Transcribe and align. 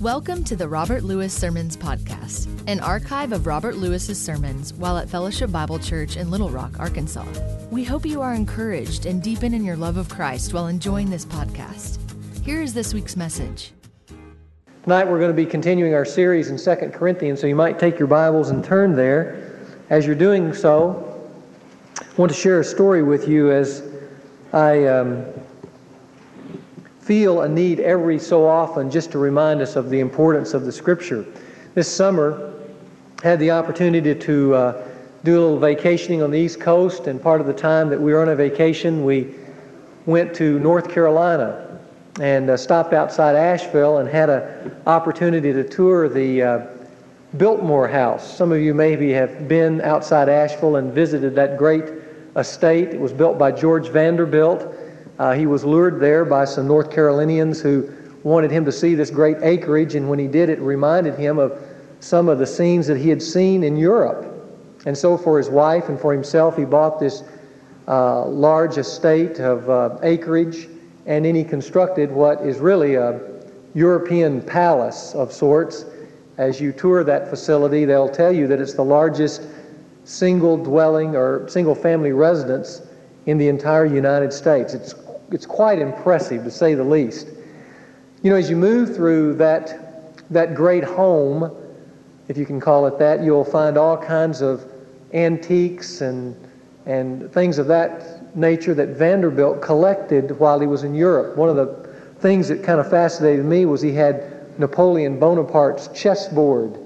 Welcome 0.00 0.44
to 0.44 0.56
the 0.56 0.68
Robert 0.68 1.04
Lewis 1.04 1.32
Sermons 1.32 1.74
Podcast, 1.74 2.48
an 2.66 2.80
archive 2.80 3.32
of 3.32 3.46
Robert 3.46 3.76
Lewis's 3.76 4.20
sermons 4.20 4.74
while 4.74 4.98
at 4.98 5.08
Fellowship 5.08 5.50
Bible 5.50 5.78
Church 5.78 6.18
in 6.18 6.30
Little 6.30 6.50
Rock, 6.50 6.78
Arkansas. 6.78 7.24
We 7.70 7.82
hope 7.82 8.04
you 8.04 8.20
are 8.20 8.34
encouraged 8.34 9.06
and 9.06 9.22
deepen 9.22 9.54
in 9.54 9.64
your 9.64 9.74
love 9.74 9.96
of 9.96 10.10
Christ 10.10 10.52
while 10.52 10.66
enjoying 10.66 11.08
this 11.08 11.24
podcast. 11.24 11.98
Here 12.44 12.60
is 12.60 12.74
this 12.74 12.92
week's 12.92 13.16
message. 13.16 13.72
Tonight 14.82 15.08
we're 15.08 15.18
going 15.18 15.34
to 15.34 15.36
be 15.36 15.46
continuing 15.46 15.94
our 15.94 16.04
series 16.04 16.50
in 16.50 16.58
2 16.58 16.90
Corinthians, 16.90 17.40
so 17.40 17.46
you 17.46 17.56
might 17.56 17.78
take 17.78 17.98
your 17.98 18.08
Bibles 18.08 18.50
and 18.50 18.62
turn 18.62 18.96
there. 18.96 19.58
As 19.88 20.04
you're 20.04 20.14
doing 20.14 20.52
so, 20.52 21.26
I 21.98 22.04
want 22.18 22.30
to 22.30 22.38
share 22.38 22.60
a 22.60 22.64
story 22.64 23.02
with 23.02 23.26
you 23.26 23.50
as 23.50 23.82
I 24.52 24.84
um, 24.84 25.24
feel 27.06 27.42
a 27.42 27.48
need 27.48 27.78
every 27.78 28.18
so 28.18 28.44
often 28.44 28.90
just 28.90 29.12
to 29.12 29.18
remind 29.18 29.62
us 29.62 29.76
of 29.76 29.90
the 29.90 30.00
importance 30.00 30.54
of 30.54 30.64
the 30.64 30.72
Scripture. 30.72 31.24
This 31.74 31.90
summer, 31.90 32.52
had 33.22 33.38
the 33.38 33.50
opportunity 33.50 34.12
to 34.12 34.54
uh, 34.54 34.88
do 35.22 35.38
a 35.38 35.40
little 35.40 35.58
vacationing 35.58 36.20
on 36.20 36.32
the 36.32 36.38
East 36.38 36.60
Coast, 36.60 37.06
and 37.06 37.22
part 37.22 37.40
of 37.40 37.46
the 37.46 37.52
time 37.52 37.88
that 37.90 38.00
we 38.00 38.12
were 38.12 38.20
on 38.20 38.28
a 38.28 38.34
vacation, 38.34 39.04
we 39.04 39.34
went 40.04 40.34
to 40.34 40.58
North 40.58 40.90
Carolina 40.90 41.78
and 42.20 42.50
uh, 42.50 42.56
stopped 42.56 42.92
outside 42.92 43.36
Asheville 43.36 43.98
and 43.98 44.08
had 44.08 44.28
an 44.28 44.76
opportunity 44.86 45.52
to 45.52 45.62
tour 45.62 46.08
the 46.08 46.42
uh, 46.42 46.66
Biltmore 47.36 47.86
House. 47.86 48.36
Some 48.36 48.50
of 48.50 48.60
you 48.60 48.74
maybe 48.74 49.12
have 49.12 49.46
been 49.46 49.80
outside 49.82 50.28
Asheville 50.28 50.76
and 50.76 50.92
visited 50.92 51.36
that 51.36 51.56
great 51.56 51.84
estate. 52.36 52.88
It 52.88 53.00
was 53.00 53.12
built 53.12 53.38
by 53.38 53.52
George 53.52 53.88
Vanderbilt. 53.90 54.74
Uh, 55.18 55.32
he 55.32 55.46
was 55.46 55.64
lured 55.64 55.98
there 55.98 56.24
by 56.24 56.44
some 56.44 56.66
North 56.66 56.90
Carolinians 56.90 57.60
who 57.60 57.90
wanted 58.22 58.50
him 58.50 58.64
to 58.64 58.72
see 58.72 58.94
this 58.94 59.10
great 59.10 59.38
acreage, 59.42 59.94
and 59.94 60.08
when 60.08 60.18
he 60.18 60.26
did, 60.26 60.48
it 60.48 60.58
reminded 60.60 61.14
him 61.14 61.38
of 61.38 61.58
some 62.00 62.28
of 62.28 62.38
the 62.38 62.46
scenes 62.46 62.86
that 62.86 62.98
he 62.98 63.08
had 63.08 63.22
seen 63.22 63.64
in 63.64 63.76
Europe. 63.76 64.32
And 64.84 64.96
so, 64.96 65.16
for 65.16 65.38
his 65.38 65.48
wife 65.48 65.88
and 65.88 65.98
for 65.98 66.12
himself, 66.12 66.56
he 66.56 66.64
bought 66.64 67.00
this 67.00 67.22
uh, 67.88 68.26
large 68.26 68.78
estate 68.78 69.40
of 69.40 69.70
uh, 69.70 69.98
acreage, 70.02 70.68
and 71.06 71.24
then 71.24 71.34
he 71.34 71.44
constructed 71.44 72.10
what 72.10 72.42
is 72.42 72.58
really 72.58 72.96
a 72.96 73.20
European 73.74 74.42
palace 74.42 75.14
of 75.14 75.32
sorts. 75.32 75.84
As 76.36 76.60
you 76.60 76.72
tour 76.72 77.04
that 77.04 77.30
facility, 77.30 77.84
they'll 77.84 78.08
tell 78.08 78.32
you 78.32 78.46
that 78.48 78.60
it's 78.60 78.74
the 78.74 78.84
largest 78.84 79.42
single 80.04 80.56
dwelling 80.56 81.16
or 81.16 81.48
single 81.48 81.74
family 81.74 82.12
residence 82.12 82.82
in 83.26 83.38
the 83.38 83.48
entire 83.48 83.86
United 83.86 84.32
States. 84.32 84.74
It's 84.74 84.94
it's 85.30 85.46
quite 85.46 85.78
impressive 85.78 86.44
to 86.44 86.50
say 86.50 86.74
the 86.74 86.84
least. 86.84 87.28
You 88.22 88.30
know, 88.30 88.36
as 88.36 88.48
you 88.48 88.56
move 88.56 88.94
through 88.94 89.34
that, 89.34 90.22
that 90.30 90.54
great 90.54 90.84
home, 90.84 91.54
if 92.28 92.36
you 92.36 92.46
can 92.46 92.60
call 92.60 92.86
it 92.86 92.98
that, 92.98 93.22
you'll 93.22 93.44
find 93.44 93.76
all 93.76 93.96
kinds 93.96 94.40
of 94.40 94.64
antiques 95.12 96.00
and, 96.00 96.36
and 96.86 97.30
things 97.32 97.58
of 97.58 97.66
that 97.68 98.36
nature 98.36 98.74
that 98.74 98.90
Vanderbilt 98.90 99.62
collected 99.62 100.38
while 100.38 100.60
he 100.60 100.66
was 100.66 100.84
in 100.84 100.94
Europe. 100.94 101.36
One 101.36 101.48
of 101.48 101.56
the 101.56 101.88
things 102.18 102.48
that 102.48 102.62
kind 102.62 102.80
of 102.80 102.90
fascinated 102.90 103.44
me 103.44 103.66
was 103.66 103.80
he 103.80 103.92
had 103.92 104.58
Napoleon 104.58 105.18
Bonaparte's 105.18 105.88
chessboard, 105.88 106.78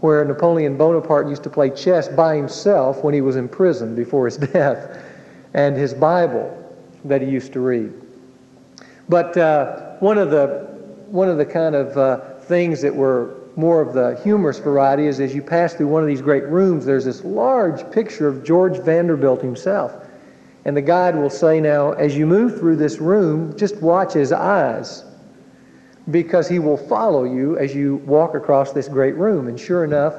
where 0.00 0.24
Napoleon 0.24 0.76
Bonaparte 0.76 1.28
used 1.28 1.42
to 1.44 1.50
play 1.50 1.70
chess 1.70 2.08
by 2.08 2.36
himself 2.36 3.02
when 3.02 3.14
he 3.14 3.20
was 3.20 3.36
in 3.36 3.48
prison 3.48 3.94
before 3.94 4.26
his 4.26 4.36
death, 4.52 5.02
and 5.54 5.76
his 5.76 5.94
Bible 5.94 6.63
that 7.04 7.22
he 7.22 7.28
used 7.28 7.52
to 7.52 7.60
read. 7.60 7.92
But 9.08 9.36
uh, 9.36 9.96
one 10.00 10.18
of 10.18 10.30
the 10.30 10.72
one 11.08 11.28
of 11.28 11.38
the 11.38 11.46
kind 11.46 11.74
of 11.74 11.96
uh, 11.96 12.38
things 12.40 12.80
that 12.82 12.94
were 12.94 13.36
more 13.56 13.80
of 13.80 13.92
the 13.92 14.20
humorous 14.24 14.58
variety 14.58 15.06
is 15.06 15.20
as 15.20 15.34
you 15.34 15.42
pass 15.42 15.74
through 15.74 15.88
one 15.88 16.02
of 16.02 16.08
these 16.08 16.22
great 16.22 16.44
rooms, 16.48 16.84
there's 16.84 17.04
this 17.04 17.24
large 17.24 17.88
picture 17.92 18.26
of 18.26 18.44
George 18.44 18.78
Vanderbilt 18.78 19.40
himself. 19.40 19.94
And 20.64 20.76
the 20.76 20.82
guide 20.82 21.14
will 21.14 21.30
say, 21.30 21.60
now, 21.60 21.92
as 21.92 22.16
you 22.16 22.26
move 22.26 22.58
through 22.58 22.76
this 22.76 22.98
room, 22.98 23.56
just 23.56 23.76
watch 23.76 24.14
his 24.14 24.32
eyes 24.32 25.04
because 26.10 26.48
he 26.48 26.58
will 26.58 26.76
follow 26.76 27.24
you 27.24 27.56
as 27.58 27.74
you 27.74 27.96
walk 28.06 28.34
across 28.34 28.72
this 28.72 28.88
great 28.88 29.14
room. 29.14 29.46
And 29.48 29.60
sure 29.60 29.84
enough, 29.84 30.14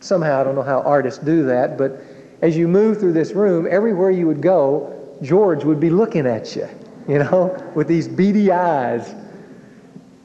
somehow, 0.00 0.40
I 0.40 0.44
don't 0.44 0.54
know 0.54 0.62
how 0.62 0.82
artists 0.82 1.22
do 1.22 1.44
that, 1.46 1.78
but 1.78 2.02
as 2.42 2.56
you 2.56 2.66
move 2.66 2.98
through 2.98 3.12
this 3.12 3.32
room, 3.32 3.66
everywhere 3.70 4.10
you 4.10 4.26
would 4.26 4.42
go, 4.42 4.91
George 5.22 5.64
would 5.64 5.80
be 5.80 5.90
looking 5.90 6.26
at 6.26 6.54
you, 6.56 6.68
you 7.08 7.18
know, 7.18 7.72
with 7.74 7.88
these 7.88 8.08
beady 8.08 8.52
eyes. 8.52 9.14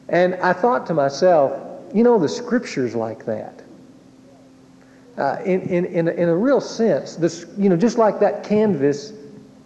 And 0.09 0.35
I 0.35 0.53
thought 0.53 0.85
to 0.88 0.94
myself, 0.94 1.62
you 1.94 2.03
know, 2.03 2.19
the 2.19 2.30
scripture's 2.30 2.96
like 2.96 3.25
that. 3.25 3.63
Uh, 5.18 5.41
in, 5.46 5.62
in, 5.62 5.86
in, 5.86 6.07
a, 6.07 6.12
in 6.12 6.30
a 6.30 6.36
real 6.36 6.62
sense, 6.62 7.16
this, 7.16 7.46
you 7.57 7.69
know, 7.69 7.78
just 7.78 7.97
like 7.97 8.19
that 8.19 8.44
canvas 8.44 9.13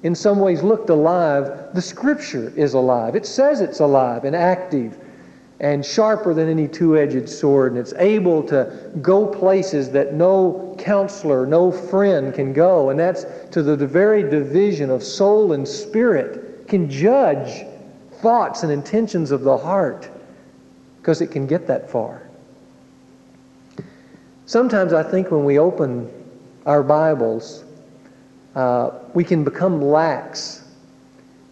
in 0.03 0.15
some 0.15 0.39
ways 0.39 0.63
looked 0.63 0.89
alive, 0.89 1.73
the 1.73 1.81
scripture 1.81 2.51
is 2.55 2.73
alive. 2.73 3.15
It 3.15 3.25
says 3.25 3.61
it's 3.61 3.79
alive 3.79 4.23
and 4.23 4.35
active 4.35 4.97
and 5.61 5.85
sharper 5.85 6.33
than 6.33 6.49
any 6.49 6.67
two 6.67 6.97
edged 6.97 7.29
sword, 7.29 7.71
and 7.71 7.79
it's 7.79 7.93
able 7.93 8.41
to 8.41 8.91
go 8.99 9.27
places 9.27 9.91
that 9.91 10.15
no 10.15 10.75
counselor, 10.79 11.45
no 11.45 11.71
friend 11.71 12.33
can 12.33 12.51
go, 12.51 12.89
and 12.89 12.99
that's 12.99 13.25
to 13.51 13.61
the 13.61 13.77
very 13.87 14.23
division 14.23 14.89
of 14.89 15.03
soul 15.03 15.53
and 15.53 15.67
spirit, 15.67 16.67
can 16.67 16.89
judge 16.89 17.63
thoughts 18.13 18.63
and 18.63 18.71
intentions 18.71 19.29
of 19.29 19.41
the 19.41 19.55
heart, 19.55 20.09
because 20.97 21.21
it 21.21 21.27
can 21.27 21.45
get 21.45 21.67
that 21.67 21.89
far. 21.89 22.27
Sometimes 24.47 24.93
I 24.93 25.03
think 25.03 25.29
when 25.29 25.45
we 25.45 25.59
open 25.59 26.11
our 26.65 26.81
Bibles, 26.81 27.65
uh, 28.55 28.89
we 29.13 29.23
can 29.23 29.43
become 29.43 29.79
lax 29.79 30.63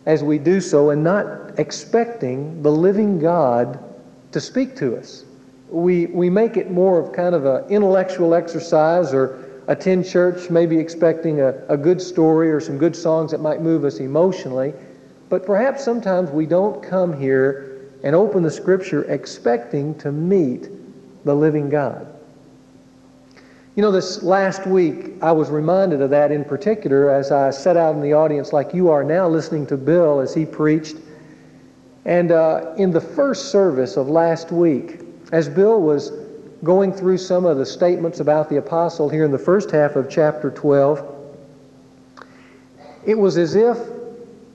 as 0.08 0.24
we 0.24 0.40
do 0.40 0.60
so 0.60 0.90
and 0.90 1.04
not 1.04 1.60
expecting 1.60 2.64
the 2.64 2.72
living 2.72 3.20
God 3.20 3.86
to 4.32 4.40
speak 4.40 4.76
to 4.78 4.98
us. 4.98 5.26
We, 5.70 6.08
we 6.08 6.30
make 6.30 6.58
it 6.58 6.72
more 6.72 7.00
of 7.00 7.14
kind 7.14 7.36
of 7.36 7.46
an 7.46 7.66
intellectual 7.70 8.34
exercise 8.34 9.14
or 9.14 9.46
attend 9.68 10.08
church 10.08 10.50
maybe 10.50 10.78
expecting 10.78 11.42
a, 11.42 11.54
a 11.70 11.78
good 11.78 12.02
story 12.02 12.52
or 12.52 12.60
some 12.60 12.78
good 12.78 12.96
songs 12.96 13.32
that 13.32 13.40
might 13.40 13.62
move 13.62 13.86
us 13.86 14.00
emotionally. 14.00 14.74
But 15.30 15.46
perhaps 15.46 15.84
sometimes 15.84 16.32
we 16.32 16.48
don't 16.48 16.82
come 16.82 17.20
here 17.20 17.88
and 18.04 18.16
open 18.16 18.42
the 18.42 18.52
scripture 18.52 19.04
expecting 19.12 19.98
to 20.00 20.12
meet 20.12 20.70
the 21.24 21.36
living 21.36 21.70
God. 21.70 22.08
You 23.76 23.84
know, 23.84 23.92
this 23.92 24.24
last 24.24 24.66
week, 24.66 25.14
I 25.22 25.32
was 25.32 25.50
reminded 25.50 26.02
of 26.02 26.10
that 26.10 26.32
in 26.32 26.44
particular 26.44 27.12
as 27.12 27.32
I 27.32 27.52
sat 27.52 27.78
out 27.78 27.94
in 27.96 28.02
the 28.02 28.14
audience 28.14 28.52
like 28.52 28.74
you 28.74 28.90
are 28.90 29.04
now 29.04 29.28
listening 29.28 29.68
to 29.68 29.78
Bill 29.78 30.20
as 30.20 30.34
he 30.34 30.46
preached 30.46 30.98
and 32.06 32.32
uh, 32.32 32.74
in 32.78 32.92
the 32.92 33.02
first 33.02 33.52
service 33.52 33.98
of 33.98 34.08
last 34.08 34.52
week, 34.52 35.02
as 35.32 35.50
Bill 35.50 35.82
was 35.82 36.12
going 36.64 36.92
through 36.92 37.18
some 37.18 37.46
of 37.46 37.58
the 37.58 37.66
statements 37.66 38.20
about 38.20 38.50
the 38.50 38.58
apostle 38.58 39.10
here 39.10 39.26
in 39.26 39.32
the 39.32 39.40
first 39.40 39.72
half 39.72 39.96
of 39.96 40.10
chapter 40.10 40.50
12, 40.50 41.16
it 43.06 43.18
was 43.18 43.38
as 43.38 43.56
if 43.56 43.78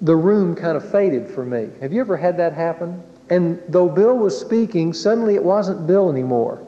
the 0.02 0.14
room 0.14 0.54
kind 0.54 0.76
of 0.76 0.90
faded 0.90 1.28
for 1.28 1.44
me. 1.44 1.68
Have 1.80 1.92
you 1.92 2.00
ever 2.00 2.16
had 2.16 2.36
that 2.38 2.52
happen? 2.52 3.02
And 3.30 3.60
though 3.68 3.88
Bill 3.88 4.16
was 4.16 4.38
speaking, 4.38 4.92
suddenly 4.92 5.34
it 5.34 5.42
wasn't 5.42 5.86
Bill 5.86 6.10
anymore, 6.10 6.64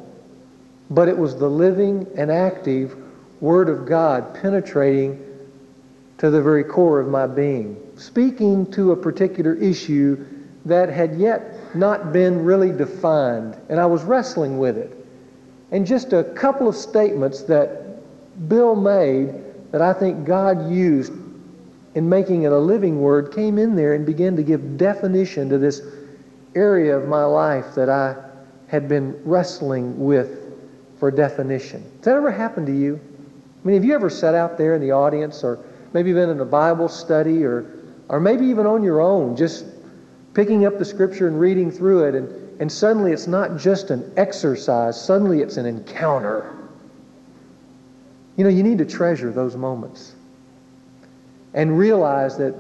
but 0.91 1.09
it 1.09 1.17
was 1.17 1.37
the 1.37 1.51
living 1.51 2.07
and 2.17 2.31
active 2.31 2.97
Word 3.41 3.69
of 3.69 3.85
God 3.85 4.35
penetrating 4.35 5.23
to 6.19 6.31
the 6.31 6.41
very 6.41 6.65
core 6.65 7.01
of 7.01 7.09
my 7.09 7.27
being, 7.27 7.77
speaking 7.97 8.71
to 8.73 8.93
a 8.93 8.97
particular 8.97 9.53
issue 9.55 10.25
that 10.67 10.89
had 10.89 11.17
yet 11.17 11.75
not 11.75 12.13
been 12.13 12.45
really 12.45 12.73
defined, 12.73 13.57
and 13.69 13.81
I 13.81 13.87
was 13.87 14.03
wrestling 14.03 14.59
with 14.59 14.77
it. 14.77 14.93
And 15.71 15.87
just 15.87 16.13
a 16.13 16.25
couple 16.25 16.69
of 16.69 16.75
statements 16.75 17.43
that 17.45 18.01
Bill 18.49 18.75
made 18.77 19.33
that 19.73 19.81
I 19.81 19.93
think 19.93 20.27
God 20.27 20.71
used 20.71 21.13
in 21.95 22.09
making 22.09 22.43
it 22.43 22.53
a 22.53 22.59
living 22.59 23.01
word 23.01 23.33
came 23.33 23.59
in 23.59 23.75
there 23.75 23.95
and 23.95 24.05
began 24.05 24.37
to 24.37 24.43
give 24.43 24.77
definition 24.77 25.49
to 25.49 25.59
this 25.59 25.81
area 26.55 26.97
of 26.97 27.09
my 27.09 27.25
life 27.25 27.75
that 27.75 27.89
I 27.89 28.17
had 28.67 28.89
been 28.89 29.19
wrestling 29.25 29.99
with 30.05 30.53
for 30.99 31.11
definition. 31.11 31.83
Has 31.83 32.01
that 32.03 32.17
ever 32.17 32.31
happened 32.31 32.67
to 32.67 32.77
you? 32.77 33.01
I 33.65 33.67
mean, 33.67 33.75
have 33.77 33.85
you 33.85 33.95
ever 33.95 34.11
sat 34.11 34.35
out 34.35 34.59
there 34.59 34.75
in 34.75 34.81
the 34.81 34.93
audience 34.93 35.45
or 35.45 35.65
maybe 35.93 36.13
been 36.13 36.29
in 36.29 36.41
a 36.41 36.45
Bible 36.45 36.89
study 36.89 37.45
or, 37.45 37.67
or 38.09 38.21
maybe 38.21 38.47
even 38.47 38.67
on 38.67 38.83
your 38.83 39.01
own, 39.01 39.37
just 39.37 39.65
picking 40.37 40.67
up 40.67 40.79
the 40.79 40.85
scripture 40.85 41.27
and 41.27 41.41
reading 41.41 41.71
through 41.71 42.05
it, 42.05 42.15
and, 42.15 42.61
and 42.61 42.71
suddenly 42.71 43.11
it's 43.11 43.27
not 43.27 43.57
just 43.57 43.91
an 43.91 44.13
exercise, 44.19 45.03
suddenly 45.03 45.41
it's 45.41 45.57
an 45.57 45.65
encounter. 45.65 46.55
You 48.37 48.45
know, 48.45 48.51
you 48.51 48.63
need 48.63 48.77
to 48.79 48.85
treasure 48.85 49.33
those 49.33 49.57
moments 49.57 50.15
and 51.55 51.79
realize 51.79 52.37
that 52.37 52.55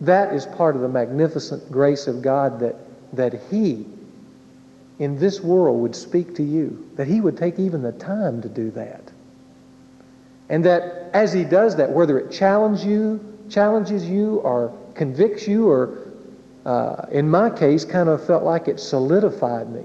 that 0.00 0.32
is 0.32 0.46
part 0.46 0.76
of 0.76 0.82
the 0.82 0.88
magnificent 0.88 1.72
grace 1.72 2.06
of 2.06 2.22
God 2.22 2.60
that, 2.60 2.76
that 3.12 3.34
He 3.50 3.84
in 5.00 5.18
this 5.18 5.40
world 5.40 5.80
would 5.80 5.96
speak 5.96 6.36
to 6.36 6.44
you, 6.44 6.88
that 6.94 7.08
he 7.08 7.20
would 7.20 7.36
take 7.36 7.58
even 7.58 7.82
the 7.82 7.90
time 7.90 8.40
to 8.42 8.48
do 8.48 8.70
that. 8.70 9.10
And 10.48 10.64
that 10.64 11.10
as 11.12 11.32
he 11.32 11.42
does 11.42 11.74
that, 11.76 11.90
whether 11.90 12.20
it 12.20 12.30
challenges 12.30 12.84
you, 12.84 13.18
challenges 13.48 14.08
you 14.08 14.36
or 14.36 14.72
convicts 14.94 15.48
you 15.48 15.68
or 15.68 16.01
uh, 16.64 17.06
in 17.10 17.28
my 17.28 17.50
case, 17.50 17.84
kind 17.84 18.08
of 18.08 18.24
felt 18.24 18.44
like 18.44 18.68
it 18.68 18.78
solidified 18.78 19.70
me. 19.70 19.82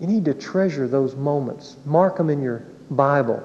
You 0.00 0.06
need 0.06 0.24
to 0.24 0.34
treasure 0.34 0.88
those 0.88 1.14
moments. 1.14 1.76
Mark 1.84 2.16
them 2.16 2.30
in 2.30 2.42
your 2.42 2.64
Bible. 2.90 3.42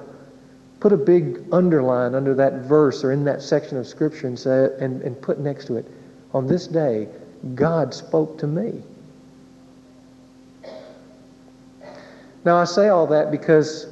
Put 0.80 0.92
a 0.92 0.96
big 0.96 1.44
underline 1.52 2.14
under 2.14 2.34
that 2.34 2.62
verse 2.62 3.04
or 3.04 3.12
in 3.12 3.24
that 3.24 3.42
section 3.42 3.76
of 3.76 3.86
Scripture 3.86 4.26
and, 4.26 4.38
say, 4.38 4.70
and, 4.80 5.02
and 5.02 5.20
put 5.20 5.38
next 5.38 5.66
to 5.66 5.76
it, 5.76 5.86
on 6.32 6.46
this 6.46 6.66
day, 6.66 7.08
God 7.54 7.92
spoke 7.92 8.38
to 8.38 8.46
me. 8.46 8.82
Now, 12.44 12.56
I 12.56 12.64
say 12.64 12.88
all 12.88 13.06
that 13.08 13.30
because 13.30 13.86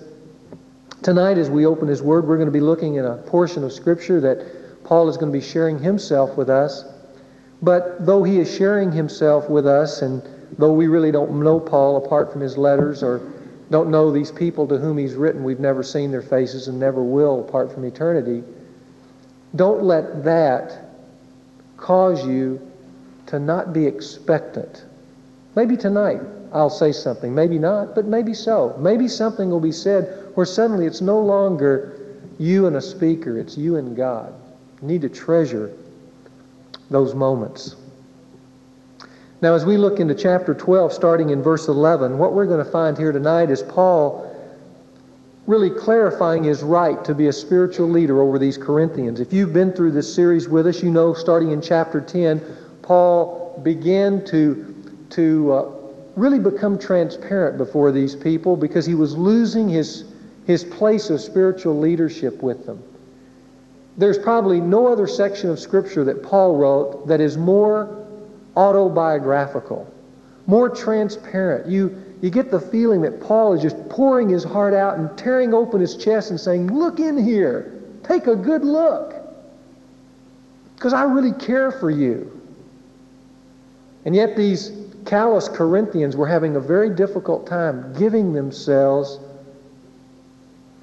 tonight, 1.03 1.37
as 1.37 1.51
we 1.51 1.67
open 1.67 1.87
His 1.87 2.03
Word, 2.03 2.27
we're 2.27 2.37
going 2.37 2.47
to 2.47 2.53
be 2.53 2.61
looking 2.61 2.97
at 2.97 3.05
a 3.05 3.17
portion 3.17 3.63
of 3.63 3.73
Scripture 3.73 4.21
that 4.21 4.85
Paul 4.85 5.09
is 5.11 5.19
going 5.19 5.31
to 5.31 5.39
be 5.39 5.45
sharing 5.45 5.79
himself 5.79 6.37
with 6.39 6.49
us. 6.49 6.85
But 7.61 8.07
though 8.07 8.23
he 8.23 8.39
is 8.39 8.55
sharing 8.55 8.93
himself 8.93 9.51
with 9.51 9.67
us, 9.67 10.03
and 10.03 10.23
though 10.59 10.73
we 10.73 10.87
really 10.87 11.11
don't 11.11 11.43
know 11.43 11.59
Paul 11.59 11.97
apart 11.97 12.33
from 12.33 12.41
his 12.41 12.57
letters 12.57 13.03
or 13.03 13.21
don't 13.71 13.91
know 13.91 14.11
these 14.11 14.31
people 14.31 14.67
to 14.69 14.79
whom 14.79 14.97
he's 14.97 15.15
written, 15.15 15.45
we've 15.45 15.61
never 15.61 15.83
seen 15.83 16.11
their 16.11 16.23
faces 16.23 16.69
and 16.69 16.79
never 16.79 17.03
will 17.03 17.41
apart 17.41 17.73
from 17.73 17.85
eternity, 17.85 18.45
don't 19.57 19.83
let 19.83 20.25
that 20.25 20.91
cause 21.77 22.25
you 22.27 22.61
to 23.27 23.39
not 23.39 23.73
be 23.73 23.87
expectant. 23.87 24.85
Maybe 25.55 25.77
tonight 25.77 26.21
I'll 26.53 26.71
say 26.71 26.93
something, 26.93 27.35
maybe 27.35 27.59
not, 27.59 27.95
but 27.95 28.07
maybe 28.07 28.33
so. 28.33 28.75
Maybe 28.79 29.09
something 29.09 29.51
will 29.51 29.61
be 29.61 29.73
said 29.73 30.31
where 30.35 30.47
suddenly 30.47 30.87
it's 30.87 31.01
no 31.01 31.21
longer 31.21 32.17
you 32.39 32.67
and 32.67 32.77
a 32.77 32.81
speaker, 32.81 33.39
it's 33.39 33.59
you 33.59 33.77
and 33.77 33.97
God. 33.97 34.33
You 34.81 34.89
need 34.89 35.03
to 35.03 35.09
treasure 35.09 35.73
those 36.91 37.15
moments. 37.15 37.77
Now, 39.41 39.55
as 39.55 39.65
we 39.65 39.77
look 39.77 40.01
into 40.01 40.15
chapter 40.15 40.53
12, 40.53 40.93
starting 40.93 41.31
in 41.31 41.43
verse 41.43 41.69
11, 41.69 42.19
what 42.19 42.33
we're 42.33 42.47
going 42.47 42.65
to 42.65 42.71
find 42.71 42.99
here 42.99 43.13
tonight 43.13 43.51
is 43.51 43.63
Paul 43.63 44.25
really 45.47 45.71
clarifying 45.71 46.43
his 46.45 46.63
right 46.63 47.03
to 47.05 47.15
be 47.15 47.29
a 47.29 47.33
spiritual 47.33 47.89
leader 47.89 48.21
over 48.21 48.39
these 48.39 48.59
Corinthians. 48.59 49.21
If 49.21 49.33
you've 49.33 49.53
been 49.53 49.73
through 49.73 49.93
this 49.93 50.13
series 50.13 50.49
with 50.49 50.67
us, 50.67 50.83
you 50.83 50.91
know 50.91 51.15
starting 51.15 51.53
in 51.53 51.63
chapter 51.63 52.01
10, 52.01 52.43
Paul 52.83 53.61
began 53.63 54.25
to, 54.27 54.75
to 55.11 55.53
uh, 55.53 55.71
really 56.17 56.41
become 56.41 56.79
transparent 56.79 57.59
before 57.59 57.93
these 57.93 58.17
people 58.17 58.57
because 58.57 58.85
he 58.85 58.95
was 58.95 59.17
losing 59.17 59.69
his, 59.69 60.05
his 60.47 60.65
place 60.65 61.11
of 61.11 61.21
spiritual 61.21 61.79
leadership 61.79 62.43
with 62.43 62.67
them 62.67 62.83
there's 63.99 64.17
probably 64.17 64.61
no 64.61 64.87
other 64.87 65.09
section 65.09 65.51
of 65.51 65.59
Scripture 65.59 66.05
that 66.05 66.23
Paul 66.23 66.57
wrote 66.57 67.09
that 67.09 67.21
is 67.21 67.37
more 67.37 68.07
autobiographical, 68.57 69.93
more 70.47 70.69
transparent. 70.69 71.69
You, 71.69 72.01
you 72.23 72.31
get 72.31 72.53
the 72.53 72.61
feeling 72.61 73.03
that 73.03 73.21
Paul 73.21 73.55
is 73.55 73.63
just 73.63 73.89
pouring 73.89 74.29
his 74.29 74.45
heart 74.45 74.73
out 74.73 74.99
and 74.99 75.19
tearing 75.19 75.53
open 75.53 75.81
his 75.81 75.97
chest 75.97 76.31
and 76.31 76.39
saying, 76.39 76.73
Look 76.73 77.01
in 77.01 77.23
here. 77.23 77.75
Take 78.05 78.29
a 78.29 78.37
good 78.37 78.65
look. 78.65 79.15
Because 80.77 80.93
I 80.93 81.03
really 81.03 81.33
care 81.33 81.73
for 81.73 81.91
you. 81.91 82.41
And 84.05 84.15
yet, 84.15 84.37
these 84.37 84.71
callous 85.07 85.49
Corinthians 85.49 86.17
were 86.17 86.27
having 86.27 86.55
a 86.55 86.61
very 86.61 86.95
difficult 86.95 87.49
time 87.49 87.93
giving 87.99 88.33
themselves 88.33 89.19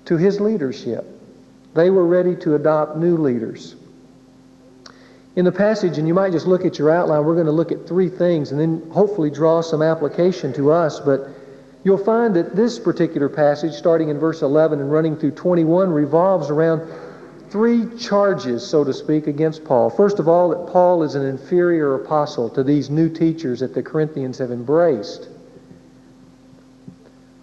to 0.04 0.18
his 0.18 0.42
leadership. 0.42 1.15
They 1.76 1.90
were 1.90 2.06
ready 2.06 2.38
to 2.38 2.56
adopt 2.56 2.96
new 2.98 3.18
leaders. 3.18 3.76
In 5.36 5.44
the 5.44 5.52
passage, 5.52 5.98
and 5.98 6.08
you 6.08 6.14
might 6.14 6.32
just 6.32 6.48
look 6.48 6.64
at 6.64 6.80
your 6.80 6.90
outline, 6.90 7.26
we're 7.26 7.34
going 7.34 7.48
to 7.48 7.52
look 7.52 7.74
at 7.74 7.86
three 7.86 8.08
things 8.08 8.52
and 8.52 8.60
then 8.60 8.90
hopefully 8.92 9.30
draw 9.30 9.60
some 9.60 9.82
application 9.82 10.54
to 10.54 10.72
us. 10.72 11.02
But 11.02 11.28
you'll 11.84 11.98
find 11.98 12.34
that 12.38 12.56
this 12.56 12.80
particular 12.80 13.28
passage, 13.28 13.74
starting 13.74 14.08
in 14.08 14.18
verse 14.18 14.42
11 14.42 14.80
and 14.80 14.90
running 14.90 15.18
through 15.18 15.32
21, 15.32 15.90
revolves 15.90 16.50
around 16.50 16.90
three 17.50 17.94
charges, 17.98 18.66
so 18.66 18.86
to 18.86 18.94
speak, 18.94 19.28
against 19.28 19.66
Paul. 19.66 19.90
First 19.90 20.20
of 20.20 20.30
all, 20.30 20.50
that 20.50 20.72
Paul 20.72 21.04
is 21.04 21.16
an 21.16 21.26
inferior 21.26 21.96
apostle 21.96 22.50
to 22.52 22.64
these 22.64 22.90
new 22.90 23.10
teachers 23.10 23.60
that 23.60 23.74
the 23.74 23.84
Corinthians 23.84 24.38
have 24.38 24.52
embraced. 24.52 25.28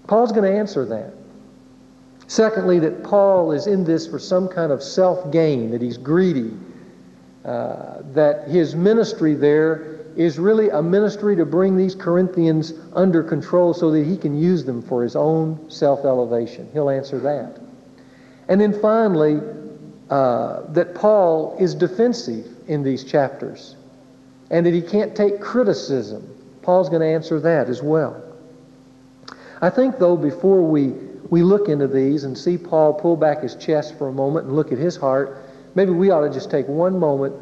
Paul's 0.07 0.33
going 0.33 0.51
to 0.51 0.59
answer 0.59 0.87
that. 0.87 1.22
Secondly, 2.33 2.79
that 2.79 3.05
Paul 3.05 3.53
is 3.53 3.67
in 3.67 3.85
this 3.85 4.07
for 4.07 4.19
some 4.19 4.49
kind 4.49 4.73
of 4.73 4.83
self 4.83 5.31
gain, 5.31 5.71
that 5.71 5.83
he's 5.83 5.99
greedy, 5.99 6.57
uh, 7.45 7.99
that 8.15 8.49
his 8.49 8.75
ministry 8.75 9.35
there 9.35 10.07
is 10.17 10.39
really 10.39 10.71
a 10.71 10.81
ministry 10.81 11.37
to 11.37 11.45
bring 11.45 11.77
these 11.77 11.95
Corinthians 11.95 12.73
under 12.95 13.23
control 13.23 13.75
so 13.75 13.91
that 13.91 14.07
he 14.07 14.17
can 14.17 14.35
use 14.35 14.65
them 14.65 14.81
for 14.81 15.03
his 15.03 15.15
own 15.15 15.71
self 15.71 16.07
elevation. 16.07 16.67
He'll 16.73 16.89
answer 16.89 17.19
that. 17.19 17.61
And 18.49 18.59
then 18.59 18.81
finally, 18.81 19.39
uh, 20.09 20.63
that 20.69 20.95
Paul 20.95 21.55
is 21.61 21.75
defensive 21.75 22.47
in 22.67 22.83
these 22.83 23.05
chapters 23.05 23.77
and 24.51 24.65
that 24.65 24.73
he 24.73 24.81
can't 24.81 25.15
take 25.15 25.39
criticism. 25.39 26.27
Paul's 26.63 26.89
going 26.89 27.03
to 27.03 27.09
answer 27.09 27.39
that 27.41 27.69
as 27.69 27.83
well. 27.83 28.23
I 29.61 29.69
think, 29.69 29.99
though, 29.99 30.17
before 30.17 30.63
we 30.63 31.12
we 31.33 31.43
look 31.43 31.71
into 31.71 31.89
these 31.89 32.25
and 32.25 32.37
see 32.37 32.59
Paul 32.59 32.93
pull 32.93 33.17
back 33.17 33.41
his 33.41 33.55
chest 33.55 33.97
for 33.97 34.09
a 34.09 34.13
moment 34.13 34.49
and 34.49 34.55
look 34.55 34.71
at 34.71 34.77
his 34.77 34.97
heart, 34.97 35.39
maybe 35.75 35.91
we 35.91 36.11
ought 36.11 36.29
to 36.29 36.31
just 36.31 36.51
take 36.51 36.69
one 36.69 36.99
moment 36.99 37.35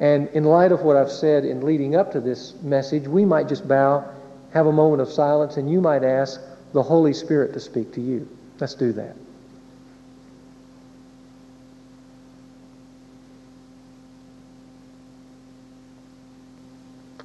and, 0.00 0.28
in 0.34 0.44
light 0.44 0.70
of 0.70 0.82
what 0.82 0.98
I've 0.98 1.10
said 1.10 1.46
in 1.46 1.62
leading 1.62 1.96
up 1.96 2.12
to 2.12 2.20
this 2.20 2.52
message, 2.60 3.08
we 3.08 3.24
might 3.24 3.48
just 3.48 3.66
bow, 3.66 4.06
have 4.52 4.66
a 4.66 4.72
moment 4.72 5.00
of 5.00 5.08
silence, 5.08 5.56
and 5.56 5.70
you 5.70 5.80
might 5.80 6.04
ask 6.04 6.42
the 6.74 6.82
Holy 6.82 7.14
Spirit 7.14 7.54
to 7.54 7.60
speak 7.60 7.90
to 7.94 8.02
you. 8.02 8.28
Let's 8.58 8.74
do 8.74 8.92
that. 8.92 9.16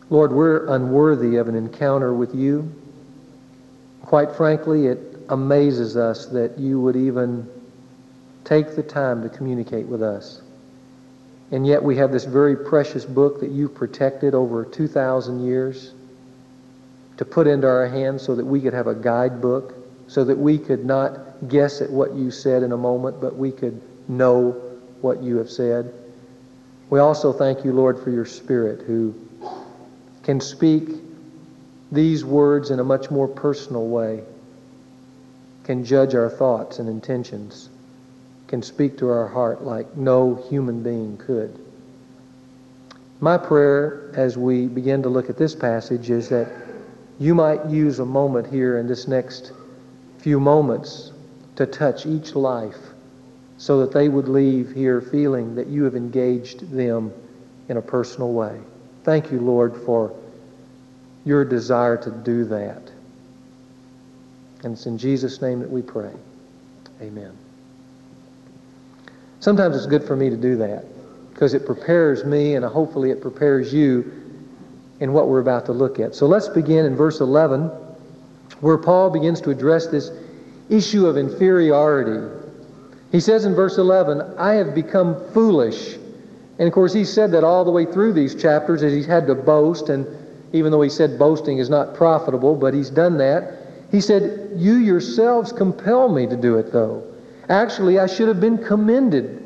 Lord, 0.10 0.31
we're 0.31 0.68
unworthy 0.74 1.36
of 1.36 1.50
an 1.50 1.56
encounter 1.56 2.13
with 2.13 2.33
you. 2.33 2.74
Quite 4.03 4.38
frankly, 4.38 4.88
it 4.88 5.14
amazes 5.29 5.98
us 5.98 6.27
that 6.27 6.58
you 6.58 6.79
would 6.79 6.96
even 6.96 7.50
take 8.44 8.75
the 8.75 8.84
time 8.84 9.24
to 9.24 9.29
communicate 9.29 9.86
with 9.86 10.03
us. 10.03 10.41
And 11.51 11.65
yet 11.65 11.84
we 11.84 11.98
have 11.98 12.12
this 12.12 12.25
very 12.25 12.55
precious 12.55 13.05
book 13.05 13.39
that 13.39 13.51
you've 13.51 13.75
protected 13.75 14.34
over 14.34 14.65
2,000 14.65 15.46
years 15.46 15.94
to 17.17 17.25
put 17.25 17.48
into 17.48 17.67
our 17.67 17.88
hands 17.88 18.24
so 18.24 18.36
that 18.36 18.46
we 18.46 18.62
could 18.62 18.74
have 18.74 18.88
a 18.88 18.96
guidebook, 18.96 19.75
so 20.08 20.24
that 20.24 20.38
we 20.38 20.58
could 20.58 20.86
not 20.86 21.48
guess 21.48 21.82
at 21.82 21.89
what 21.89 22.13
you 22.13 22.32
said 22.32 22.63
in 22.63 22.72
a 22.72 22.77
moment, 22.77 23.22
but 23.22 23.36
we 23.36 23.51
could 23.51 23.82
know 24.08 24.51
what 25.01 25.22
you 25.22 25.38
have 25.38 25.50
said. 25.50 25.94
We 26.89 27.00
also 27.00 27.34
thank 27.34 27.63
you, 27.63 27.74
Lord, 27.74 28.00
for 28.03 28.10
your 28.10 28.25
Spirit 28.25 28.82
who 28.86 29.15
can 30.24 30.39
speak 30.39 30.89
these 31.91 32.25
words 32.25 32.72
in 32.72 32.79
a 32.79 32.84
much 32.84 33.12
more 33.12 33.27
personal 33.27 33.88
way 33.88 34.24
can 35.65 35.84
judge 35.84 36.13
our 36.13 36.29
thoughts 36.29 36.77
and 36.77 36.88
intentions, 36.88 37.69
can 38.48 38.62
speak 38.62 38.98
to 39.00 39.10
our 39.10 39.27
heart 39.27 39.63
like 39.63 39.98
no 39.98 40.36
human 40.48 40.84
being 40.84 41.17
could. 41.17 41.60
My 43.19 43.38
prayer 43.38 44.12
as 44.13 44.38
we 44.38 44.67
begin 44.67 45.01
to 45.03 45.10
look 45.10 45.29
at 45.29 45.38
this 45.38 45.55
passage 45.55 46.12
is 46.12 46.29
that 46.29 46.48
you 47.19 47.34
might 47.34 47.65
use 47.65 48.00
a 48.00 48.05
moment 48.05 48.48
here 48.48 48.77
in 48.77 48.88
this 48.88 49.07
next 49.07 49.53
few 50.19 50.39
moments 50.39 51.12
to 51.55 51.65
touch 51.65 52.05
each 52.05 52.36
life 52.36 52.77
so 53.57 53.79
that 53.79 53.91
they 53.91 54.07
would 54.07 54.27
leave 54.27 54.72
here 54.72 55.01
feeling 55.01 55.55
that 55.55 55.67
you 55.67 55.84
have 55.84 55.95
engaged 55.95 56.72
them 56.72 57.12
in 57.69 57.77
a 57.77 57.81
personal 57.81 58.34
way. 58.34 58.60
Thank 59.03 59.31
you, 59.31 59.39
Lord, 59.39 59.75
for 59.86 60.15
your 61.24 61.43
desire 61.43 61.98
to 61.98 62.12
do 62.12 62.45
that. 62.45 62.91
And 64.65 64.74
it's 64.74 64.88
in 64.88 64.98
Jesus' 64.98 65.43
name 65.43 65.60
that 65.60 65.69
we 65.69 65.84
pray. 65.84 66.10
Amen. 67.00 67.38
Sometimes 69.39 69.77
it's 69.77 69.86
good 69.86 70.03
for 70.03 70.15
me 70.15 70.31
to 70.31 70.36
do 70.36 70.55
that 70.55 70.86
because 71.31 71.53
it 71.53 71.67
prepares 71.67 72.25
me 72.25 72.55
and 72.55 72.65
hopefully 72.65 73.12
it 73.12 73.22
prepares 73.22 73.72
you 73.72 74.12
in 75.00 75.13
what 75.13 75.27
we're 75.27 75.39
about 75.39 75.67
to 75.67 75.72
look 75.72 76.00
at. 76.00 76.15
So 76.15 76.25
let's 76.25 76.48
begin 76.48 76.88
in 76.88 76.95
verse 76.95 77.19
11 77.19 77.67
where 78.60 78.79
Paul 78.79 79.12
begins 79.12 79.39
to 79.41 79.51
address 79.51 79.86
this 79.86 80.10
issue 80.67 81.05
of 81.05 81.15
inferiority. 81.15 82.36
He 83.12 83.19
says 83.19 83.45
in 83.45 83.53
verse 83.53 83.77
11, 83.77 84.34
I 84.39 84.53
have 84.53 84.74
become 84.74 85.31
foolish. 85.31 85.93
And 86.57 86.67
of 86.67 86.74
course, 86.74 86.91
he 86.91 87.05
said 87.05 87.31
that 87.34 87.43
all 87.43 87.65
the 87.65 87.72
way 87.72 87.86
through 87.86 88.13
these 88.13 88.34
chapters 88.34 88.81
as 88.81 88.93
he's 88.93 89.05
had 89.05 89.27
to 89.27 89.36
boast 89.36 89.89
and 89.89 90.07
even 90.53 90.72
though 90.72 90.81
he 90.81 90.89
said 90.89 91.19
boasting 91.19 91.60
is 91.60 91.69
not 91.69 91.93
profitable, 91.93 92.55
but 92.55 92.74
he's 92.74 92.89
done 92.89 93.19
that. 93.19 93.64
He 93.92 94.01
said, 94.01 94.51
You 94.56 94.75
yourselves 94.75 95.51
compel 95.51 96.10
me 96.10 96.27
to 96.27 96.36
do 96.36 96.58
it, 96.58 96.72
though. 96.72 97.04
Actually, 97.50 98.00
I 98.00 98.08
should 98.08 98.27
have 98.27 98.39
been 98.39 98.58
commended 98.58 99.42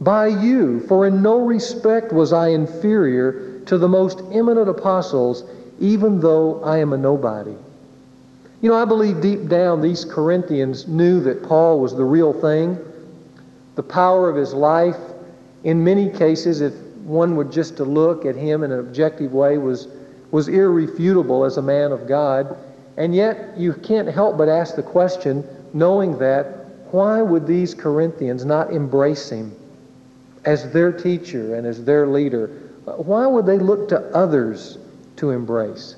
by 0.00 0.28
you, 0.28 0.80
for 0.80 1.06
in 1.06 1.22
no 1.22 1.40
respect 1.40 2.12
was 2.12 2.32
I 2.32 2.48
inferior 2.48 3.60
to 3.66 3.78
the 3.78 3.88
most 3.88 4.20
eminent 4.32 4.68
apostles, 4.68 5.44
even 5.80 6.20
though 6.20 6.62
I 6.62 6.78
am 6.78 6.92
a 6.92 6.98
nobody. 6.98 7.54
You 8.60 8.70
know, 8.70 8.76
I 8.76 8.84
believe 8.84 9.20
deep 9.20 9.48
down 9.48 9.80
these 9.80 10.04
Corinthians 10.04 10.86
knew 10.86 11.20
that 11.20 11.42
Paul 11.42 11.80
was 11.80 11.94
the 11.94 12.04
real 12.04 12.32
thing. 12.32 12.78
The 13.74 13.82
power 13.82 14.30
of 14.30 14.36
his 14.36 14.54
life, 14.54 14.96
in 15.64 15.82
many 15.82 16.08
cases, 16.08 16.60
if 16.60 16.74
one 17.04 17.36
were 17.36 17.44
just 17.44 17.76
to 17.78 17.84
look 17.84 18.24
at 18.24 18.36
him 18.36 18.62
in 18.62 18.72
an 18.72 18.78
objective 18.78 19.32
way, 19.32 19.58
was, 19.58 19.88
was 20.30 20.48
irrefutable 20.48 21.44
as 21.44 21.56
a 21.56 21.62
man 21.62 21.92
of 21.92 22.06
God. 22.08 22.56
And 22.96 23.14
yet, 23.14 23.56
you 23.56 23.72
can't 23.72 24.08
help 24.08 24.38
but 24.38 24.48
ask 24.48 24.76
the 24.76 24.82
question, 24.82 25.44
knowing 25.72 26.18
that, 26.18 26.66
why 26.92 27.20
would 27.20 27.46
these 27.46 27.74
Corinthians 27.74 28.44
not 28.44 28.72
embrace 28.72 29.28
him 29.28 29.54
as 30.44 30.72
their 30.72 30.92
teacher 30.92 31.56
and 31.56 31.66
as 31.66 31.84
their 31.84 32.06
leader? 32.06 32.48
Why 32.84 33.26
would 33.26 33.46
they 33.46 33.58
look 33.58 33.88
to 33.88 33.98
others 34.14 34.78
to 35.16 35.30
embrace? 35.30 35.96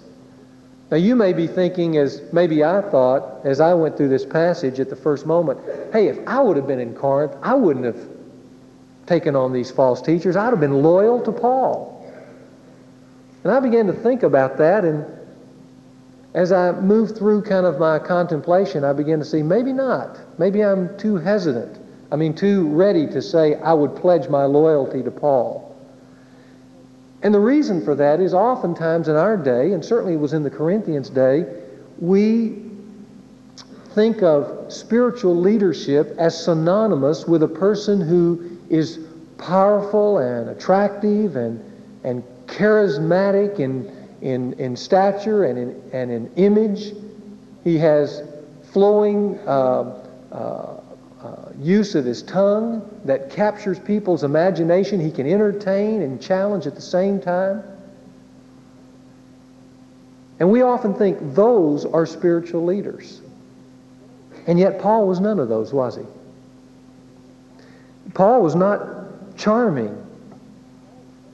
Now, 0.91 0.97
you 0.97 1.17
may 1.17 1.33
be 1.33 1.47
thinking, 1.47 1.99
as 1.99 2.23
maybe 2.33 2.63
I 2.63 2.81
thought 2.81 3.45
as 3.45 3.61
I 3.61 3.75
went 3.75 3.97
through 3.97 4.09
this 4.09 4.25
passage 4.25 4.79
at 4.79 4.89
the 4.89 4.97
first 4.97 5.27
moment, 5.27 5.61
hey, 5.93 6.07
if 6.07 6.19
I 6.27 6.41
would 6.41 6.57
have 6.57 6.67
been 6.67 6.81
in 6.81 6.95
Corinth, 6.95 7.37
I 7.43 7.55
wouldn't 7.55 7.85
have 7.85 8.09
taken 9.05 9.37
on 9.37 9.53
these 9.53 9.71
false 9.71 10.01
teachers. 10.01 10.37
I'd 10.37 10.51
have 10.51 10.61
been 10.61 10.83
loyal 10.83 11.21
to 11.23 11.33
Paul. 11.33 11.93
And 13.43 13.53
I 13.53 13.61
began 13.61 13.87
to 13.89 13.93
think 13.93 14.23
about 14.23 14.59
that, 14.59 14.85
and 14.85 15.05
as 16.37 16.53
I 16.53 16.71
moved 16.71 17.17
through 17.17 17.43
kind 17.43 17.65
of 17.65 17.79
my 17.79 17.99
contemplation, 17.99 18.85
I 18.85 18.93
began 18.93 19.19
to 19.19 19.25
see 19.25 19.43
maybe 19.43 19.73
not. 19.73 20.19
Maybe 20.39 20.63
I'm 20.63 20.97
too 20.99 21.17
hesitant. 21.17 21.79
I 22.13 22.17
mean, 22.17 22.35
too 22.35 22.69
ready 22.69 23.07
to 23.07 23.23
say 23.23 23.55
I 23.55 23.73
would 23.73 23.97
pledge 23.97 24.29
my 24.29 24.45
loyalty 24.45 25.03
to 25.03 25.11
Paul. 25.11 25.75
And 27.23 27.33
the 27.33 27.41
reason 27.41 27.83
for 27.83 27.95
that 27.95 28.21
is 28.21 28.35
oftentimes 28.35 29.09
in 29.09 29.17
our 29.17 29.39
day, 29.39 29.73
and 29.73 29.83
certainly 29.83 30.13
it 30.13 30.21
was 30.21 30.35
in 30.35 30.43
the 30.43 30.51
Corinthians' 30.51 31.09
day, 31.09 31.47
we 31.99 32.63
think 33.95 34.23
of 34.23 34.71
spiritual 34.71 35.35
leadership 35.35 36.15
as 36.19 36.39
synonymous 36.45 37.27
with 37.27 37.45
a 37.45 37.49
person 37.49 37.99
who 37.99 38.59
is 38.69 38.99
powerful 39.39 40.19
and 40.19 40.51
attractive 40.51 41.37
and, 41.37 41.65
and 42.05 42.23
charismatic 42.45 43.59
in, 43.59 43.91
in, 44.21 44.55
in 44.55 44.77
stature 44.77 45.45
and 45.45 45.59
in, 45.59 45.83
and 45.93 46.11
in 46.11 46.33
image. 46.37 46.95
He 47.65 47.79
has 47.79 48.23
flowing 48.73 49.39
uh, 49.41 50.03
uh, 50.31 50.81
uh, 51.23 51.53
use 51.59 51.95
of 51.95 52.05
his 52.05 52.23
tongue 52.23 52.89
that 53.05 53.31
captures 53.31 53.79
people's 53.79 54.23
imagination. 54.23 55.01
He 55.01 55.11
can 55.11 55.27
entertain 55.27 56.03
and 56.03 56.21
challenge 56.21 56.67
at 56.67 56.75
the 56.75 56.81
same 56.81 57.21
time. 57.21 57.63
And 60.39 60.51
we 60.51 60.63
often 60.63 60.95
think 60.95 61.35
those 61.35 61.85
are 61.87 62.05
spiritual 62.05 62.65
leaders. 62.65 63.21
And 64.47 64.59
yet, 64.59 64.81
Paul 64.81 65.09
was 65.09 65.19
none 65.19 65.41
of 65.41 65.49
those, 65.49 65.73
was 65.73 65.97
he? 65.97 66.03
Paul 68.15 68.43
was 68.43 68.55
not 68.55 69.37
charming. 69.37 70.05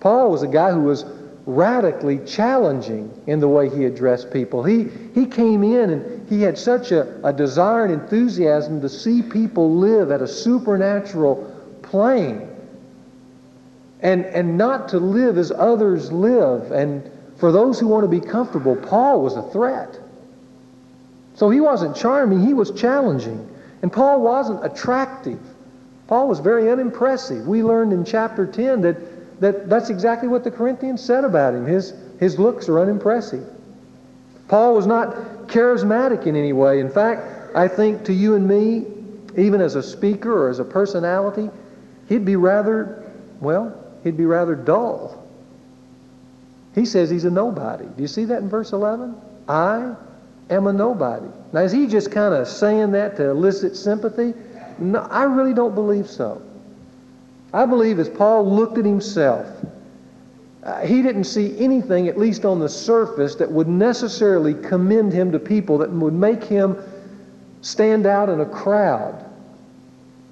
Paul 0.01 0.31
was 0.31 0.43
a 0.43 0.49
guy 0.49 0.71
who 0.71 0.83
was 0.83 1.05
radically 1.47 2.19
challenging 2.25 3.11
in 3.27 3.41
the 3.41 3.49
way 3.49 3.69
he 3.69 3.85
addressed 3.85 4.33
people. 4.33 4.63
He, 4.63 4.89
he 5.15 5.27
came 5.27 5.65
in 5.65 5.91
and 5.91 6.29
he 6.29 6.43
had 6.43 6.57
such 6.57 6.93
a, 6.93 7.27
a 7.27 7.33
desire 7.33 7.85
and 7.85 7.95
enthusiasm 7.95 8.81
to 8.81 8.89
see 8.89 9.23
people 9.23 9.75
live 9.77 10.11
at 10.11 10.23
a 10.23 10.29
supernatural 10.29 11.49
plane 11.83 12.49
and, 14.01 14.25
and 14.27 14.57
not 14.57 14.89
to 14.91 14.99
live 14.99 15.39
as 15.39 15.51
others 15.51 16.13
live. 16.13 16.71
And 16.71 17.11
for 17.39 17.51
those 17.51 17.79
who 17.81 17.89
want 17.89 18.05
to 18.05 18.09
be 18.09 18.21
comfortable, 18.21 18.77
Paul 18.77 19.23
was 19.23 19.37
a 19.37 19.43
threat. 19.51 19.99
So 21.35 21.51
he 21.51 21.61
wasn't 21.61 21.97
charming, 21.97 22.45
he 22.45 22.55
was 22.55 22.71
challenging. 22.73 23.49
And 23.83 23.93
Paul 23.93 24.21
wasn't 24.21 24.65
attractive. 24.65 25.41
Paul 26.07 26.29
was 26.29 26.41
very 26.41 26.71
unimpressive. 26.71 27.47
We 27.47 27.63
learned 27.63 27.93
in 27.93 28.05
chapter 28.05 28.47
10 28.47 28.83
that 28.83 28.97
that 29.43 29.69
that's 29.69 29.91
exactly 29.91 30.29
what 30.29 30.45
the 30.45 30.51
Corinthians 30.51 31.03
said 31.03 31.25
about 31.25 31.53
him. 31.53 31.67
His, 31.67 31.93
his 32.21 32.39
looks 32.39 32.69
are 32.69 32.79
unimpressive. 32.79 33.45
Paul 34.47 34.75
was 34.75 34.87
not 34.87 35.17
charismatic 35.49 36.27
in 36.27 36.37
any 36.37 36.53
way. 36.53 36.79
In 36.79 36.89
fact, 36.89 37.57
I 37.57 37.67
think 37.67 38.05
to 38.05 38.13
you 38.13 38.37
and 38.37 38.47
me, 38.47 38.87
even 39.37 39.61
as 39.61 39.75
a 39.75 39.83
speaker 39.83 40.47
or 40.47 40.49
as 40.49 40.61
a 40.61 40.65
personality, 40.65 41.51
he'd 42.09 42.25
be 42.25 42.37
rather, 42.37 43.13
well, 43.41 43.77
he'd 44.05 44.17
be 44.17 44.27
rather 44.27 44.55
dull. 44.55 45.27
He 46.77 46.85
says 46.85 47.11
he's 47.11 47.25
a 47.25 47.31
nobody. 47.31 47.85
Do 47.85 48.01
you 48.01 48.09
see 48.09 48.25
that 48.27 48.43
in 48.43 48.49
verse 48.49 48.73
11? 48.73 49.17
I 49.49 49.97
am 50.51 50.67
a 50.69 50.73
nobody. 50.73 51.27
Now, 51.53 51.63
is 51.63 51.73
he 51.73 51.89
just 51.89 52.13
kind 52.13 52.33
of 52.33 52.47
saying 52.47 52.93
that 52.93 53.17
to 53.17 53.31
elicit 53.31 53.77
sympathy? 53.77 54.35
No, 54.79 55.01
I 55.01 55.25
really 55.25 55.53
don't 55.53 55.75
believe 55.75 56.09
so. 56.09 56.41
I 57.53 57.67
believe 57.67 57.99
as 57.99 58.09
Paul 58.09 58.51
looked 58.51 58.79
at 58.79 58.85
himself, 58.85 59.47
uh, 60.63 60.81
he 60.81 61.03
didn't 61.03 61.25
see 61.25 61.59
anything, 61.59 62.09
at 62.09 62.17
least 62.17 62.45
on 62.45 62.61
the 62.61 62.69
surface, 62.69 63.35
that 63.37 63.51
would 63.51 63.69
necessarily 63.69 64.55
commend 64.55 65.13
him 65.13 65.33
to 65.33 65.39
people, 65.39 65.79
that 65.79 65.91
would 65.91 66.15
make 66.15 66.43
him 66.45 66.77
stand 67.61 68.07
out 68.07 68.29
in 68.29 68.41
a 68.41 68.47
crowd. 68.47 69.25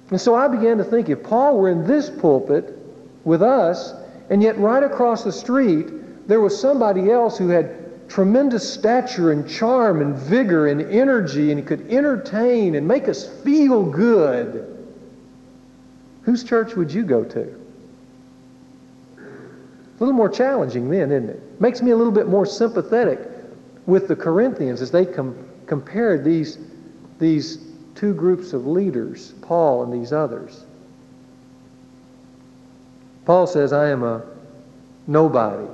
And 0.09 0.19
so 0.19 0.35
I 0.35 0.47
began 0.47 0.77
to 0.77 0.83
think 0.83 1.09
if 1.09 1.21
Paul 1.23 1.57
were 1.57 1.69
in 1.69 1.85
this 1.85 2.09
pulpit 2.09 2.77
with 3.23 3.41
us, 3.41 3.93
and 4.29 4.41
yet 4.41 4.57
right 4.57 4.83
across 4.83 5.23
the 5.23 5.31
street, 5.31 6.27
there 6.27 6.41
was 6.41 6.59
somebody 6.59 7.11
else 7.11 7.37
who 7.37 7.49
had 7.49 8.09
tremendous 8.09 8.73
stature 8.73 9.31
and 9.31 9.47
charm 9.49 10.01
and 10.01 10.15
vigor 10.15 10.67
and 10.67 10.81
energy, 10.81 11.51
and 11.51 11.65
could 11.67 11.91
entertain 11.91 12.75
and 12.75 12.87
make 12.87 13.07
us 13.07 13.27
feel 13.43 13.83
good 13.83 14.70
Whose 16.23 16.43
church 16.43 16.75
would 16.75 16.91
you 16.91 17.03
go 17.03 17.23
to? 17.23 17.41
A 19.17 19.99
little 19.99 20.13
more 20.13 20.29
challenging 20.29 20.89
then, 20.89 21.11
isn't 21.11 21.29
it? 21.29 21.61
Makes 21.61 21.81
me 21.81 21.91
a 21.91 21.95
little 21.95 22.13
bit 22.13 22.27
more 22.27 22.45
sympathetic 22.45 23.19
with 23.85 24.07
the 24.07 24.15
Corinthians 24.15 24.81
as 24.81 24.91
they 24.91 25.05
com- 25.05 25.47
compared 25.67 26.23
these, 26.23 26.57
these 27.19 27.59
two 27.95 28.13
groups 28.13 28.53
of 28.53 28.65
leaders, 28.65 29.33
Paul 29.41 29.83
and 29.83 29.93
these 29.93 30.11
others. 30.11 30.65
Paul 33.25 33.45
says, 33.47 33.73
I 33.73 33.89
am 33.89 34.03
a 34.03 34.23
nobody. 35.07 35.67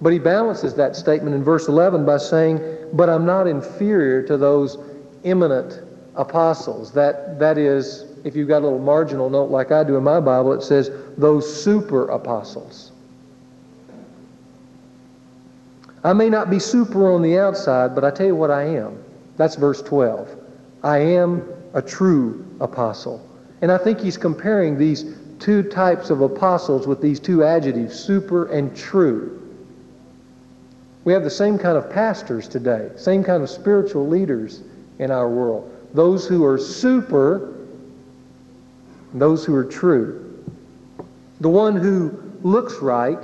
But 0.00 0.12
he 0.12 0.18
balances 0.18 0.74
that 0.74 0.96
statement 0.96 1.34
in 1.34 1.42
verse 1.42 1.68
11 1.68 2.04
by 2.04 2.18
saying, 2.18 2.60
But 2.92 3.08
I'm 3.08 3.24
not 3.24 3.46
inferior 3.46 4.22
to 4.24 4.36
those 4.36 4.78
eminent 5.24 5.80
apostles. 6.16 6.92
That, 6.92 7.38
that 7.38 7.56
is, 7.56 8.05
if 8.26 8.34
you've 8.34 8.48
got 8.48 8.62
a 8.62 8.64
little 8.64 8.80
marginal 8.80 9.30
note 9.30 9.52
like 9.52 9.70
I 9.70 9.84
do 9.84 9.96
in 9.96 10.02
my 10.02 10.18
Bible, 10.18 10.52
it 10.52 10.60
says 10.60 10.90
those 11.16 11.62
super 11.62 12.08
apostles. 12.08 12.90
I 16.02 16.12
may 16.12 16.28
not 16.28 16.50
be 16.50 16.58
super 16.58 17.12
on 17.12 17.22
the 17.22 17.38
outside, 17.38 17.94
but 17.94 18.02
I 18.02 18.10
tell 18.10 18.26
you 18.26 18.34
what 18.34 18.50
I 18.50 18.64
am. 18.64 19.00
That's 19.36 19.54
verse 19.54 19.80
12. 19.80 20.28
I 20.82 20.98
am 20.98 21.48
a 21.72 21.80
true 21.80 22.44
apostle. 22.58 23.24
And 23.62 23.70
I 23.70 23.78
think 23.78 24.00
he's 24.00 24.16
comparing 24.16 24.76
these 24.76 25.04
two 25.38 25.62
types 25.62 26.10
of 26.10 26.20
apostles 26.20 26.88
with 26.88 27.00
these 27.00 27.20
two 27.20 27.44
adjectives, 27.44 27.94
super 27.96 28.46
and 28.46 28.76
true. 28.76 29.40
We 31.04 31.12
have 31.12 31.22
the 31.22 31.30
same 31.30 31.58
kind 31.58 31.78
of 31.78 31.88
pastors 31.90 32.48
today, 32.48 32.90
same 32.96 33.22
kind 33.22 33.44
of 33.44 33.48
spiritual 33.48 34.08
leaders 34.08 34.62
in 34.98 35.12
our 35.12 35.28
world. 35.28 35.72
Those 35.94 36.26
who 36.26 36.44
are 36.44 36.58
super 36.58 37.55
those 39.14 39.44
who 39.44 39.54
are 39.54 39.64
true. 39.64 40.22
The 41.40 41.48
one 41.48 41.76
who 41.76 42.22
looks 42.42 42.76
right 42.76 43.18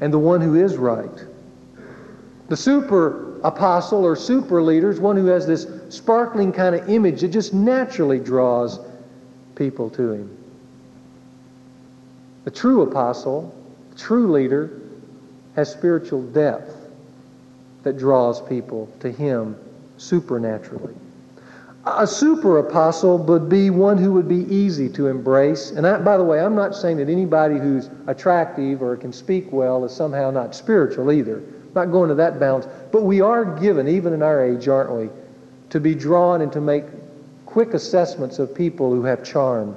and 0.00 0.12
the 0.12 0.18
one 0.18 0.40
who 0.40 0.54
is 0.54 0.76
right. 0.76 1.24
The 2.48 2.56
super 2.56 3.40
apostle 3.42 4.04
or 4.04 4.14
super 4.16 4.62
leader 4.62 4.90
is 4.90 5.00
one 5.00 5.16
who 5.16 5.26
has 5.26 5.46
this 5.46 5.66
sparkling 5.88 6.52
kind 6.52 6.74
of 6.74 6.88
image 6.88 7.20
that 7.20 7.28
just 7.28 7.52
naturally 7.52 8.18
draws 8.18 8.78
people 9.54 9.90
to 9.90 10.12
him. 10.12 10.38
The 12.44 12.50
true 12.50 12.82
apostle, 12.82 13.54
the 13.90 13.98
true 13.98 14.30
leader, 14.30 14.80
has 15.54 15.70
spiritual 15.70 16.22
depth 16.22 16.74
that 17.82 17.98
draws 17.98 18.40
people 18.40 18.88
to 19.00 19.10
him 19.10 19.56
supernaturally. 19.96 20.94
A 21.84 22.06
super 22.06 22.58
apostle 22.58 23.18
would 23.18 23.48
be 23.48 23.68
one 23.70 23.98
who 23.98 24.12
would 24.12 24.28
be 24.28 24.46
easy 24.54 24.88
to 24.90 25.08
embrace. 25.08 25.72
And 25.72 25.84
I, 25.84 25.98
by 25.98 26.16
the 26.16 26.22
way, 26.22 26.40
I'm 26.40 26.54
not 26.54 26.76
saying 26.76 26.98
that 26.98 27.08
anybody 27.08 27.58
who's 27.58 27.90
attractive 28.06 28.82
or 28.82 28.96
can 28.96 29.12
speak 29.12 29.50
well 29.50 29.84
is 29.84 29.92
somehow 29.92 30.30
not 30.30 30.54
spiritual 30.54 31.10
either. 31.10 31.42
not 31.74 31.86
going 31.86 32.08
to 32.08 32.14
that 32.16 32.38
balance. 32.38 32.66
But 32.92 33.02
we 33.02 33.20
are 33.20 33.44
given, 33.44 33.88
even 33.88 34.12
in 34.12 34.22
our 34.22 34.44
age, 34.44 34.68
aren't 34.68 34.92
we, 34.92 35.08
to 35.70 35.80
be 35.80 35.94
drawn 35.94 36.42
and 36.42 36.52
to 36.52 36.60
make 36.60 36.84
quick 37.46 37.74
assessments 37.74 38.38
of 38.38 38.54
people 38.54 38.92
who 38.92 39.02
have 39.02 39.24
charm. 39.24 39.76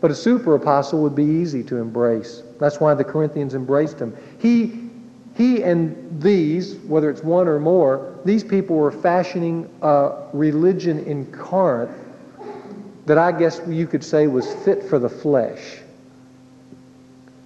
But 0.00 0.10
a 0.10 0.14
super 0.16 0.56
apostle 0.56 1.00
would 1.02 1.14
be 1.14 1.24
easy 1.24 1.62
to 1.64 1.76
embrace. 1.76 2.42
That's 2.58 2.80
why 2.80 2.94
the 2.94 3.04
Corinthians 3.04 3.54
embraced 3.54 4.00
him. 4.00 4.16
He, 4.38 4.81
he 5.34 5.62
and 5.62 6.20
these, 6.20 6.76
whether 6.76 7.08
it's 7.10 7.22
one 7.22 7.48
or 7.48 7.58
more, 7.58 8.18
these 8.24 8.44
people 8.44 8.76
were 8.76 8.92
fashioning 8.92 9.68
a 9.82 10.12
religion 10.32 11.04
in 11.04 11.26
Corinth 11.32 11.90
that 13.06 13.18
I 13.18 13.32
guess 13.32 13.60
you 13.66 13.86
could 13.86 14.04
say 14.04 14.26
was 14.26 14.52
fit 14.64 14.84
for 14.84 14.98
the 14.98 15.08
flesh. 15.08 15.78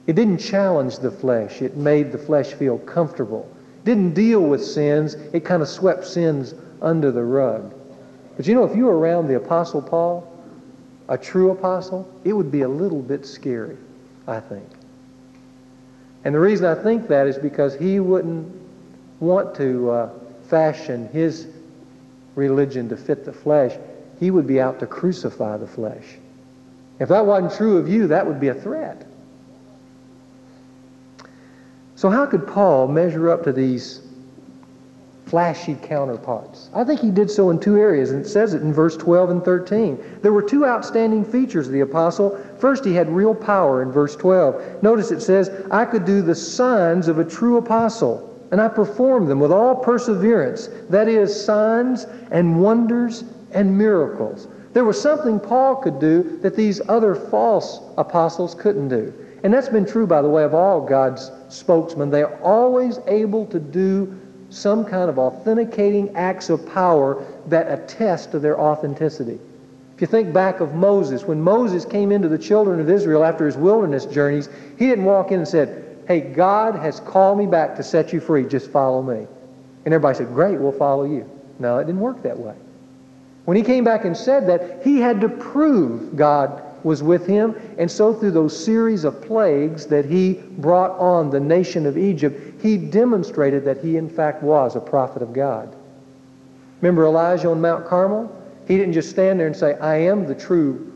It 0.06 0.14
didn't 0.14 0.38
challenge 0.38 0.98
the 0.98 1.10
flesh. 1.10 1.62
It 1.62 1.76
made 1.76 2.12
the 2.12 2.18
flesh 2.18 2.52
feel 2.54 2.78
comfortable. 2.78 3.50
It 3.78 3.84
didn't 3.86 4.14
deal 4.14 4.40
with 4.40 4.64
sins. 4.64 5.14
It 5.32 5.44
kind 5.44 5.62
of 5.62 5.68
swept 5.68 6.06
sins 6.06 6.54
under 6.82 7.10
the 7.10 7.24
rug. 7.24 7.74
But 8.36 8.46
you 8.46 8.54
know, 8.54 8.64
if 8.64 8.76
you 8.76 8.84
were 8.86 8.98
around 8.98 9.28
the 9.28 9.36
Apostle 9.36 9.80
Paul, 9.80 10.32
a 11.08 11.16
true 11.16 11.50
apostle, 11.52 12.08
it 12.24 12.32
would 12.32 12.50
be 12.50 12.62
a 12.62 12.68
little 12.68 13.00
bit 13.00 13.24
scary, 13.24 13.76
I 14.26 14.40
think. 14.40 14.68
And 16.26 16.34
the 16.34 16.40
reason 16.40 16.66
I 16.66 16.74
think 16.74 17.06
that 17.06 17.28
is 17.28 17.38
because 17.38 17.76
he 17.76 18.00
wouldn't 18.00 18.52
want 19.20 19.54
to 19.58 19.90
uh, 19.90 20.10
fashion 20.48 21.08
his 21.12 21.46
religion 22.34 22.88
to 22.88 22.96
fit 22.96 23.24
the 23.24 23.32
flesh. 23.32 23.78
He 24.18 24.32
would 24.32 24.44
be 24.44 24.60
out 24.60 24.80
to 24.80 24.88
crucify 24.88 25.56
the 25.56 25.68
flesh. 25.68 26.02
If 26.98 27.10
that 27.10 27.24
wasn't 27.24 27.54
true 27.54 27.76
of 27.76 27.88
you, 27.88 28.08
that 28.08 28.26
would 28.26 28.40
be 28.40 28.48
a 28.48 28.54
threat. 28.54 29.06
So, 31.94 32.10
how 32.10 32.26
could 32.26 32.48
Paul 32.48 32.88
measure 32.88 33.30
up 33.30 33.44
to 33.44 33.52
these 33.52 34.00
flashy 35.26 35.76
counterparts? 35.82 36.70
I 36.72 36.84
think 36.84 37.00
he 37.00 37.10
did 37.10 37.30
so 37.30 37.50
in 37.50 37.58
two 37.58 37.76
areas, 37.76 38.12
and 38.12 38.24
it 38.24 38.28
says 38.28 38.54
it 38.54 38.62
in 38.62 38.72
verse 38.72 38.96
12 38.96 39.30
and 39.30 39.44
13. 39.44 39.98
There 40.22 40.32
were 40.32 40.42
two 40.42 40.64
outstanding 40.64 41.24
features 41.24 41.66
of 41.66 41.72
the 41.72 41.80
apostle. 41.80 42.38
First, 42.58 42.84
he 42.84 42.94
had 42.94 43.10
real 43.10 43.34
power 43.34 43.82
in 43.82 43.90
verse 43.90 44.16
12. 44.16 44.82
Notice 44.82 45.10
it 45.10 45.20
says, 45.20 45.50
I 45.70 45.84
could 45.84 46.04
do 46.04 46.22
the 46.22 46.34
signs 46.34 47.08
of 47.08 47.18
a 47.18 47.24
true 47.24 47.56
apostle, 47.56 48.32
and 48.52 48.60
I 48.60 48.68
performed 48.68 49.28
them 49.28 49.40
with 49.40 49.52
all 49.52 49.74
perseverance. 49.74 50.68
That 50.88 51.08
is, 51.08 51.44
signs 51.44 52.06
and 52.30 52.62
wonders 52.62 53.24
and 53.50 53.76
miracles. 53.76 54.46
There 54.74 54.84
was 54.84 55.00
something 55.00 55.40
Paul 55.40 55.76
could 55.76 55.98
do 55.98 56.38
that 56.42 56.54
these 56.54 56.80
other 56.88 57.14
false 57.14 57.80
apostles 57.96 58.54
couldn't 58.54 58.88
do. 58.88 59.12
And 59.42 59.52
that's 59.52 59.68
been 59.68 59.86
true, 59.86 60.06
by 60.06 60.22
the 60.22 60.28
way, 60.28 60.44
of 60.44 60.54
all 60.54 60.80
God's 60.80 61.30
spokesmen. 61.48 62.10
They 62.10 62.22
are 62.22 62.38
always 62.42 62.98
able 63.06 63.46
to 63.46 63.58
do 63.58 64.18
some 64.56 64.84
kind 64.84 65.10
of 65.10 65.18
authenticating 65.18 66.16
acts 66.16 66.48
of 66.48 66.66
power 66.72 67.22
that 67.46 67.70
attest 67.70 68.30
to 68.30 68.38
their 68.38 68.58
authenticity. 68.58 69.38
If 69.94 70.00
you 70.00 70.06
think 70.06 70.32
back 70.32 70.60
of 70.60 70.74
Moses, 70.74 71.24
when 71.24 71.40
Moses 71.40 71.84
came 71.84 72.10
into 72.10 72.28
the 72.28 72.38
children 72.38 72.80
of 72.80 72.88
Israel 72.88 73.24
after 73.24 73.44
his 73.46 73.56
wilderness 73.56 74.06
journeys, 74.06 74.48
he 74.78 74.86
didn't 74.86 75.04
walk 75.04 75.30
in 75.30 75.38
and 75.38 75.48
said, 75.48 75.82
Hey, 76.08 76.20
God 76.20 76.74
has 76.76 77.00
called 77.00 77.38
me 77.38 77.46
back 77.46 77.76
to 77.76 77.82
set 77.82 78.12
you 78.12 78.20
free. 78.20 78.46
Just 78.46 78.70
follow 78.70 79.02
me. 79.02 79.26
And 79.84 79.94
everybody 79.94 80.18
said, 80.18 80.28
Great, 80.28 80.58
we'll 80.58 80.72
follow 80.72 81.04
you. 81.04 81.28
No, 81.58 81.78
it 81.78 81.84
didn't 81.84 82.00
work 82.00 82.22
that 82.22 82.38
way. 82.38 82.54
When 83.44 83.56
he 83.56 83.62
came 83.62 83.84
back 83.84 84.04
and 84.04 84.16
said 84.16 84.46
that, 84.48 84.82
he 84.82 85.00
had 85.00 85.20
to 85.20 85.28
prove 85.28 86.16
God 86.16 86.62
was 86.86 87.02
with 87.02 87.26
him. 87.26 87.54
And 87.78 87.90
so, 87.90 88.14
through 88.14 88.30
those 88.30 88.64
series 88.64 89.04
of 89.04 89.20
plagues 89.20 89.86
that 89.86 90.04
he 90.04 90.34
brought 90.58 90.92
on 90.98 91.30
the 91.30 91.40
nation 91.40 91.84
of 91.84 91.98
Egypt, 91.98 92.55
he 92.60 92.76
demonstrated 92.76 93.64
that 93.64 93.78
he, 93.78 93.96
in 93.96 94.08
fact, 94.08 94.42
was 94.42 94.76
a 94.76 94.80
prophet 94.80 95.22
of 95.22 95.32
God. 95.32 95.74
Remember 96.80 97.04
Elijah 97.04 97.50
on 97.50 97.60
Mount 97.60 97.86
Carmel? 97.86 98.34
He 98.66 98.76
didn't 98.76 98.94
just 98.94 99.10
stand 99.10 99.38
there 99.38 99.46
and 99.46 99.56
say, 99.56 99.74
I 99.78 99.96
am 99.96 100.26
the 100.26 100.34
true 100.34 100.92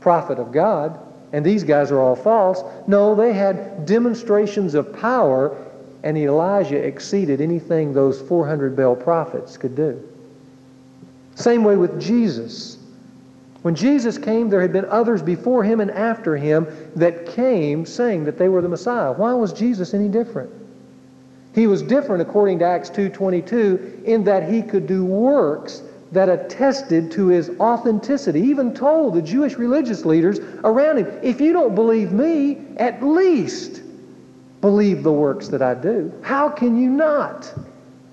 prophet 0.00 0.38
of 0.38 0.52
God, 0.52 0.98
and 1.32 1.44
these 1.44 1.64
guys 1.64 1.90
are 1.90 2.00
all 2.00 2.16
false. 2.16 2.62
No, 2.86 3.14
they 3.14 3.32
had 3.32 3.86
demonstrations 3.86 4.74
of 4.74 4.98
power, 4.98 5.56
and 6.02 6.16
Elijah 6.16 6.76
exceeded 6.76 7.40
anything 7.40 7.92
those 7.92 8.20
400 8.22 8.76
Baal 8.76 8.96
prophets 8.96 9.56
could 9.56 9.76
do. 9.76 10.06
Same 11.34 11.64
way 11.64 11.76
with 11.76 12.00
Jesus. 12.00 12.78
When 13.62 13.74
Jesus 13.74 14.16
came, 14.16 14.48
there 14.48 14.62
had 14.62 14.72
been 14.72 14.86
others 14.86 15.22
before 15.22 15.62
him 15.62 15.80
and 15.80 15.90
after 15.90 16.36
him 16.36 16.66
that 16.96 17.26
came 17.26 17.84
saying 17.84 18.24
that 18.24 18.38
they 18.38 18.48
were 18.48 18.62
the 18.62 18.68
Messiah. 18.68 19.12
Why 19.12 19.34
was 19.34 19.52
Jesus 19.52 19.92
any 19.92 20.08
different? 20.08 20.50
He 21.54 21.66
was 21.66 21.82
different 21.82 22.22
according 22.22 22.60
to 22.60 22.64
Acts 22.64 22.90
2:22 22.90 24.04
in 24.04 24.24
that 24.24 24.48
he 24.48 24.62
could 24.62 24.86
do 24.86 25.04
works 25.04 25.82
that 26.12 26.28
attested 26.28 27.10
to 27.12 27.28
his 27.28 27.50
authenticity. 27.60 28.40
He 28.40 28.50
even 28.50 28.74
told 28.74 29.14
the 29.14 29.22
Jewish 29.22 29.56
religious 29.56 30.04
leaders 30.04 30.40
around 30.64 30.98
him, 30.98 31.06
if 31.22 31.40
you 31.40 31.52
don't 31.52 31.74
believe 31.74 32.12
me, 32.12 32.58
at 32.78 33.02
least 33.02 33.82
believe 34.60 35.02
the 35.02 35.12
works 35.12 35.48
that 35.48 35.62
I 35.62 35.74
do. 35.74 36.12
How 36.22 36.48
can 36.48 36.76
you 36.76 36.90
not? 36.90 37.52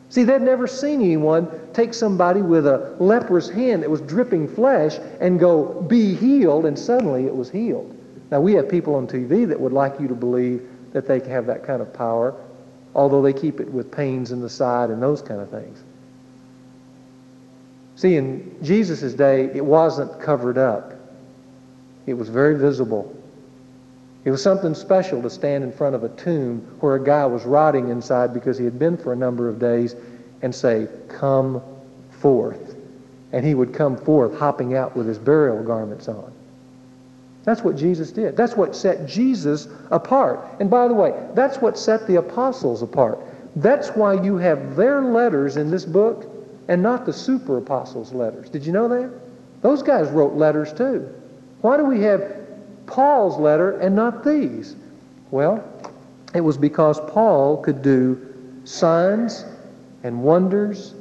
See, 0.10 0.24
they'd 0.24 0.42
never 0.42 0.68
seen 0.68 1.02
anyone 1.02 1.48
take 1.74 1.94
somebody 1.94 2.42
with 2.42 2.66
a 2.66 2.96
leprous 3.00 3.50
hand 3.50 3.84
that 3.84 3.90
was 3.90 4.02
dripping 4.02 4.48
flesh 4.48 5.00
and 5.20 5.40
go, 5.40 5.82
be 5.88 6.16
healed, 6.16 6.66
and 6.66 6.80
suddenly 6.80 7.26
it 7.26 7.36
was 7.36 7.50
healed. 7.50 7.94
Now, 8.32 8.40
we 8.40 8.54
have 8.54 8.70
people 8.70 8.96
on 8.96 9.08
TV 9.08 9.48
that 9.48 9.60
would 9.60 9.74
like 9.74 10.00
you 10.00 10.08
to 10.08 10.16
believe 10.16 10.68
that 10.94 11.08
they 11.08 11.20
can 11.20 11.32
have 11.32 11.46
that 11.48 11.66
kind 11.66 11.82
of 11.82 11.92
power, 11.94 12.34
although 12.96 13.22
they 13.22 13.34
keep 13.34 13.60
it 13.60 13.72
with 13.72 13.92
pains 13.92 14.32
in 14.32 14.42
the 14.42 14.50
side 14.50 14.90
and 14.90 15.02
those 15.02 15.22
kind 15.22 15.42
of 15.42 15.50
things. 15.50 15.84
See, 17.96 18.16
in 18.16 18.56
Jesus' 18.62 19.14
day, 19.14 19.46
it 19.54 19.66
wasn't 19.66 20.20
covered 20.22 20.58
up. 20.58 20.94
It 22.06 22.14
was 22.14 22.30
very 22.30 22.58
visible. 22.58 23.14
It 24.24 24.32
was 24.32 24.42
something 24.42 24.76
special 24.76 25.22
to 25.22 25.30
stand 25.30 25.64
in 25.64 25.72
front 25.72 25.96
of 25.96 26.04
a 26.04 26.10
tomb 26.10 26.60
where 26.80 26.96
a 26.96 27.04
guy 27.04 27.26
was 27.26 27.46
rotting 27.46 27.90
inside 27.90 28.34
because 28.34 28.58
he 28.58 28.66
had 28.66 28.78
been 28.78 28.98
for 28.98 29.14
a 29.14 29.16
number 29.16 29.50
of 29.50 29.58
days 29.58 29.96
and 30.42 30.54
say, 30.54 30.88
Come 31.08 31.62
forth. 32.12 32.76
And 33.32 33.46
he 33.46 33.56
would 33.56 33.74
come 33.74 33.98
forth 33.98 34.38
hopping 34.38 34.76
out 34.76 34.96
with 34.96 35.08
his 35.08 35.18
burial 35.18 35.64
garments 35.64 36.08
on. 36.08 36.32
That's 37.48 37.64
what 37.64 37.78
Jesus 37.78 38.12
did. 38.12 38.36
That's 38.36 38.58
what 38.58 38.76
set 38.76 39.08
Jesus 39.08 39.70
apart. 39.90 40.46
And 40.60 40.70
by 40.70 40.90
the 40.90 40.94
way, 40.94 41.14
that's 41.34 41.60
what 41.60 41.80
set 41.80 42.06
the 42.06 42.18
apostles 42.18 42.82
apart. 42.82 43.20
That's 43.56 43.88
why 43.92 44.22
you 44.22 44.36
have 44.36 44.76
their 44.76 45.02
letters 45.02 45.56
in 45.56 45.72
this 45.72 45.86
book 45.86 46.30
and 46.68 46.84
not 46.84 47.06
the 47.06 47.14
super 47.14 47.58
apostles' 47.58 48.12
letters. 48.12 48.50
Did 48.50 48.66
you 48.66 48.74
know 48.74 48.90
that? 48.90 49.10
Those 49.62 49.82
guys 49.82 50.10
wrote 50.10 50.34
letters 50.34 50.74
too. 50.74 51.08
Why 51.62 51.78
do 51.78 51.86
we 51.86 52.02
have 52.02 52.36
Paul's 52.86 53.40
letter 53.40 53.80
and 53.80 53.96
not 53.96 54.26
these? 54.26 54.76
Well, 55.32 55.64
it 56.36 56.42
was 56.42 56.58
because 56.58 57.00
Paul 57.12 57.64
could 57.64 57.82
do 57.82 58.60
signs 58.66 59.46
and 60.04 60.22
wonders 60.22 60.96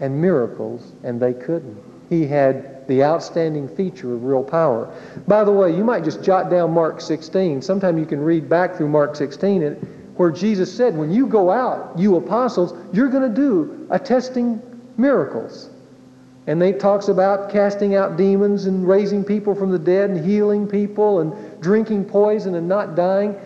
and 0.00 0.20
miracles, 0.20 0.92
and 1.02 1.18
they 1.18 1.32
couldn't. 1.32 1.82
He 2.10 2.26
had 2.26 2.71
the 2.88 3.02
outstanding 3.02 3.68
feature 3.68 4.14
of 4.14 4.24
real 4.24 4.44
power. 4.44 4.92
By 5.26 5.44
the 5.44 5.52
way, 5.52 5.74
you 5.74 5.84
might 5.84 6.04
just 6.04 6.22
jot 6.22 6.50
down 6.50 6.72
Mark 6.72 7.00
16. 7.00 7.62
Sometime 7.62 7.98
you 7.98 8.06
can 8.06 8.20
read 8.20 8.48
back 8.48 8.76
through 8.76 8.88
Mark 8.88 9.16
16 9.16 9.62
and, 9.62 10.16
where 10.16 10.30
Jesus 10.30 10.72
said, 10.74 10.96
when 10.96 11.10
you 11.10 11.26
go 11.26 11.50
out, 11.50 11.98
you 11.98 12.16
apostles, 12.16 12.74
you're 12.92 13.08
going 13.08 13.28
to 13.28 13.34
do 13.34 13.86
attesting 13.90 14.60
miracles. 14.96 15.70
And 16.46 16.60
they 16.60 16.72
talks 16.72 17.08
about 17.08 17.50
casting 17.50 17.94
out 17.94 18.16
demons 18.16 18.66
and 18.66 18.86
raising 18.86 19.24
people 19.24 19.54
from 19.54 19.70
the 19.70 19.78
dead 19.78 20.10
and 20.10 20.24
healing 20.24 20.66
people 20.66 21.20
and 21.20 21.60
drinking 21.62 22.04
poison 22.06 22.56
and 22.56 22.68
not 22.68 22.94
dying. 22.96 23.36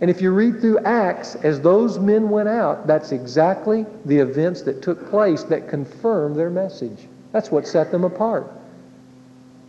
And 0.00 0.10
if 0.10 0.20
you 0.20 0.30
read 0.30 0.60
through 0.60 0.80
Acts, 0.80 1.36
as 1.36 1.60
those 1.60 1.98
men 1.98 2.28
went 2.28 2.48
out, 2.48 2.86
that's 2.86 3.12
exactly 3.12 3.86
the 4.04 4.18
events 4.18 4.62
that 4.62 4.82
took 4.82 5.08
place 5.10 5.42
that 5.44 5.68
confirmed 5.68 6.36
their 6.36 6.50
message. 6.50 7.08
That's 7.32 7.50
what 7.50 7.66
set 7.66 7.90
them 7.90 8.04
apart. 8.04 8.50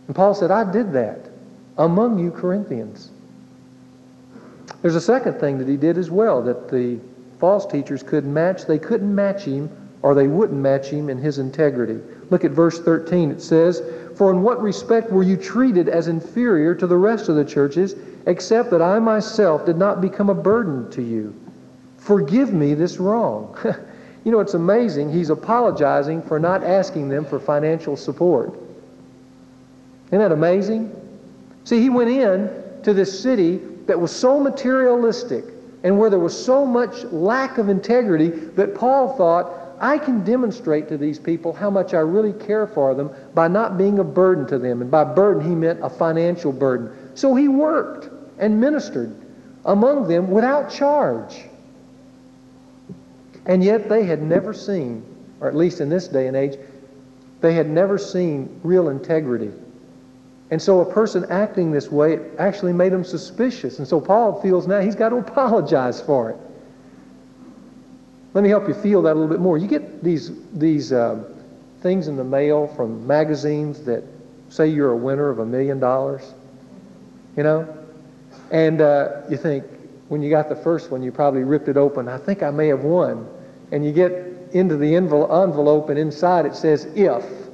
And 0.08 0.16
Paul 0.16 0.34
said, 0.34 0.50
I 0.50 0.70
did 0.70 0.92
that 0.94 1.28
among 1.76 2.18
you 2.18 2.32
Corinthians. 2.32 3.10
There's 4.82 4.96
a 4.96 5.00
second 5.00 5.38
thing 5.38 5.58
that 5.58 5.68
he 5.68 5.76
did 5.76 5.98
as 5.98 6.10
well 6.10 6.42
that 6.42 6.68
the 6.68 6.98
false 7.38 7.66
teachers 7.66 8.02
couldn't 8.02 8.32
match. 8.32 8.66
They 8.66 8.78
couldn't 8.78 9.14
match 9.14 9.44
him 9.44 9.70
or 10.02 10.14
they 10.14 10.28
wouldn't 10.28 10.60
match 10.60 10.86
him 10.88 11.10
in 11.10 11.18
his 11.18 11.38
integrity. 11.38 12.00
Look 12.30 12.44
at 12.44 12.52
verse 12.52 12.80
13. 12.80 13.32
It 13.32 13.42
says, 13.42 13.82
For 14.16 14.30
in 14.30 14.42
what 14.42 14.62
respect 14.62 15.10
were 15.10 15.22
you 15.22 15.36
treated 15.36 15.88
as 15.88 16.08
inferior 16.08 16.74
to 16.76 16.86
the 16.86 16.96
rest 16.96 17.28
of 17.28 17.36
the 17.36 17.44
churches, 17.44 17.96
except 18.26 18.70
that 18.70 18.82
I 18.82 18.98
myself 19.00 19.66
did 19.66 19.76
not 19.76 20.00
become 20.00 20.30
a 20.30 20.34
burden 20.34 20.90
to 20.92 21.02
you? 21.02 21.34
Forgive 21.98 22.52
me 22.52 22.74
this 22.74 22.98
wrong. 22.98 23.56
you 24.24 24.30
know, 24.30 24.40
it's 24.40 24.54
amazing. 24.54 25.12
He's 25.12 25.30
apologizing 25.30 26.22
for 26.22 26.38
not 26.38 26.62
asking 26.62 27.08
them 27.08 27.24
for 27.24 27.40
financial 27.40 27.96
support. 27.96 28.56
Isn't 30.08 30.18
that 30.18 30.32
amazing? 30.32 30.94
See, 31.64 31.80
he 31.80 31.90
went 31.90 32.10
in 32.10 32.50
to 32.82 32.94
this 32.94 33.20
city 33.20 33.60
that 33.86 33.98
was 33.98 34.14
so 34.14 34.40
materialistic, 34.40 35.44
and 35.82 35.98
where 35.98 36.10
there 36.10 36.18
was 36.18 36.36
so 36.36 36.66
much 36.66 37.04
lack 37.04 37.58
of 37.58 37.68
integrity 37.68 38.28
that 38.28 38.74
Paul 38.74 39.16
thought, 39.16 39.52
I 39.80 39.96
can 39.98 40.24
demonstrate 40.24 40.88
to 40.88 40.98
these 40.98 41.18
people 41.18 41.52
how 41.52 41.70
much 41.70 41.94
I 41.94 42.00
really 42.00 42.32
care 42.32 42.66
for 42.66 42.94
them 42.94 43.10
by 43.34 43.48
not 43.48 43.78
being 43.78 43.98
a 44.00 44.04
burden 44.04 44.46
to 44.48 44.58
them. 44.58 44.82
And 44.82 44.90
by 44.90 45.04
burden, 45.04 45.42
he 45.48 45.54
meant 45.54 45.80
a 45.82 45.88
financial 45.88 46.52
burden. 46.52 46.90
So 47.14 47.34
he 47.34 47.46
worked 47.46 48.08
and 48.38 48.60
ministered 48.60 49.14
among 49.64 50.08
them 50.08 50.30
without 50.30 50.70
charge. 50.70 51.44
And 53.46 53.62
yet 53.62 53.88
they 53.88 54.04
had 54.04 54.22
never 54.22 54.52
seen, 54.52 55.04
or 55.40 55.48
at 55.48 55.54
least 55.54 55.80
in 55.80 55.88
this 55.88 56.08
day 56.08 56.26
and 56.26 56.36
age, 56.36 56.58
they 57.40 57.54
had 57.54 57.68
never 57.68 57.98
seen 57.98 58.60
real 58.64 58.88
integrity. 58.88 59.52
And 60.50 60.60
so 60.60 60.80
a 60.80 60.92
person 60.92 61.26
acting 61.30 61.72
this 61.72 61.90
way 61.90 62.20
actually 62.38 62.72
made 62.72 62.92
him 62.92 63.04
suspicious. 63.04 63.78
And 63.78 63.86
so 63.86 64.00
Paul 64.00 64.40
feels 64.40 64.66
now 64.66 64.80
he's 64.80 64.94
got 64.94 65.10
to 65.10 65.16
apologize 65.16 66.00
for 66.00 66.30
it. 66.30 66.36
Let 68.34 68.42
me 68.44 68.50
help 68.50 68.68
you 68.68 68.74
feel 68.74 69.02
that 69.02 69.12
a 69.12 69.18
little 69.18 69.28
bit 69.28 69.40
more. 69.40 69.58
You 69.58 69.66
get 69.66 70.02
these, 70.02 70.30
these 70.52 70.92
uh, 70.92 71.22
things 71.82 72.08
in 72.08 72.16
the 72.16 72.24
mail 72.24 72.66
from 72.68 73.06
magazines 73.06 73.84
that 73.84 74.04
say 74.48 74.68
you're 74.68 74.92
a 74.92 74.96
winner 74.96 75.28
of 75.28 75.38
a 75.38 75.46
million 75.46 75.78
dollars, 75.78 76.34
you 77.36 77.42
know? 77.42 77.68
And 78.50 78.80
uh, 78.80 79.22
you 79.28 79.36
think, 79.36 79.64
when 80.08 80.22
you 80.22 80.30
got 80.30 80.48
the 80.48 80.56
first 80.56 80.90
one, 80.90 81.02
you 81.02 81.12
probably 81.12 81.44
ripped 81.44 81.68
it 81.68 81.76
open. 81.76 82.08
I 82.08 82.16
think 82.16 82.42
I 82.42 82.50
may 82.50 82.68
have 82.68 82.84
won. 82.84 83.28
And 83.72 83.84
you 83.84 83.92
get 83.92 84.12
into 84.52 84.76
the 84.76 84.94
envelope, 84.94 85.90
and 85.90 85.98
inside 85.98 86.46
it 86.46 86.56
says 86.56 86.86
if. 86.94 87.47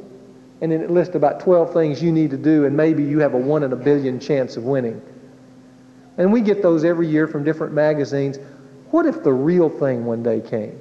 And 0.61 0.73
then 0.73 0.81
it 0.81 0.91
lists 0.91 1.15
about 1.15 1.41
12 1.41 1.73
things 1.73 2.03
you 2.03 2.13
need 2.13 2.31
to 2.31 2.37
do, 2.37 2.65
and 2.65 2.77
maybe 2.77 3.03
you 3.03 3.19
have 3.19 3.35
a 3.35 3.39
one 3.39 3.63
in 3.63 3.73
a 3.73 3.77
billion 3.77 4.21
chance 4.21 4.57
of 4.57 4.65
winning. 4.65 5.03
And 6.17 6.33
we 6.33 6.41
get 6.41 6.63
those 6.63 6.85
every 6.85 7.09
year 7.09 7.27
from 7.27 7.45
different 7.45 7.73
magazines. 7.73 8.39
What 8.91 9.07
if 9.07 9.23
the 9.23 9.33
real 9.33 9.69
thing 9.69 10.05
one 10.05 10.23
day 10.23 10.41
came? 10.41 10.79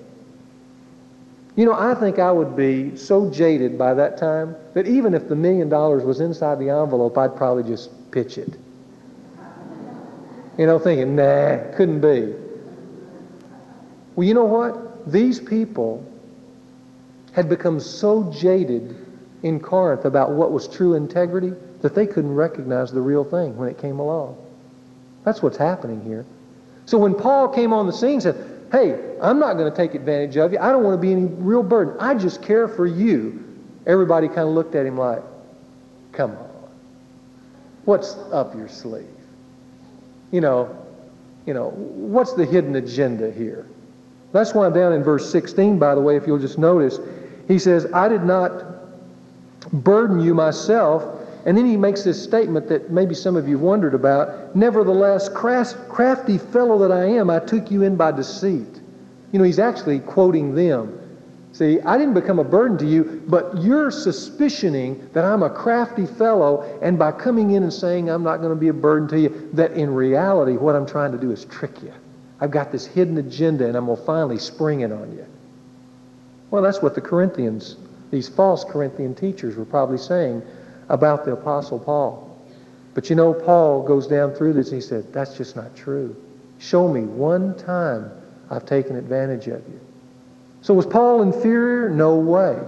You 1.56 1.66
know, 1.66 1.74
I 1.74 1.94
think 1.96 2.20
I 2.20 2.32
would 2.32 2.56
be 2.56 2.96
so 2.96 3.30
jaded 3.30 3.78
by 3.78 3.94
that 3.94 4.18
time 4.18 4.56
that 4.74 4.88
even 4.88 5.14
if 5.14 5.28
the 5.28 5.36
million 5.36 5.70
dollars 5.70 6.04
was 6.04 6.20
inside 6.20 6.60
the 6.60 6.70
envelope, 6.70 7.18
I'd 7.18 7.36
probably 7.36 7.64
just 7.64 7.90
pitch 8.12 8.38
it. 8.38 8.54
You 10.58 10.68
know, 10.68 10.80
thinking, 10.80 11.16
nah, 11.16 11.58
couldn't 11.76 12.02
be. 12.02 12.34
Well, 14.16 14.28
you 14.28 14.34
know 14.34 14.46
what? 14.46 15.12
These 15.12 15.40
people 15.40 16.06
had 17.34 17.50
become 17.50 17.80
so 17.80 18.32
jaded 18.32 18.96
in 19.44 19.60
Corinth 19.60 20.06
about 20.06 20.32
what 20.32 20.52
was 20.52 20.68
true 20.68 20.96
integrity 20.96 21.54
that 21.82 21.94
they 21.94 22.08
couldn't 22.08 22.34
recognize 22.34 22.92
the 22.92 23.02
real 23.02 23.24
thing 23.24 23.56
when 23.58 23.70
it 23.70 23.78
came 23.78 24.00
along. 24.00 24.38
That's 25.26 25.44
what's 25.44 25.58
happening 25.58 26.02
here. 26.02 26.26
So 26.86 26.98
when 26.98 27.14
Paul 27.14 27.50
came 27.50 27.74
on 27.74 27.86
the 27.86 27.94
scene 27.94 28.14
and 28.14 28.24
said, 28.24 28.50
Hey, 28.72 29.18
I'm 29.22 29.38
not 29.40 29.54
going 29.54 29.70
to 29.70 29.78
take 29.78 29.94
advantage 29.94 30.36
of 30.38 30.52
you. 30.52 30.58
I 30.58 30.72
don't 30.72 30.84
want 30.84 31.00
to 31.00 31.02
be 31.02 31.12
any 31.12 31.26
real 31.26 31.62
burden. 31.62 31.96
I 32.00 32.16
just 32.16 32.42
care 32.42 32.68
for 32.68 32.88
you. 32.88 33.44
Everybody 33.86 34.28
kind 34.28 34.40
of 34.40 34.50
looked 34.50 34.74
at 34.74 34.86
him 34.86 34.98
like, 34.98 35.22
Come 36.14 36.32
on. 36.32 36.50
What's 37.86 38.16
up 38.32 38.56
your 38.56 38.70
sleeve? 38.70 39.06
You 40.32 40.42
know, 40.42 40.84
you 41.46 41.54
know, 41.54 41.70
what's 41.70 42.34
the 42.34 42.46
hidden 42.46 42.76
agenda 42.76 43.30
here? 43.32 43.68
That's 44.32 44.54
why 44.54 44.70
down 44.70 44.94
in 44.94 45.04
verse 45.04 45.30
16, 45.32 45.78
by 45.78 45.94
the 45.94 46.02
way, 46.02 46.16
if 46.16 46.26
you'll 46.26 46.40
just 46.40 46.58
notice, 46.58 46.98
he 47.48 47.60
says, 47.60 47.92
I 47.94 48.08
did 48.08 48.24
not 48.24 48.73
burden 49.72 50.20
you 50.20 50.34
myself. 50.34 51.22
And 51.46 51.58
then 51.58 51.66
he 51.66 51.76
makes 51.76 52.04
this 52.04 52.22
statement 52.22 52.70
that 52.70 52.90
maybe 52.90 53.14
some 53.14 53.36
of 53.36 53.48
you 53.48 53.60
wondered 53.60 53.94
about. 53.94 54.56
Nevertheless, 54.56 55.30
crafty 55.30 56.38
fellow 56.38 56.78
that 56.80 56.92
I 56.92 57.06
am, 57.06 57.30
I 57.30 57.40
took 57.40 57.70
you 57.70 57.84
in 57.84 57.96
by 57.96 58.12
deceit. 58.12 58.80
You 59.32 59.40
know, 59.40 59.46
he's 59.46 59.60
actually 59.60 60.00
quoting 60.00 60.56
them. 60.56 61.00
See, 61.52 61.80
I 61.82 62.00
didn't 62.00 62.16
become 62.16 62.40
a 62.40 62.44
burden 62.44 62.80
to 62.80 62.86
you, 62.86 63.22
but 63.28 63.62
you're 63.62 63.92
suspicioning 63.92 65.12
that 65.14 65.24
I'm 65.24 65.44
a 65.44 65.50
crafty 65.50 66.08
fellow, 66.08 66.80
and 66.82 66.98
by 66.98 67.12
coming 67.12 67.52
in 67.52 67.62
and 67.62 67.72
saying 67.72 68.10
I'm 68.10 68.24
not 68.24 68.38
going 68.38 68.50
to 68.50 68.60
be 68.60 68.70
a 68.70 68.74
burden 68.74 69.08
to 69.10 69.20
you, 69.20 69.50
that 69.54 69.74
in 69.74 69.94
reality, 69.94 70.54
what 70.54 70.76
I'm 70.76 70.88
trying 70.88 71.12
to 71.12 71.18
do 71.18 71.30
is 71.30 71.46
trick 71.46 71.84
you. 71.84 71.94
I've 72.40 72.50
got 72.52 72.72
this 72.72 72.88
hidden 72.88 73.18
agenda, 73.20 73.68
and 73.68 73.76
I'm 73.76 73.86
going 73.86 73.98
to 73.98 74.04
finally 74.04 74.40
spring 74.40 74.82
it 74.82 74.92
on 74.92 75.12
you. 75.12 75.26
Well, 76.50 76.64
that's 76.64 76.82
what 76.82 76.96
the 76.96 77.02
Corinthians, 77.02 77.76
these 78.14 78.30
false 78.30 78.64
Corinthian 78.64 79.16
teachers, 79.16 79.56
were 79.56 79.66
probably 79.66 79.98
saying 79.98 80.44
about 80.90 81.26
the 81.26 81.32
Apostle 81.32 81.80
Paul. 81.80 82.30
But 82.94 83.10
you 83.10 83.16
know, 83.16 83.34
Paul 83.34 83.82
goes 83.82 84.06
down 84.06 84.36
through 84.36 84.54
this, 84.54 84.68
and 84.68 84.76
he 84.76 84.88
said, 84.88 85.12
That's 85.12 85.36
just 85.36 85.56
not 85.56 85.76
true. 85.76 86.16
Show 86.60 86.88
me 86.88 87.02
one 87.02 87.58
time 87.58 88.12
I've 88.52 88.68
taken 88.68 88.98
advantage 88.98 89.48
of 89.48 89.68
you. 89.68 89.80
So 90.62 90.76
was 90.76 90.86
Paul 90.86 91.24
inferior? 91.24 91.90
No 91.90 92.16
way. 92.16 92.60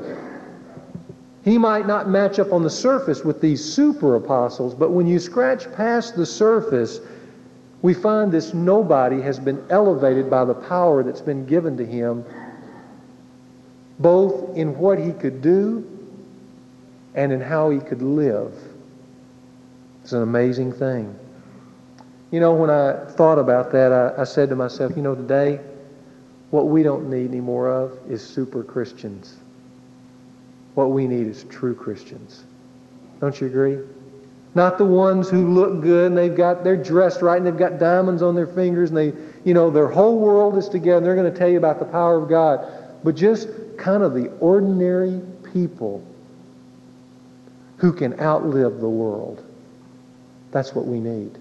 He 1.44 1.60
might 1.60 1.86
not 1.86 2.10
match 2.10 2.40
up 2.40 2.52
on 2.52 2.64
the 2.64 2.70
surface 2.70 3.24
with 3.24 3.40
these 3.40 3.64
super 3.64 4.16
apostles, 4.16 4.74
but 4.74 4.90
when 4.92 5.06
you 5.06 5.20
scratch 5.20 5.72
past 5.74 6.16
the 6.16 6.26
surface, 6.26 7.00
we 7.84 7.94
find 7.94 8.32
this 8.32 8.56
nobody 8.56 9.22
has 9.22 9.38
been 9.38 9.64
elevated 9.70 10.28
by 10.28 10.44
the 10.44 10.56
power 10.56 11.04
that's 11.04 11.22
been 11.22 11.46
given 11.46 11.78
to 11.78 11.86
him, 11.86 12.26
both 14.00 14.56
in 14.58 14.78
what 14.78 15.00
he 15.00 15.12
could 15.12 15.42
do 15.42 15.90
and 17.14 17.32
in 17.32 17.42
how 17.42 17.70
he 17.70 17.80
could 17.80 18.02
live. 18.02 18.54
It's 20.04 20.12
an 20.12 20.22
amazing 20.22 20.74
thing. 20.74 21.18
You 22.32 22.40
know, 22.40 22.54
when 22.54 22.70
I 22.70 23.06
thought 23.12 23.40
about 23.40 23.72
that, 23.72 23.92
I, 23.92 24.22
I 24.22 24.24
said 24.26 24.50
to 24.50 24.56
myself, 24.56 24.94
you 24.96 25.02
know, 25.02 25.16
today, 25.16 25.60
what 26.52 26.68
we 26.68 26.84
don't 26.84 27.10
need 27.10 27.30
any 27.30 27.40
more 27.40 27.70
of 27.70 27.98
is 28.10 28.26
super 28.26 28.64
Christians. 28.64 29.38
What 30.74 30.92
we 30.92 31.08
need 31.08 31.28
is 31.28 31.44
true 31.46 31.74
Christians. 31.74 32.44
Don't 33.22 33.40
you 33.40 33.48
agree? 33.48 33.80
Not 34.54 34.78
the 34.78 34.86
ones 34.86 35.30
who 35.30 35.54
look 35.54 35.82
good 35.82 36.08
and 36.08 36.18
they've 36.18 36.36
got 36.36 36.64
they're 36.64 36.82
dressed 36.82 37.22
right 37.22 37.38
and 37.38 37.46
they've 37.46 37.58
got 37.58 37.78
diamonds 37.78 38.22
on 38.22 38.36
their 38.36 38.48
fingers 38.48 38.90
and 38.90 38.98
they 38.98 39.14
you 39.44 39.54
know 39.54 39.70
their 39.70 39.88
whole 39.88 40.18
world 40.18 40.58
is 40.58 40.70
together 40.70 41.06
they're 41.06 41.16
going 41.16 41.32
to 41.32 41.38
tell 41.38 41.50
you 41.50 41.58
about 41.58 41.80
the 41.80 41.86
power 41.86 42.22
of 42.22 42.30
God. 42.30 42.75
But 43.06 43.16
just 43.16 43.50
kind 43.78 44.02
of 44.02 44.16
the 44.16 44.30
ordinary 44.40 45.22
people 45.54 46.04
who 47.78 47.94
can 47.94 48.20
outlive 48.20 48.80
the 48.80 48.90
world. 48.90 49.46
That's 50.50 50.74
what 50.74 50.88
we 50.88 51.00
need. 51.00 51.38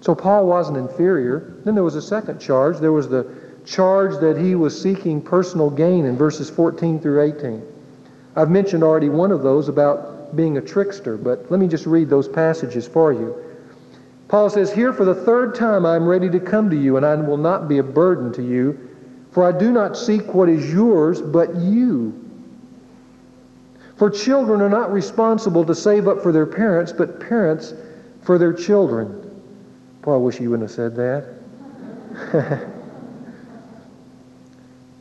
So 0.00 0.14
Paul 0.14 0.46
wasn't 0.46 0.78
inferior. 0.78 1.56
Then 1.66 1.74
there 1.74 1.84
was 1.84 1.94
a 1.94 2.00
second 2.00 2.40
charge. 2.40 2.78
There 2.78 2.90
was 2.90 3.10
the 3.10 3.30
charge 3.66 4.18
that 4.22 4.38
he 4.38 4.54
was 4.54 4.80
seeking 4.80 5.20
personal 5.20 5.68
gain 5.68 6.06
in 6.06 6.16
verses 6.16 6.48
14 6.48 6.98
through 6.98 7.20
18. 7.20 7.62
I've 8.34 8.48
mentioned 8.48 8.82
already 8.82 9.10
one 9.10 9.30
of 9.30 9.42
those 9.42 9.68
about 9.68 10.34
being 10.34 10.56
a 10.56 10.62
trickster, 10.62 11.18
but 11.18 11.50
let 11.50 11.60
me 11.60 11.68
just 11.68 11.84
read 11.84 12.08
those 12.08 12.28
passages 12.28 12.88
for 12.88 13.12
you. 13.12 13.36
Paul 14.28 14.48
says, 14.48 14.72
Here 14.72 14.94
for 14.94 15.04
the 15.04 15.14
third 15.14 15.54
time 15.54 15.84
I 15.84 15.96
am 15.96 16.06
ready 16.06 16.30
to 16.30 16.40
come 16.40 16.70
to 16.70 16.76
you, 16.76 16.96
and 16.96 17.04
I 17.04 17.14
will 17.16 17.36
not 17.36 17.68
be 17.68 17.76
a 17.76 17.82
burden 17.82 18.32
to 18.32 18.42
you, 18.42 18.88
for 19.32 19.44
I 19.44 19.58
do 19.58 19.72
not 19.72 19.96
seek 19.96 20.34
what 20.34 20.48
is 20.48 20.72
yours, 20.72 21.20
but 21.20 21.56
you. 21.56 22.18
For 23.96 24.10
children 24.10 24.60
are 24.60 24.68
not 24.68 24.92
responsible 24.92 25.64
to 25.64 25.74
save 25.74 26.06
up 26.06 26.22
for 26.22 26.32
their 26.32 26.46
parents, 26.46 26.92
but 26.92 27.18
parents 27.18 27.72
for 28.22 28.38
their 28.38 28.52
children. 28.52 29.18
Boy, 30.02 30.14
I 30.14 30.16
wish 30.18 30.40
you 30.40 30.50
wouldn't 30.50 30.68
have 30.68 30.74
said 30.74 30.96
that. 30.96 31.28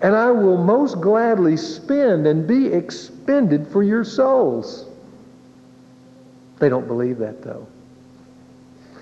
and 0.01 0.15
I 0.15 0.31
will 0.31 0.57
most 0.57 1.01
gladly 1.01 1.57
spend 1.57 2.25
and 2.25 2.47
be 2.47 2.67
expended 2.67 3.67
for 3.67 3.83
your 3.83 4.03
souls. 4.03 4.85
They 6.59 6.69
don't 6.69 6.87
believe 6.87 7.17
that, 7.17 7.41
though. 7.41 7.67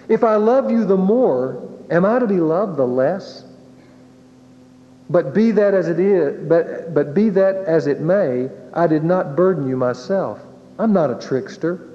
If 0.07 0.23
I 0.23 0.37
love 0.37 0.71
you 0.71 0.85
the 0.85 0.97
more, 0.97 1.69
am 1.91 2.05
I 2.05 2.17
to 2.17 2.25
be 2.25 2.39
loved 2.39 2.77
the 2.77 2.87
less? 2.87 3.43
But 5.09 5.33
be 5.33 5.51
that 5.51 5.73
as 5.73 5.87
it 5.87 5.99
is, 5.99 6.47
but, 6.47 6.93
but 6.93 7.13
be 7.13 7.29
that 7.29 7.55
as 7.55 7.87
it 7.87 7.99
may, 7.99 8.49
I 8.73 8.85
did 8.85 9.03
not 9.03 9.35
burden 9.35 9.67
you 9.67 9.75
myself. 9.75 10.39
I'm 10.77 10.93
not 10.93 11.09
a 11.09 11.27
trickster. 11.27 11.87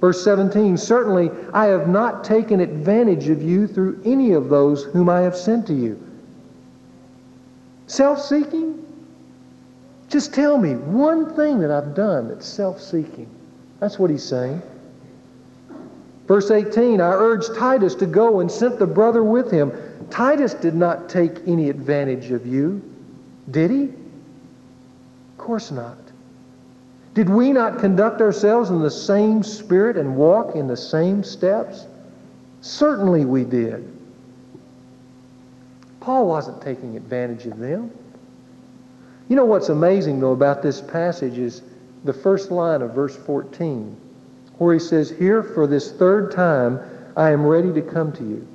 Verse 0.00 0.22
17, 0.22 0.76
certainly 0.76 1.30
I 1.52 1.66
have 1.66 1.88
not 1.88 2.24
taken 2.24 2.60
advantage 2.60 3.28
of 3.28 3.42
you 3.42 3.66
through 3.66 4.00
any 4.04 4.32
of 4.32 4.48
those 4.48 4.84
whom 4.84 5.08
I 5.08 5.20
have 5.20 5.36
sent 5.36 5.66
to 5.66 5.74
you. 5.74 6.02
Self-seeking? 7.88 8.86
Just 10.08 10.32
tell 10.32 10.56
me 10.56 10.74
one 10.76 11.34
thing 11.34 11.58
that 11.60 11.70
I've 11.70 11.94
done 11.94 12.28
that's 12.28 12.46
self-seeking. 12.46 13.28
That's 13.80 13.98
what 13.98 14.10
he's 14.10 14.24
saying. 14.24 14.62
Verse 16.26 16.50
18, 16.50 17.00
I 17.00 17.10
urged 17.12 17.54
Titus 17.56 17.94
to 17.96 18.06
go 18.06 18.40
and 18.40 18.50
sent 18.50 18.78
the 18.78 18.86
brother 18.86 19.24
with 19.24 19.50
him. 19.50 19.72
Titus 20.10 20.54
did 20.54 20.74
not 20.74 21.08
take 21.08 21.46
any 21.46 21.70
advantage 21.70 22.30
of 22.30 22.46
you, 22.46 22.82
did 23.50 23.70
he? 23.70 23.84
Of 23.84 25.38
course 25.38 25.70
not. 25.70 25.98
Did 27.14 27.28
we 27.28 27.52
not 27.52 27.80
conduct 27.80 28.20
ourselves 28.20 28.70
in 28.70 28.80
the 28.80 28.90
same 28.90 29.42
spirit 29.42 29.96
and 29.96 30.16
walk 30.16 30.54
in 30.54 30.68
the 30.68 30.76
same 30.76 31.24
steps? 31.24 31.86
Certainly 32.60 33.24
we 33.24 33.44
did. 33.44 33.92
Paul 36.00 36.28
wasn't 36.28 36.62
taking 36.62 36.96
advantage 36.96 37.46
of 37.46 37.58
them. 37.58 37.90
You 39.28 39.36
know 39.36 39.44
what's 39.44 39.68
amazing, 39.68 40.20
though, 40.20 40.32
about 40.32 40.62
this 40.62 40.80
passage 40.80 41.38
is 41.38 41.62
the 42.04 42.12
first 42.12 42.50
line 42.50 42.82
of 42.82 42.94
verse 42.94 43.16
14, 43.16 43.96
where 44.58 44.74
he 44.74 44.80
says, 44.80 45.10
Here 45.10 45.42
for 45.42 45.66
this 45.66 45.92
third 45.92 46.32
time 46.32 46.80
I 47.16 47.30
am 47.30 47.44
ready 47.44 47.72
to 47.72 47.82
come 47.82 48.12
to 48.12 48.22
you. 48.22 48.46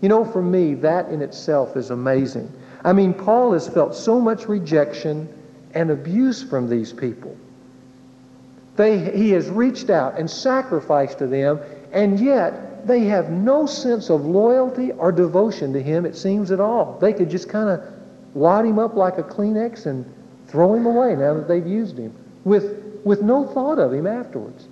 You 0.00 0.08
know, 0.08 0.24
for 0.24 0.42
me, 0.42 0.74
that 0.74 1.08
in 1.08 1.22
itself 1.22 1.76
is 1.76 1.90
amazing. 1.90 2.52
I 2.84 2.92
mean, 2.92 3.12
Paul 3.12 3.52
has 3.52 3.68
felt 3.68 3.94
so 3.94 4.20
much 4.20 4.48
rejection 4.48 5.28
and 5.74 5.90
abuse 5.90 6.42
from 6.42 6.68
these 6.68 6.92
people. 6.92 7.36
They, 8.76 8.98
he 9.16 9.30
has 9.32 9.48
reached 9.48 9.90
out 9.90 10.18
and 10.18 10.30
sacrificed 10.30 11.18
to 11.18 11.26
them, 11.26 11.58
and 11.92 12.20
yet 12.20 12.86
they 12.86 13.04
have 13.04 13.30
no 13.30 13.66
sense 13.66 14.08
of 14.08 14.24
loyalty 14.24 14.92
or 14.92 15.10
devotion 15.10 15.72
to 15.72 15.82
him, 15.82 16.06
it 16.06 16.16
seems 16.16 16.52
at 16.52 16.60
all. 16.60 16.96
They 17.00 17.12
could 17.12 17.28
just 17.28 17.48
kind 17.48 17.68
of 17.68 17.82
wad 18.34 18.64
him 18.64 18.78
up 18.78 18.94
like 18.94 19.18
a 19.18 19.22
Kleenex 19.24 19.86
and 19.86 20.04
throw 20.46 20.74
him 20.74 20.86
away 20.86 21.16
now 21.16 21.34
that 21.34 21.48
they've 21.48 21.66
used 21.66 21.98
him 21.98 22.14
with, 22.44 23.00
with 23.04 23.20
no 23.20 23.46
thought 23.48 23.80
of 23.80 23.92
him 23.92 24.06
afterwards. 24.06 24.68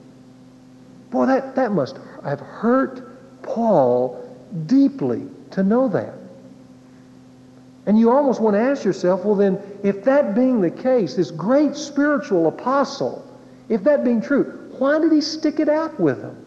Boy, 1.11 1.27
that, 1.27 1.57
that 1.57 1.73
must 1.73 1.99
have 2.25 2.41
hurt 2.41 3.03
Paul 3.43 4.23
deeply 4.67 5.27
to 5.53 5.63
know 5.63 5.89
that. 5.89 6.15
And 7.87 7.99
you 7.99 8.11
almost 8.11 8.41
want 8.41 8.55
to 8.55 8.61
ask 8.61 8.85
yourself, 8.85 9.25
well, 9.25 9.37
then, 9.37 9.61
if 9.85 10.03
that 10.05 10.35
being 10.35 10.61
the 10.61 10.71
case, 10.71 11.15
this 11.15 11.31
great 11.31 11.77
spiritual 11.77 12.49
apostle, 12.49 13.25
if 13.69 13.85
that 13.85 14.05
being 14.05 14.21
true, 14.21 14.73
why 14.79 14.99
did 14.99 15.13
he 15.13 15.21
stick 15.21 15.61
it 15.61 15.69
out 15.69 15.99
with 16.01 16.21
them? 16.21 16.45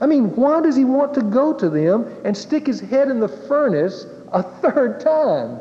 I 0.00 0.06
mean, 0.06 0.34
why 0.34 0.60
does 0.60 0.76
he 0.76 0.84
want 0.84 1.14
to 1.14 1.22
go 1.22 1.52
to 1.52 1.68
them 1.68 2.12
and 2.24 2.36
stick 2.36 2.66
his 2.66 2.80
head 2.80 3.08
in 3.08 3.20
the 3.20 3.28
furnace 3.28 4.06
a 4.32 4.42
third 4.42 5.00
time? 5.00 5.60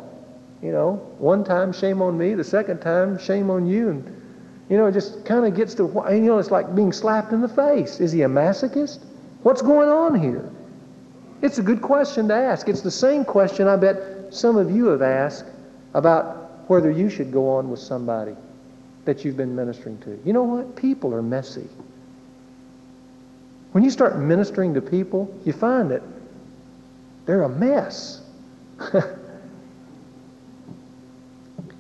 You 0.64 0.72
know, 0.72 0.94
one 1.20 1.44
time, 1.44 1.72
shame 1.72 2.02
on 2.02 2.18
me. 2.18 2.34
The 2.34 2.44
second 2.44 2.80
time, 2.80 3.20
shame 3.20 3.50
on 3.50 3.68
you. 3.68 3.90
And, 3.90 4.22
you 4.70 4.78
know, 4.78 4.88
it 4.88 4.94
just 4.94 5.26
kind 5.26 5.46
of 5.46 5.56
gets 5.56 5.74
to, 5.76 5.84
you 6.12 6.22
know, 6.22 6.40
it's 6.40 6.52
like 6.52 6.74
being 6.76 6.92
slapped 6.92 7.34
in 7.34 7.42
the 7.42 7.48
face. 7.48 8.00
Is 8.00 8.12
he 8.12 8.24
a 8.24 8.28
masochist? 8.28 9.00
What's 9.44 9.62
going 9.62 9.90
on 9.90 10.20
here? 10.20 10.50
It's 11.42 11.58
a 11.58 11.64
good 11.64 11.82
question 11.82 12.28
to 12.28 12.34
ask. 12.34 12.68
It's 12.68 12.82
the 12.82 12.92
same 12.92 13.24
question 13.24 13.68
I 13.68 13.78
bet 13.78 14.34
some 14.34 14.58
of 14.58 14.70
you 14.72 14.88
have 14.88 15.02
asked 15.02 15.46
about 15.94 16.70
whether 16.70 16.92
you 16.92 17.10
should 17.10 17.32
go 17.32 17.50
on 17.50 17.70
with 17.70 17.80
somebody 17.80 18.36
that 19.06 19.24
you've 19.24 19.38
been 19.38 19.56
ministering 19.56 19.98
to. 20.00 20.20
You 20.26 20.34
know 20.34 20.44
what? 20.44 20.76
People 20.76 21.14
are 21.14 21.22
messy. 21.22 21.68
When 23.72 23.84
you 23.84 23.90
start 23.90 24.18
ministering 24.18 24.74
to 24.74 24.82
people, 24.82 25.34
you 25.46 25.54
find 25.54 25.90
that 25.92 26.02
they're 27.26 27.44
a 27.44 27.50
mess. 27.50 28.22
and 28.94 29.16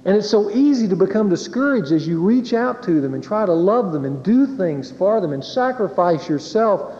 it's 0.05 0.29
so 0.29 0.49
easy 0.51 0.87
to 0.87 0.95
become 0.95 1.29
discouraged 1.29 1.91
as 1.91 2.07
you 2.07 2.21
reach 2.21 2.53
out 2.53 2.83
to 2.83 3.01
them 3.01 3.13
and 3.13 3.23
try 3.23 3.45
to 3.45 3.53
love 3.53 3.91
them 3.91 4.05
and 4.05 4.23
do 4.23 4.45
things 4.57 4.91
for 4.91 5.19
them 5.19 5.33
and 5.33 5.43
sacrifice 5.43 6.29
yourself 6.29 6.93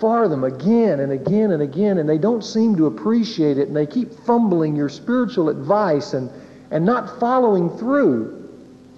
for 0.00 0.28
them 0.28 0.44
again 0.44 1.00
and 1.00 1.12
again 1.12 1.52
and 1.52 1.62
again, 1.62 1.98
and 1.98 2.08
they 2.08 2.18
don't 2.18 2.42
seem 2.42 2.76
to 2.76 2.86
appreciate 2.86 3.58
it, 3.58 3.68
and 3.68 3.76
they 3.76 3.86
keep 3.86 4.12
fumbling 4.24 4.76
your 4.76 4.88
spiritual 4.88 5.48
advice 5.48 6.12
and, 6.12 6.30
and 6.70 6.84
not 6.84 7.18
following 7.20 7.70
through. 7.78 8.32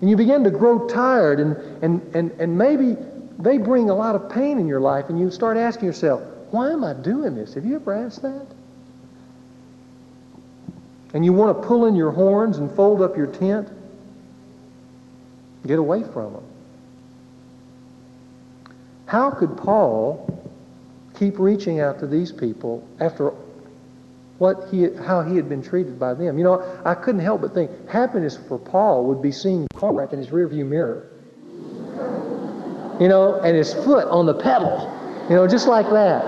And 0.00 0.08
you 0.08 0.16
begin 0.16 0.44
to 0.44 0.50
grow 0.50 0.86
tired, 0.86 1.40
and, 1.40 1.56
and, 1.82 2.14
and, 2.14 2.30
and 2.32 2.56
maybe 2.56 2.96
they 3.38 3.58
bring 3.58 3.90
a 3.90 3.94
lot 3.94 4.14
of 4.14 4.30
pain 4.30 4.58
in 4.58 4.66
your 4.66 4.80
life, 4.80 5.08
and 5.08 5.18
you 5.18 5.30
start 5.30 5.56
asking 5.56 5.86
yourself, 5.86 6.22
why 6.50 6.70
am 6.70 6.84
I 6.84 6.94
doing 6.94 7.34
this? 7.34 7.54
Have 7.54 7.64
you 7.64 7.76
ever 7.76 7.92
asked 7.92 8.22
that? 8.22 8.46
And 11.14 11.24
you 11.24 11.32
want 11.32 11.60
to 11.60 11.66
pull 11.66 11.86
in 11.86 11.94
your 11.94 12.10
horns 12.10 12.58
and 12.58 12.70
fold 12.74 13.02
up 13.02 13.16
your 13.16 13.26
tent? 13.26 13.68
Get 15.66 15.78
away 15.78 16.02
from 16.02 16.34
them. 16.34 16.44
How 19.06 19.30
could 19.30 19.56
Paul 19.56 20.38
keep 21.18 21.38
reaching 21.38 21.80
out 21.80 21.98
to 21.98 22.06
these 22.06 22.30
people 22.30 22.86
after 23.00 23.32
what 24.38 24.68
he, 24.70 24.88
how 24.94 25.22
he 25.22 25.34
had 25.36 25.48
been 25.48 25.62
treated 25.62 25.98
by 25.98 26.14
them. 26.14 26.38
You 26.38 26.44
know, 26.44 26.80
I 26.84 26.94
couldn't 26.94 27.20
help 27.20 27.40
but 27.40 27.54
think 27.54 27.70
happiness 27.88 28.38
for 28.48 28.58
Paul 28.58 29.04
would 29.06 29.20
be 29.20 29.32
seeing 29.32 29.66
Corinth 29.74 30.12
in 30.12 30.20
his 30.20 30.28
rearview 30.28 30.66
mirror. 30.66 31.10
You 33.00 33.08
know, 33.08 33.40
and 33.40 33.56
his 33.56 33.74
foot 33.74 34.06
on 34.08 34.26
the 34.26 34.34
pedal. 34.34 34.94
You 35.28 35.36
know, 35.36 35.48
just 35.48 35.66
like 35.66 35.88
that. 35.90 36.24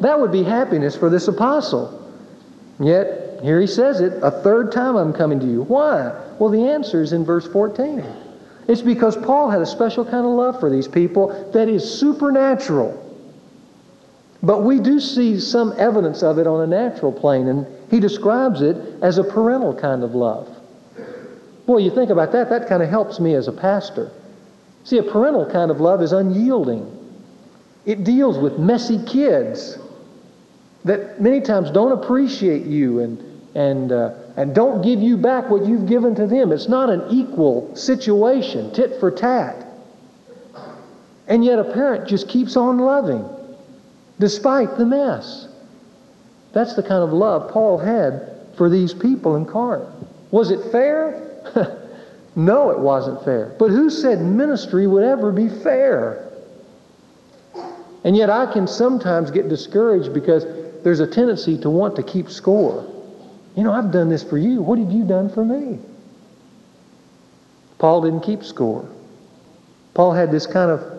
That 0.00 0.20
would 0.20 0.30
be 0.30 0.42
happiness 0.42 0.94
for 0.94 1.10
this 1.10 1.26
apostle. 1.28 1.94
Yet, 2.78 3.40
here 3.42 3.60
he 3.60 3.66
says 3.66 4.00
it, 4.00 4.22
a 4.22 4.30
third 4.30 4.70
time 4.70 4.96
I'm 4.96 5.12
coming 5.12 5.40
to 5.40 5.46
you. 5.46 5.62
Why? 5.62 6.12
Well, 6.38 6.50
the 6.50 6.68
answer 6.68 7.02
is 7.02 7.12
in 7.12 7.24
verse 7.24 7.46
14. 7.48 8.04
It's 8.68 8.82
because 8.82 9.16
Paul 9.16 9.50
had 9.50 9.62
a 9.62 9.66
special 9.66 10.04
kind 10.04 10.26
of 10.26 10.32
love 10.32 10.60
for 10.60 10.70
these 10.70 10.86
people 10.86 11.50
that 11.52 11.68
is 11.68 11.98
supernatural. 11.98 13.07
But 14.42 14.62
we 14.62 14.78
do 14.78 15.00
see 15.00 15.40
some 15.40 15.74
evidence 15.78 16.22
of 16.22 16.38
it 16.38 16.46
on 16.46 16.60
a 16.60 16.66
natural 16.66 17.12
plane, 17.12 17.48
and 17.48 17.66
he 17.90 17.98
describes 17.98 18.62
it 18.62 18.76
as 19.02 19.18
a 19.18 19.24
parental 19.24 19.74
kind 19.74 20.04
of 20.04 20.14
love. 20.14 20.48
Boy, 21.66 21.78
you 21.78 21.90
think 21.90 22.10
about 22.10 22.32
that, 22.32 22.48
that 22.50 22.68
kind 22.68 22.82
of 22.82 22.88
helps 22.88 23.18
me 23.18 23.34
as 23.34 23.48
a 23.48 23.52
pastor. 23.52 24.10
See, 24.84 24.98
a 24.98 25.02
parental 25.02 25.50
kind 25.50 25.70
of 25.70 25.80
love 25.80 26.02
is 26.02 26.12
unyielding. 26.12 26.94
It 27.84 28.04
deals 28.04 28.38
with 28.38 28.58
messy 28.58 29.02
kids 29.04 29.76
that 30.84 31.20
many 31.20 31.40
times 31.40 31.70
don't 31.70 31.92
appreciate 31.92 32.64
you 32.64 33.00
and, 33.00 33.42
and, 33.56 33.92
uh, 33.92 34.14
and 34.36 34.54
don't 34.54 34.82
give 34.82 35.00
you 35.00 35.16
back 35.16 35.50
what 35.50 35.66
you've 35.66 35.88
given 35.88 36.14
to 36.14 36.26
them. 36.26 36.52
It's 36.52 36.68
not 36.68 36.90
an 36.90 37.02
equal 37.10 37.74
situation, 37.74 38.72
tit 38.72 39.00
for 39.00 39.10
tat. 39.10 39.66
And 41.26 41.44
yet 41.44 41.58
a 41.58 41.64
parent 41.64 42.08
just 42.08 42.28
keeps 42.28 42.56
on 42.56 42.78
loving 42.78 43.28
despite 44.18 44.76
the 44.76 44.86
mess. 44.86 45.48
That's 46.52 46.74
the 46.74 46.82
kind 46.82 47.02
of 47.02 47.12
love 47.12 47.50
Paul 47.50 47.78
had 47.78 48.36
for 48.56 48.68
these 48.68 48.92
people 48.94 49.36
in 49.36 49.46
Corinth. 49.46 49.88
Was 50.30 50.50
it 50.50 50.72
fair? 50.72 51.24
no, 52.36 52.70
it 52.70 52.78
wasn't 52.78 53.24
fair. 53.24 53.54
But 53.58 53.70
who 53.70 53.90
said 53.90 54.20
ministry 54.20 54.86
would 54.86 55.04
ever 55.04 55.32
be 55.32 55.48
fair? 55.48 56.24
And 58.04 58.16
yet 58.16 58.30
I 58.30 58.50
can 58.52 58.66
sometimes 58.66 59.30
get 59.30 59.48
discouraged 59.48 60.12
because 60.14 60.44
there's 60.82 61.00
a 61.00 61.06
tendency 61.06 61.58
to 61.58 61.70
want 61.70 61.96
to 61.96 62.02
keep 62.02 62.30
score. 62.30 62.86
You 63.56 63.64
know, 63.64 63.72
I've 63.72 63.90
done 63.90 64.08
this 64.08 64.22
for 64.22 64.38
you. 64.38 64.62
What 64.62 64.78
have 64.78 64.90
you 64.90 65.04
done 65.04 65.28
for 65.28 65.44
me? 65.44 65.78
Paul 67.78 68.02
didn't 68.02 68.20
keep 68.20 68.44
score. 68.44 68.88
Paul 69.94 70.12
had 70.12 70.30
this 70.30 70.46
kind 70.46 70.70
of 70.70 70.97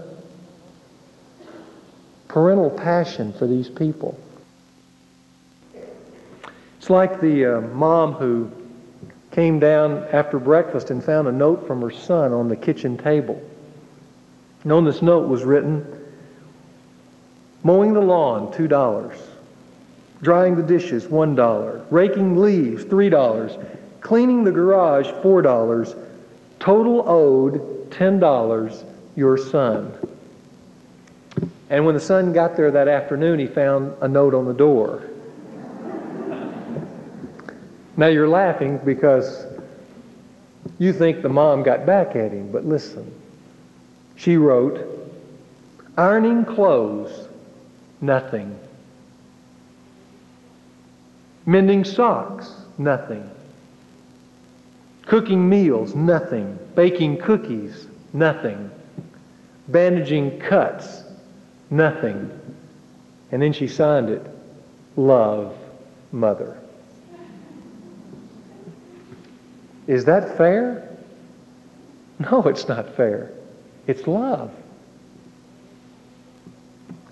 parental 2.29 2.69
passion 2.69 3.33
for 3.33 3.45
these 3.47 3.67
people. 3.67 4.17
It's 6.77 6.89
like 6.89 7.19
the 7.19 7.57
uh, 7.57 7.61
mom 7.61 8.13
who 8.13 8.49
came 9.31 9.59
down 9.59 10.05
after 10.13 10.39
breakfast 10.39 10.91
and 10.91 11.03
found 11.03 11.27
a 11.27 11.31
note 11.31 11.67
from 11.67 11.81
her 11.81 11.91
son 11.91 12.31
on 12.31 12.47
the 12.47 12.55
kitchen 12.55 12.97
table. 12.97 13.41
And 14.63 14.71
on 14.71 14.85
this 14.85 15.01
note 15.01 15.27
was 15.27 15.43
written, 15.43 15.85
mowing 17.63 17.93
the 17.93 17.99
lawn, 17.99 18.53
$2. 18.53 19.17
Drying 20.21 20.55
the 20.55 20.63
dishes, 20.63 21.05
$1. 21.05 21.85
Raking 21.89 22.37
leaves, 22.37 22.85
$3. 22.85 23.67
Cleaning 24.01 24.43
the 24.43 24.51
garage, 24.51 25.07
$4. 25.07 26.07
Total 26.59 27.03
owed, 27.09 27.89
$10. 27.91 28.85
Your 29.15 29.37
son. 29.37 29.93
And 31.69 31.85
when 31.85 31.93
the 31.93 32.01
son 32.01 32.33
got 32.33 32.55
there 32.55 32.71
that 32.71 32.87
afternoon, 32.87 33.39
he 33.39 33.47
found 33.47 33.95
a 34.01 34.07
note 34.07 34.33
on 34.33 34.45
the 34.45 34.53
door. 34.53 35.03
Now 37.95 38.07
you're 38.07 38.29
laughing 38.29 38.79
because 38.83 39.45
you 40.79 40.93
think 40.93 41.21
the 41.21 41.29
mom 41.29 41.63
got 41.63 41.85
back 41.85 42.15
at 42.15 42.31
him, 42.31 42.51
but 42.51 42.65
listen. 42.65 43.13
She 44.15 44.37
wrote, 44.37 44.85
Ironing 45.97 46.45
clothes, 46.45 47.27
nothing. 48.01 48.57
Mending 51.45 51.83
socks, 51.83 52.51
nothing. 52.77 53.29
Cooking 55.05 55.49
meals, 55.49 55.95
nothing. 55.95 56.57
Baking 56.75 57.17
cookies, 57.17 57.87
nothing. 58.13 58.71
Bandaging 59.67 60.39
cuts, 60.39 60.98
Nothing. 61.69 62.31
And 63.31 63.41
then 63.41 63.53
she 63.53 63.67
signed 63.67 64.09
it, 64.09 64.25
Love, 64.95 65.55
Mother. 66.11 66.57
Is 69.87 70.05
that 70.05 70.37
fair? 70.37 70.87
No, 72.19 72.43
it's 72.43 72.67
not 72.67 72.95
fair. 72.95 73.31
It's 73.87 74.05
love. 74.05 74.51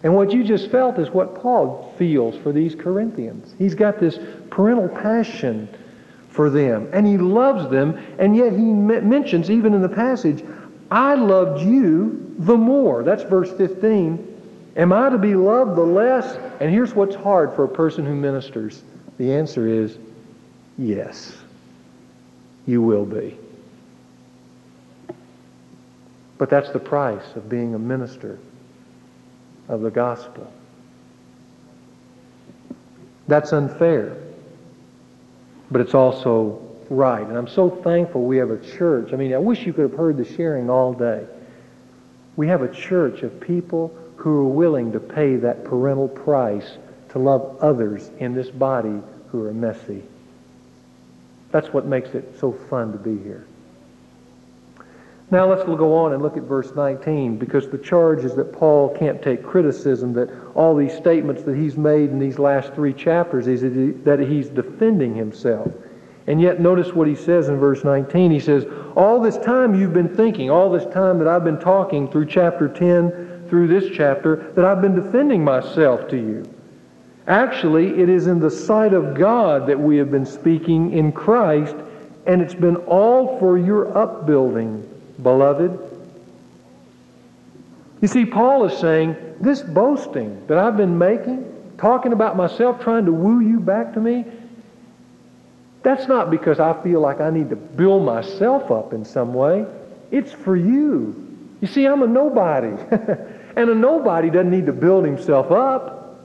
And 0.03 0.15
what 0.15 0.31
you 0.31 0.43
just 0.43 0.69
felt 0.69 0.99
is 0.99 1.09
what 1.09 1.41
Paul 1.41 1.93
feels 1.97 2.37
for 2.37 2.51
these 2.51 2.75
Corinthians. 2.75 3.55
He's 3.57 3.73
got 3.73 3.99
this 3.99 4.19
parental 4.51 4.89
passion 4.89 5.67
for 6.29 6.51
them, 6.51 6.87
and 6.93 7.07
he 7.07 7.17
loves 7.17 7.69
them, 7.71 7.97
and 8.19 8.35
yet 8.35 8.51
he 8.51 8.59
mentions, 8.59 9.49
even 9.49 9.73
in 9.73 9.81
the 9.81 9.89
passage, 9.89 10.45
I 10.91 11.15
loved 11.15 11.63
you 11.63 12.35
the 12.37 12.55
more. 12.55 13.01
That's 13.03 13.23
verse 13.23 13.51
15. 13.53 14.36
Am 14.77 14.93
I 14.93 15.09
to 15.09 15.17
be 15.17 15.33
loved 15.33 15.75
the 15.75 15.81
less? 15.81 16.37
And 16.59 16.69
here's 16.69 16.93
what's 16.93 17.15
hard 17.15 17.55
for 17.55 17.63
a 17.63 17.67
person 17.67 18.05
who 18.05 18.13
ministers. 18.13 18.83
The 19.17 19.33
answer 19.33 19.67
is 19.67 19.97
yes, 20.77 21.35
you 22.67 22.83
will 22.83 23.05
be. 23.05 23.37
But 26.37 26.51
that's 26.51 26.69
the 26.69 26.79
price 26.79 27.35
of 27.35 27.49
being 27.49 27.73
a 27.73 27.79
minister 27.79 28.37
of 29.67 29.81
the 29.81 29.89
gospel. 29.89 30.51
That's 33.27 33.51
unfair, 33.51 34.15
but 35.71 35.81
it's 35.81 35.95
also 35.95 36.61
right. 36.91 37.25
And 37.25 37.35
I'm 37.35 37.47
so 37.47 37.69
thankful 37.69 38.23
we 38.23 38.37
have 38.37 38.51
a 38.51 38.59
church. 38.77 39.11
I 39.11 39.15
mean, 39.15 39.33
I 39.33 39.39
wish 39.39 39.65
you 39.65 39.73
could 39.73 39.89
have 39.89 39.97
heard 39.97 40.17
the 40.17 40.23
sharing 40.23 40.69
all 40.69 40.93
day. 40.93 41.25
We 42.35 42.47
have 42.47 42.61
a 42.61 42.71
church 42.71 43.23
of 43.23 43.39
people 43.41 43.97
who 44.17 44.39
are 44.39 44.47
willing 44.47 44.91
to 44.91 44.99
pay 44.99 45.35
that 45.37 45.63
parental 45.63 46.07
price 46.07 46.77
to 47.09 47.19
love 47.19 47.57
others 47.61 48.09
in 48.19 48.33
this 48.33 48.49
body 48.49 49.01
who 49.31 49.45
are 49.45 49.53
messy. 49.53 50.03
That's 51.51 51.69
what 51.69 51.85
makes 51.85 52.09
it 52.09 52.37
so 52.39 52.51
fun 52.51 52.91
to 52.91 52.97
be 52.97 53.17
here. 53.23 53.45
Now 55.29 55.45
let's 55.45 55.63
go 55.63 55.93
on 55.93 56.13
and 56.13 56.21
look 56.21 56.37
at 56.37 56.43
verse 56.43 56.73
19 56.73 57.37
because 57.37 57.69
the 57.69 57.77
charge 57.77 58.23
is 58.23 58.33
that 58.35 58.53
Paul 58.53 58.95
can't 58.97 59.21
take 59.21 59.43
criticism 59.43 60.13
that 60.13 60.29
all 60.55 60.73
these 60.75 60.95
statements 60.95 61.43
that 61.43 61.55
he's 61.55 61.75
made 61.77 62.11
in 62.11 62.19
these 62.19 62.39
last 62.39 62.73
three 62.73 62.93
chapters 62.93 63.47
is 63.47 63.61
that 64.03 64.19
he's 64.19 64.47
defending 64.47 65.15
himself. 65.15 65.69
And 66.27 66.41
yet 66.41 66.61
notice 66.61 66.93
what 66.93 67.07
he 67.07 67.15
says 67.15 67.49
in 67.49 67.57
verse 67.57 67.83
19. 67.83 68.31
He 68.31 68.39
says, 68.39 68.65
all 68.95 69.19
this 69.21 69.37
time 69.37 69.75
you've 69.75 69.93
been 69.93 70.13
thinking, 70.13 70.49
all 70.49 70.69
this 70.69 70.85
time 70.93 71.19
that 71.19 71.27
I've 71.27 71.43
been 71.43 71.59
talking 71.59 72.09
through 72.09 72.27
chapter 72.27 72.69
10 72.69 73.26
through 73.49 73.67
this 73.67 73.95
chapter, 73.95 74.51
that 74.55 74.65
I've 74.65 74.81
been 74.81 74.95
defending 74.95 75.43
myself 75.43 76.07
to 76.09 76.15
you. 76.15 76.45
Actually, 77.27 77.99
it 77.99 78.07
is 78.07 78.27
in 78.27 78.39
the 78.39 78.49
sight 78.49 78.93
of 78.93 79.13
God 79.13 79.67
that 79.67 79.79
we 79.79 79.97
have 79.97 80.09
been 80.09 80.25
speaking 80.25 80.93
in 80.93 81.11
Christ, 81.11 81.75
and 82.25 82.41
it's 82.41 82.53
been 82.53 82.77
all 82.77 83.37
for 83.39 83.57
your 83.57 83.97
upbuilding 83.97 84.87
beloved. 85.21 85.77
You 88.01 88.07
see, 88.07 88.25
Paul 88.25 88.65
is 88.65 88.77
saying, 88.77 89.15
this 89.41 89.61
boasting 89.61 90.45
that 90.47 90.57
I've 90.57 90.77
been 90.77 90.97
making, 90.97 91.53
talking 91.77 92.13
about 92.13 92.37
myself, 92.37 92.81
trying 92.81 93.05
to 93.05 93.11
woo 93.11 93.39
you 93.39 93.59
back 93.59 93.93
to 93.93 93.99
me, 93.99 94.25
that's 95.83 96.07
not 96.07 96.29
because 96.29 96.59
I 96.59 96.81
feel 96.83 97.01
like 97.01 97.21
I 97.21 97.29
need 97.29 97.49
to 97.49 97.55
build 97.55 98.05
myself 98.05 98.71
up 98.71 98.93
in 98.93 99.05
some 99.05 99.33
way. 99.33 99.65
It's 100.11 100.31
for 100.31 100.55
you. 100.55 101.23
You 101.61 101.67
see, 101.67 101.85
I'm 101.85 102.03
a 102.03 102.07
nobody. 102.07 102.73
and 103.57 103.71
a 103.71 103.75
nobody 103.75 104.29
doesn't 104.29 104.51
need 104.51 104.67
to 104.67 104.71
build 104.71 105.03
himself 105.03 105.51
up. 105.51 106.21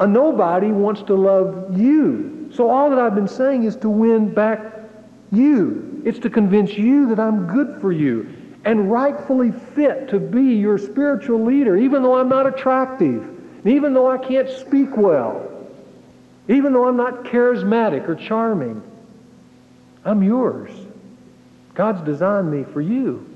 A 0.00 0.06
nobody 0.06 0.72
wants 0.72 1.02
to 1.02 1.14
love 1.14 1.78
you. 1.78 2.50
So 2.52 2.68
all 2.68 2.90
that 2.90 2.98
I've 2.98 3.14
been 3.14 3.28
saying 3.28 3.62
is 3.62 3.76
to 3.76 3.88
win 3.88 4.34
back 4.34 4.60
you. 5.30 6.02
It's 6.04 6.18
to 6.20 6.30
convince 6.30 6.72
you 6.72 7.06
that 7.08 7.20
I'm 7.20 7.46
good 7.46 7.80
for 7.80 7.92
you 7.92 8.34
and 8.64 8.90
rightfully 8.90 9.52
fit 9.52 10.08
to 10.08 10.18
be 10.18 10.54
your 10.54 10.78
spiritual 10.78 11.44
leader, 11.44 11.76
even 11.76 12.02
though 12.02 12.16
I'm 12.16 12.28
not 12.28 12.46
attractive, 12.46 13.24
even 13.64 13.94
though 13.94 14.10
I 14.10 14.18
can't 14.18 14.50
speak 14.50 14.96
well, 14.96 15.48
even 16.48 16.72
though 16.72 16.88
I'm 16.88 16.96
not 16.96 17.22
charismatic 17.22 18.08
or 18.08 18.16
charming. 18.16 18.82
I'm 20.04 20.24
yours. 20.24 20.72
God's 21.74 22.00
designed 22.02 22.50
me 22.50 22.64
for 22.64 22.80
you. 22.80 23.27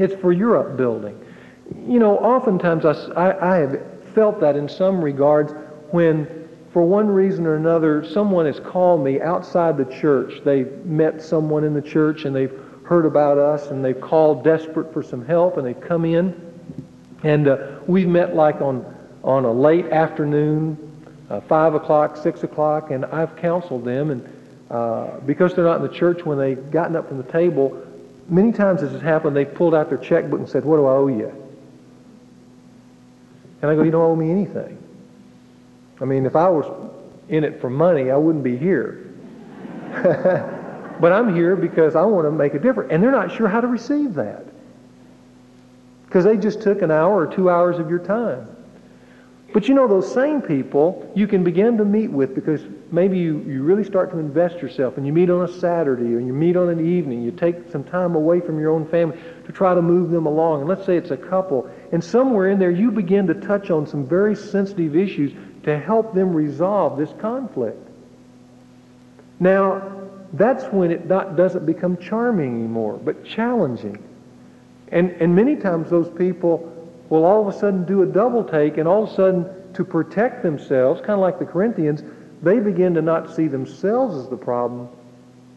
It's 0.00 0.14
for 0.14 0.32
your 0.32 0.56
upbuilding. 0.56 1.20
You 1.86 1.98
know, 1.98 2.16
oftentimes 2.18 2.86
I, 2.86 2.92
I, 3.12 3.54
I 3.54 3.56
have 3.58 3.80
felt 4.14 4.40
that 4.40 4.56
in 4.56 4.68
some 4.68 5.02
regards 5.02 5.52
when 5.90 6.48
for 6.72 6.82
one 6.82 7.08
reason 7.08 7.46
or 7.46 7.56
another, 7.56 8.04
someone 8.04 8.46
has 8.46 8.60
called 8.60 9.04
me 9.04 9.20
outside 9.20 9.76
the 9.76 9.84
church. 9.84 10.40
They've 10.44 10.72
met 10.86 11.20
someone 11.20 11.64
in 11.64 11.74
the 11.74 11.82
church 11.82 12.24
and 12.24 12.34
they've 12.34 12.58
heard 12.84 13.04
about 13.04 13.38
us 13.38 13.66
and 13.70 13.84
they've 13.84 14.00
called 14.00 14.42
desperate 14.42 14.92
for 14.92 15.02
some 15.02 15.24
help 15.24 15.58
and 15.58 15.66
they've 15.66 15.80
come 15.80 16.06
in. 16.06 16.34
And 17.22 17.48
uh, 17.48 17.80
we've 17.86 18.08
met 18.08 18.34
like 18.34 18.62
on, 18.62 18.86
on 19.22 19.44
a 19.44 19.52
late 19.52 19.86
afternoon, 19.86 20.78
uh, 21.28 21.40
5 21.42 21.74
o'clock, 21.74 22.16
6 22.16 22.42
o'clock, 22.44 22.90
and 22.90 23.04
I've 23.04 23.36
counseled 23.36 23.84
them. 23.84 24.10
And 24.10 24.28
uh, 24.70 25.18
because 25.26 25.54
they're 25.54 25.64
not 25.64 25.76
in 25.76 25.86
the 25.86 25.94
church 25.94 26.24
when 26.24 26.38
they've 26.38 26.70
gotten 26.70 26.96
up 26.96 27.08
from 27.08 27.18
the 27.18 27.30
table, 27.30 27.84
many 28.30 28.52
times 28.52 28.80
this 28.80 28.92
has 28.92 29.02
happened, 29.02 29.36
they've 29.36 29.52
pulled 29.52 29.74
out 29.74 29.88
their 29.88 29.98
checkbook 29.98 30.38
and 30.40 30.48
said, 30.48 30.64
What 30.64 30.76
do 30.76 30.86
I 30.86 30.92
owe 30.92 31.08
you? 31.08 31.50
And 33.60 33.70
I 33.70 33.74
go, 33.74 33.82
You 33.82 33.90
don't 33.90 34.02
owe 34.02 34.16
me 34.16 34.30
anything. 34.30 34.78
I 36.00 36.04
mean, 36.04 36.24
if 36.24 36.36
I 36.36 36.48
was 36.48 36.64
in 37.28 37.44
it 37.44 37.60
for 37.60 37.68
money, 37.68 38.10
I 38.10 38.16
wouldn't 38.16 38.44
be 38.44 38.56
here. 38.56 39.06
but 41.00 41.12
I'm 41.12 41.34
here 41.34 41.56
because 41.56 41.94
I 41.96 42.02
want 42.02 42.26
to 42.26 42.30
make 42.30 42.54
a 42.54 42.58
difference. 42.58 42.90
And 42.92 43.02
they're 43.02 43.10
not 43.10 43.32
sure 43.32 43.48
how 43.48 43.60
to 43.60 43.66
receive 43.66 44.14
that. 44.14 44.44
Because 46.06 46.24
they 46.24 46.36
just 46.36 46.62
took 46.62 46.82
an 46.82 46.90
hour 46.90 47.16
or 47.16 47.26
two 47.26 47.50
hours 47.50 47.78
of 47.78 47.90
your 47.90 47.98
time. 47.98 48.48
But 49.52 49.66
you 49.66 49.74
know, 49.74 49.88
those 49.88 50.12
same 50.12 50.40
people 50.40 51.10
you 51.16 51.26
can 51.26 51.42
begin 51.42 51.76
to 51.78 51.84
meet 51.84 52.08
with 52.08 52.34
because 52.34 52.62
maybe 52.92 53.18
you, 53.18 53.40
you 53.40 53.62
really 53.62 53.82
start 53.82 54.12
to 54.12 54.18
invest 54.18 54.62
yourself 54.62 54.96
and 54.96 55.04
you 55.04 55.12
meet 55.12 55.28
on 55.28 55.48
a 55.48 55.52
Saturday 55.52 56.14
or 56.14 56.20
you 56.20 56.32
meet 56.32 56.56
on 56.56 56.68
an 56.68 56.86
evening. 56.86 57.22
You 57.22 57.32
take 57.32 57.68
some 57.70 57.82
time 57.82 58.14
away 58.14 58.40
from 58.40 58.60
your 58.60 58.70
own 58.70 58.86
family 58.86 59.18
to 59.46 59.52
try 59.52 59.74
to 59.74 59.82
move 59.82 60.10
them 60.10 60.26
along. 60.26 60.60
And 60.60 60.68
let's 60.68 60.86
say 60.86 60.96
it's 60.96 61.10
a 61.10 61.16
couple. 61.16 61.68
And 61.90 62.02
somewhere 62.02 62.50
in 62.50 62.60
there 62.60 62.70
you 62.70 62.92
begin 62.92 63.26
to 63.26 63.34
touch 63.34 63.70
on 63.70 63.88
some 63.88 64.06
very 64.06 64.36
sensitive 64.36 64.94
issues 64.94 65.32
to 65.64 65.78
help 65.78 66.14
them 66.14 66.32
resolve 66.32 66.96
this 66.96 67.12
conflict. 67.20 67.88
Now, 69.40 70.00
that's 70.32 70.64
when 70.66 70.92
it 70.92 71.06
not, 71.06 71.34
doesn't 71.34 71.66
become 71.66 71.96
charming 71.96 72.54
anymore, 72.54 73.00
but 73.02 73.24
challenging. 73.24 74.00
And, 74.92 75.10
and 75.12 75.34
many 75.34 75.56
times 75.56 75.90
those 75.90 76.08
people 76.16 76.79
will 77.10 77.24
all 77.24 77.46
of 77.46 77.54
a 77.54 77.58
sudden 77.58 77.84
do 77.84 78.02
a 78.02 78.06
double 78.06 78.42
take, 78.42 78.78
and 78.78 78.88
all 78.88 79.04
of 79.04 79.10
a 79.10 79.14
sudden, 79.14 79.46
to 79.74 79.84
protect 79.84 80.42
themselves, 80.42 81.00
kind 81.00 81.12
of 81.12 81.20
like 81.20 81.38
the 81.38 81.44
Corinthians, 81.44 82.02
they 82.42 82.58
begin 82.58 82.94
to 82.94 83.02
not 83.02 83.34
see 83.34 83.46
themselves 83.46 84.16
as 84.16 84.28
the 84.28 84.36
problem, 84.36 84.88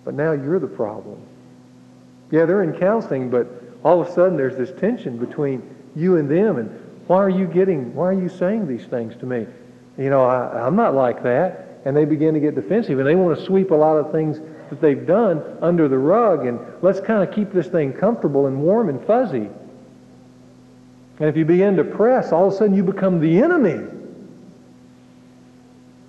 but 0.04 0.14
now 0.14 0.34
you're 0.34 0.60
the 0.60 0.68
problem. 0.68 1.22
Yeah, 2.30 2.46
they're 2.46 2.64
in 2.64 2.74
counseling, 2.74 3.30
but 3.30 3.48
all 3.84 4.02
of 4.02 4.08
a 4.08 4.12
sudden 4.12 4.36
there's 4.36 4.58
this 4.58 4.72
tension 4.80 5.18
between 5.18 5.64
you 5.96 6.18
and 6.18 6.30
them, 6.30 6.58
and 6.58 6.70
why 7.08 7.18
are 7.18 7.30
you 7.30 7.48
getting, 7.48 7.94
why 7.94 8.08
are 8.08 8.22
you 8.22 8.30
saying 8.30 8.68
these 8.68 8.86
things 8.86 9.16
to 9.18 9.26
me? 9.26 9.46
You 9.98 10.10
know, 10.10 10.24
I, 10.24 10.66
I'm 10.66 10.76
not 10.76 10.96
like 10.96 11.24
that. 11.24 11.82
And 11.86 11.96
they 11.96 12.06
begin 12.06 12.34
to 12.34 12.40
get 12.40 12.56
defensive 12.56 12.98
and 12.98 13.08
they 13.08 13.16
want 13.16 13.38
to 13.38 13.46
sweep 13.46 13.72
a 13.72 13.76
lot 13.76 13.98
of 13.98 14.12
things 14.12 14.40
that 14.70 14.80
they've 14.80 15.06
done 15.06 15.44
under 15.62 15.90
the 15.90 15.98
rug 15.98 16.46
and 16.46 16.60
let's 16.82 17.02
kind 17.02 17.28
of 17.28 17.36
keep 17.36 17.52
this 17.52 17.68
thing 17.68 17.92
comfortable 17.92 18.48
and 18.48 18.62
warm 18.62 18.88
and 18.88 19.06
fuzzy. 19.06 19.50
And 21.24 21.30
if 21.30 21.38
you 21.38 21.46
begin 21.46 21.78
to 21.78 21.86
press, 21.86 22.34
all 22.34 22.50
of 22.50 22.54
a 22.54 22.58
sudden 22.58 22.76
you 22.76 22.84
become 22.84 23.22
the 23.22 23.42
enemy. 23.42 23.80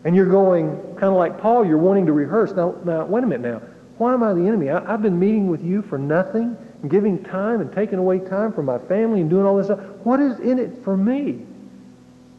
And 0.02 0.16
you're 0.16 0.28
going, 0.28 0.76
kind 0.96 1.04
of 1.04 1.14
like 1.14 1.40
Paul, 1.40 1.64
you're 1.64 1.78
wanting 1.78 2.06
to 2.06 2.12
rehearse. 2.12 2.50
Now, 2.50 2.74
now 2.84 3.04
wait 3.04 3.22
a 3.22 3.26
minute 3.28 3.48
now. 3.48 3.62
Why 3.98 4.12
am 4.12 4.24
I 4.24 4.32
the 4.32 4.40
enemy? 4.40 4.70
I, 4.70 4.84
have 4.90 5.02
been 5.02 5.16
meeting 5.16 5.46
with 5.46 5.62
you 5.62 5.82
for 5.82 5.98
nothing 5.98 6.56
and 6.82 6.90
giving 6.90 7.22
time 7.22 7.60
and 7.60 7.72
taking 7.72 8.00
away 8.00 8.18
time 8.18 8.52
from 8.52 8.66
my 8.66 8.80
family 8.80 9.20
and 9.20 9.30
doing 9.30 9.46
all 9.46 9.56
this 9.56 9.66
stuff. 9.66 9.78
What 10.02 10.18
is 10.18 10.40
in 10.40 10.58
it 10.58 10.82
for 10.82 10.96
me? 10.96 11.46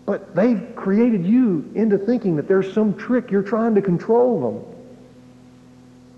But 0.05 0.35
they've 0.35 0.75
created 0.75 1.25
you 1.25 1.71
into 1.75 1.97
thinking 1.97 2.35
that 2.35 2.49
there's 2.49 2.73
some 2.73 2.93
trick 2.97 3.31
you're 3.31 3.41
trying 3.41 3.75
to 3.75 3.81
control 3.81 4.41
them. 4.41 4.75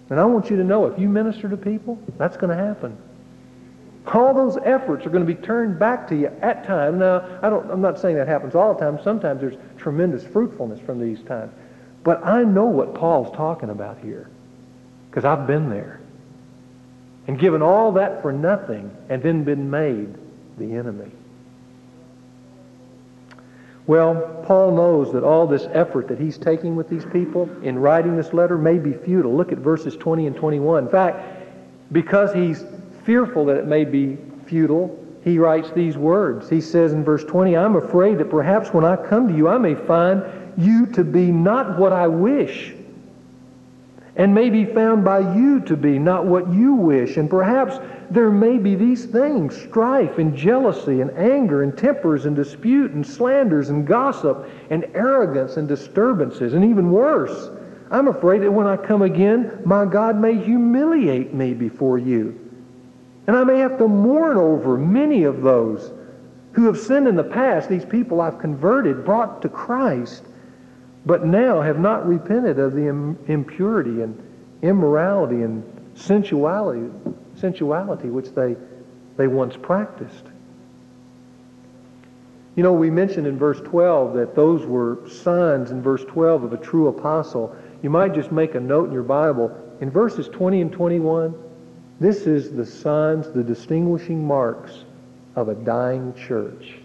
And 0.10 0.20
I 0.20 0.26
want 0.26 0.50
you 0.50 0.56
to 0.58 0.64
know 0.64 0.88
if 0.88 0.98
you 0.98 1.08
minister 1.08 1.50
to 1.50 1.56
people, 1.56 2.02
that's 2.18 2.36
going 2.36 2.50
to 2.50 2.64
happen. 2.64 2.98
All 4.14 4.34
those 4.34 4.58
efforts 4.64 5.06
are 5.06 5.10
going 5.10 5.26
to 5.26 5.34
be 5.34 5.40
turned 5.40 5.78
back 5.78 6.08
to 6.10 6.16
you 6.16 6.28
at 6.42 6.66
times. 6.66 7.00
Now, 7.00 7.40
I 7.42 7.50
don't, 7.50 7.70
I'm 7.70 7.82
not 7.82 8.00
saying 8.00 8.16
that 8.16 8.28
happens 8.28 8.56
all 8.56 8.74
the 8.74 8.80
time. 8.80 9.00
Sometimes 9.04 9.42
there's 9.42 9.58
tremendous 9.78 10.24
fruitfulness 10.24 10.80
from 10.80 11.00
these 11.00 11.22
times. 11.24 11.52
But 12.04 12.26
I 12.26 12.44
know 12.44 12.66
what 12.66 12.94
Paul's 12.96 13.36
talking 13.36 13.70
about 13.70 14.00
here 14.00 14.30
because 15.10 15.26
I've 15.26 15.46
been 15.46 15.70
there. 15.70 16.00
And 17.28 17.38
given 17.38 17.62
all 17.62 17.92
that 17.94 18.22
for 18.22 18.32
nothing 18.32 18.96
and 19.10 19.22
then 19.22 19.44
been 19.44 19.70
made 19.70 20.16
the 20.58 20.74
enemy. 20.76 21.12
Well, 23.86 24.44
Paul 24.46 24.76
knows 24.76 25.14
that 25.14 25.24
all 25.24 25.48
this 25.48 25.66
effort 25.72 26.10
that 26.10 26.20
he's 26.20 26.38
taking 26.38 26.76
with 26.76 26.90
these 26.90 27.06
people 27.06 27.50
in 27.64 27.80
writing 27.80 28.18
this 28.18 28.34
letter 28.34 28.58
may 28.58 28.78
be 28.78 28.94
futile. 28.94 29.36
Look 29.36 29.52
at 29.52 29.58
verses 29.60 29.96
20 29.96 30.28
and 30.28 30.36
21. 30.36 30.86
In 30.86 30.90
fact, 30.90 31.44
because 31.92 32.34
he's 32.34 32.64
fearful 33.08 33.46
that 33.46 33.56
it 33.56 33.66
may 33.66 33.86
be 33.86 34.18
futile, 34.48 35.02
he 35.24 35.40
writes 35.40 35.72
these 35.72 35.98
words. 35.98 36.50
He 36.50 36.60
says 36.60 36.92
in 36.92 37.06
verse 37.06 37.24
20, 37.24 37.56
I'm 37.56 37.78
afraid 37.78 38.18
that 38.18 38.30
perhaps 38.30 38.74
when 38.74 38.84
I 38.84 38.98
come 38.98 39.30
to 39.30 39.34
you, 39.34 39.48
I 39.48 39.58
may 39.58 39.76
find 39.76 40.24
you 40.58 40.88
to 40.88 41.06
be 41.06 41.32
not 41.32 41.80
what 41.80 41.94
I 41.94 42.08
wish, 42.08 42.74
and 44.18 44.36
may 44.36 44.50
be 44.50 44.66
found 44.66 45.06
by 45.06 45.20
you 45.38 45.62
to 45.62 45.78
be 45.78 45.98
not 45.98 46.26
what 46.26 46.52
you 46.52 46.74
wish. 46.74 47.16
And 47.16 47.30
perhaps 47.30 47.80
there 48.12 48.30
may 48.30 48.58
be 48.58 48.76
these 48.76 49.06
things 49.06 49.56
strife 49.56 50.18
and 50.18 50.36
jealousy 50.36 51.00
and 51.00 51.12
anger 51.12 51.64
and 51.64 51.78
tempers 51.78 52.26
and 52.26 52.36
dispute 52.36 52.92
and 52.92 53.08
slanders 53.08 53.70
and 53.70 53.88
gossip 53.88 54.50
and 54.70 54.84
arrogance 54.94 55.56
and 55.56 55.66
disturbances, 55.66 56.54
and 56.54 56.66
even 56.66 56.92
worse. 56.92 57.52
I'm 57.90 58.10
afraid 58.10 58.42
that 58.42 58.52
when 58.52 58.68
I 58.68 58.76
come 58.76 59.02
again, 59.02 59.62
my 59.64 59.86
God 59.86 60.20
may 60.20 60.36
humiliate 60.36 61.34
me 61.34 61.54
before 61.54 62.00
you. 62.00 62.47
And 63.28 63.36
I 63.36 63.44
may 63.44 63.60
have 63.60 63.78
to 63.78 63.88
mourn 63.88 64.38
over 64.38 64.78
many 64.78 65.24
of 65.26 65.42
those 65.42 65.92
who 66.54 66.66
have 66.66 66.78
sinned 66.80 67.08
in 67.08 67.16
the 67.16 67.24
past, 67.24 67.70
these 67.70 67.86
people 67.86 68.22
I've 68.22 68.40
converted, 68.40 69.06
brought 69.06 69.42
to 69.42 69.50
Christ, 69.50 70.24
but 71.06 71.26
now 71.26 71.62
have 71.62 71.78
not 71.78 72.08
repented 72.08 72.58
of 72.58 72.74
the 72.74 72.88
impurity 73.28 74.02
and 74.02 74.18
immorality 74.62 75.44
and 75.44 75.64
sensuality, 75.94 76.90
sensuality 77.36 78.10
which 78.10 78.32
they, 78.34 78.56
they 79.18 79.28
once 79.28 79.56
practiced. 79.58 80.24
You 82.56 82.64
know, 82.64 82.74
we 82.74 82.90
mentioned 82.90 83.28
in 83.28 83.38
verse 83.38 83.60
12 83.62 84.16
that 84.16 84.36
those 84.36 84.66
were 84.66 85.08
signs 85.08 85.70
in 85.70 85.82
verse 85.82 86.04
12 86.06 86.46
of 86.46 86.54
a 86.54 86.58
true 86.58 86.88
apostle. 86.88 87.56
You 87.84 87.92
might 87.92 88.16
just 88.16 88.32
make 88.32 88.56
a 88.56 88.60
note 88.60 88.88
in 88.88 88.94
your 88.94 89.04
Bible. 89.04 89.56
In 89.80 89.92
verses 89.92 90.28
20 90.28 90.62
and 90.62 90.72
21, 90.72 91.36
this 92.00 92.28
is 92.28 92.52
the 92.52 92.66
signs, 92.66 93.30
the 93.32 93.44
distinguishing 93.44 94.26
marks 94.26 94.84
of 95.36 95.50
a 95.50 95.56
dying 95.56 96.14
church. 96.14 96.76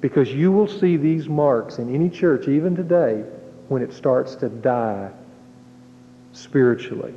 Because 0.00 0.32
you 0.32 0.52
will 0.52 0.68
see 0.68 0.96
these 0.96 1.28
marks 1.28 1.78
in 1.78 1.94
any 1.94 2.08
church, 2.08 2.48
even 2.48 2.74
today, 2.74 3.24
when 3.68 3.82
it 3.82 3.92
starts 3.92 4.34
to 4.36 4.48
die 4.48 5.10
spiritually. 6.32 7.14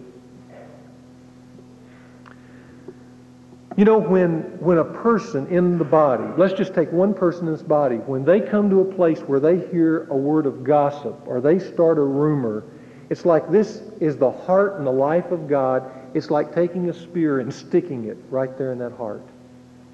You 3.77 3.85
know, 3.85 3.99
when, 3.99 4.41
when 4.59 4.79
a 4.79 4.83
person 4.83 5.47
in 5.47 5.77
the 5.77 5.85
body, 5.85 6.25
let's 6.37 6.53
just 6.53 6.73
take 6.73 6.91
one 6.91 7.13
person 7.13 7.47
in 7.47 7.53
this 7.53 7.63
body, 7.63 7.95
when 7.97 8.25
they 8.25 8.41
come 8.41 8.69
to 8.69 8.81
a 8.81 8.85
place 8.85 9.19
where 9.21 9.39
they 9.39 9.59
hear 9.69 10.07
a 10.09 10.15
word 10.15 10.45
of 10.45 10.63
gossip 10.63 11.15
or 11.25 11.39
they 11.39 11.57
start 11.57 11.97
a 11.97 12.03
rumor, 12.03 12.63
it's 13.09 13.25
like 13.25 13.49
this 13.49 13.81
is 13.99 14.17
the 14.17 14.31
heart 14.31 14.77
and 14.77 14.85
the 14.85 14.91
life 14.91 15.31
of 15.31 15.47
God 15.47 15.89
it's 16.13 16.29
like 16.29 16.53
taking 16.53 16.89
a 16.89 16.93
spear 16.93 17.39
and 17.39 17.53
sticking 17.53 18.05
it 18.05 18.17
right 18.29 18.57
there 18.57 18.71
in 18.71 18.79
that 18.79 18.93
heart. 18.93 19.23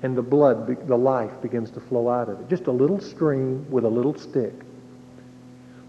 And 0.03 0.15
the 0.15 0.21
blood, 0.21 0.87
the 0.87 0.97
life 0.97 1.31
begins 1.41 1.71
to 1.71 1.79
flow 1.79 2.09
out 2.09 2.29
of 2.29 2.39
it. 2.39 2.49
Just 2.49 2.67
a 2.67 2.71
little 2.71 2.99
stream 2.99 3.69
with 3.69 3.83
a 3.83 3.89
little 3.89 4.17
stick. 4.17 4.53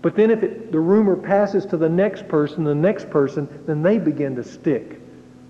But 0.01 0.15
then 0.15 0.31
if 0.31 0.43
it, 0.43 0.73
the 0.73 0.81
rumor 0.81 1.17
passes 1.17 1.67
to 1.67 1.77
the 1.77 1.89
next 1.89 2.29
person, 2.29 2.65
the 2.65 2.75
next 2.75 3.11
person, 3.11 3.49
then 3.67 3.83
they 3.83 3.99
begin 3.99 4.37
to 4.37 4.45
stick. 4.45 5.01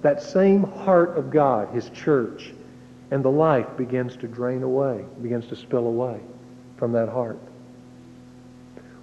That 0.02 0.22
same 0.22 0.62
heart 0.62 1.16
of 1.16 1.30
God, 1.30 1.74
His 1.74 1.90
church, 1.90 2.52
and 3.10 3.24
the 3.24 3.30
life 3.30 3.66
begins 3.76 4.16
to 4.16 4.28
drain 4.28 4.62
away, 4.62 5.04
begins 5.22 5.46
to 5.48 5.56
spill 5.56 5.86
away 5.86 6.20
from 6.76 6.92
that 6.92 7.08
heart. 7.08 7.38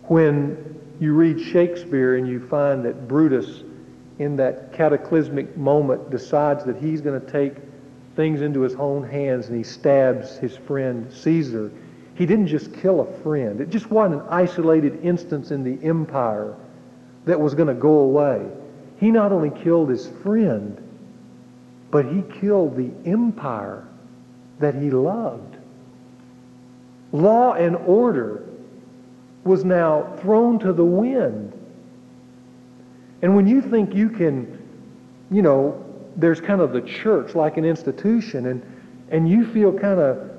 When 0.03 0.79
you 0.99 1.13
read 1.13 1.39
Shakespeare 1.39 2.15
and 2.15 2.27
you 2.27 2.45
find 2.47 2.85
that 2.85 3.07
Brutus 3.07 3.63
in 4.19 4.37
that 4.37 4.73
cataclysmic 4.73 5.57
moment 5.57 6.09
decides 6.09 6.63
that 6.65 6.77
he's 6.77 7.01
going 7.01 7.19
to 7.19 7.31
take 7.31 7.55
things 8.15 8.41
into 8.41 8.61
his 8.61 8.75
own 8.75 9.03
hands 9.03 9.47
and 9.47 9.57
he 9.57 9.63
stabs 9.63 10.37
his 10.37 10.55
friend 10.55 11.11
Caesar, 11.11 11.71
he 12.15 12.25
didn't 12.25 12.47
just 12.47 12.73
kill 12.75 13.01
a 13.01 13.13
friend. 13.21 13.59
It 13.59 13.69
just 13.69 13.91
wasn't 13.91 14.21
an 14.21 14.27
isolated 14.29 15.03
instance 15.03 15.51
in 15.51 15.63
the 15.63 15.85
empire 15.85 16.55
that 17.25 17.39
was 17.39 17.53
going 17.53 17.67
to 17.67 17.73
go 17.73 17.99
away. 17.99 18.45
He 18.99 19.11
not 19.11 19.33
only 19.33 19.49
killed 19.49 19.89
his 19.89 20.07
friend, 20.23 20.81
but 21.91 22.05
he 22.05 22.23
killed 22.39 22.77
the 22.77 22.91
empire 23.09 23.85
that 24.59 24.75
he 24.75 24.89
loved. 24.89 25.57
Law 27.11 27.53
and 27.53 27.75
order 27.75 28.43
was 29.43 29.65
now 29.65 30.15
thrown 30.21 30.59
to 30.59 30.71
the 30.73 30.85
wind. 30.85 31.53
And 33.21 33.35
when 33.35 33.47
you 33.47 33.61
think 33.61 33.93
you 33.93 34.09
can, 34.09 34.61
you 35.31 35.41
know, 35.41 35.83
there's 36.15 36.39
kind 36.39 36.61
of 36.61 36.71
the 36.71 36.81
church 36.81 37.35
like 37.35 37.57
an 37.57 37.65
institution, 37.65 38.47
and, 38.47 38.61
and 39.09 39.29
you 39.29 39.45
feel 39.45 39.71
kind 39.71 39.99
of, 39.99 40.31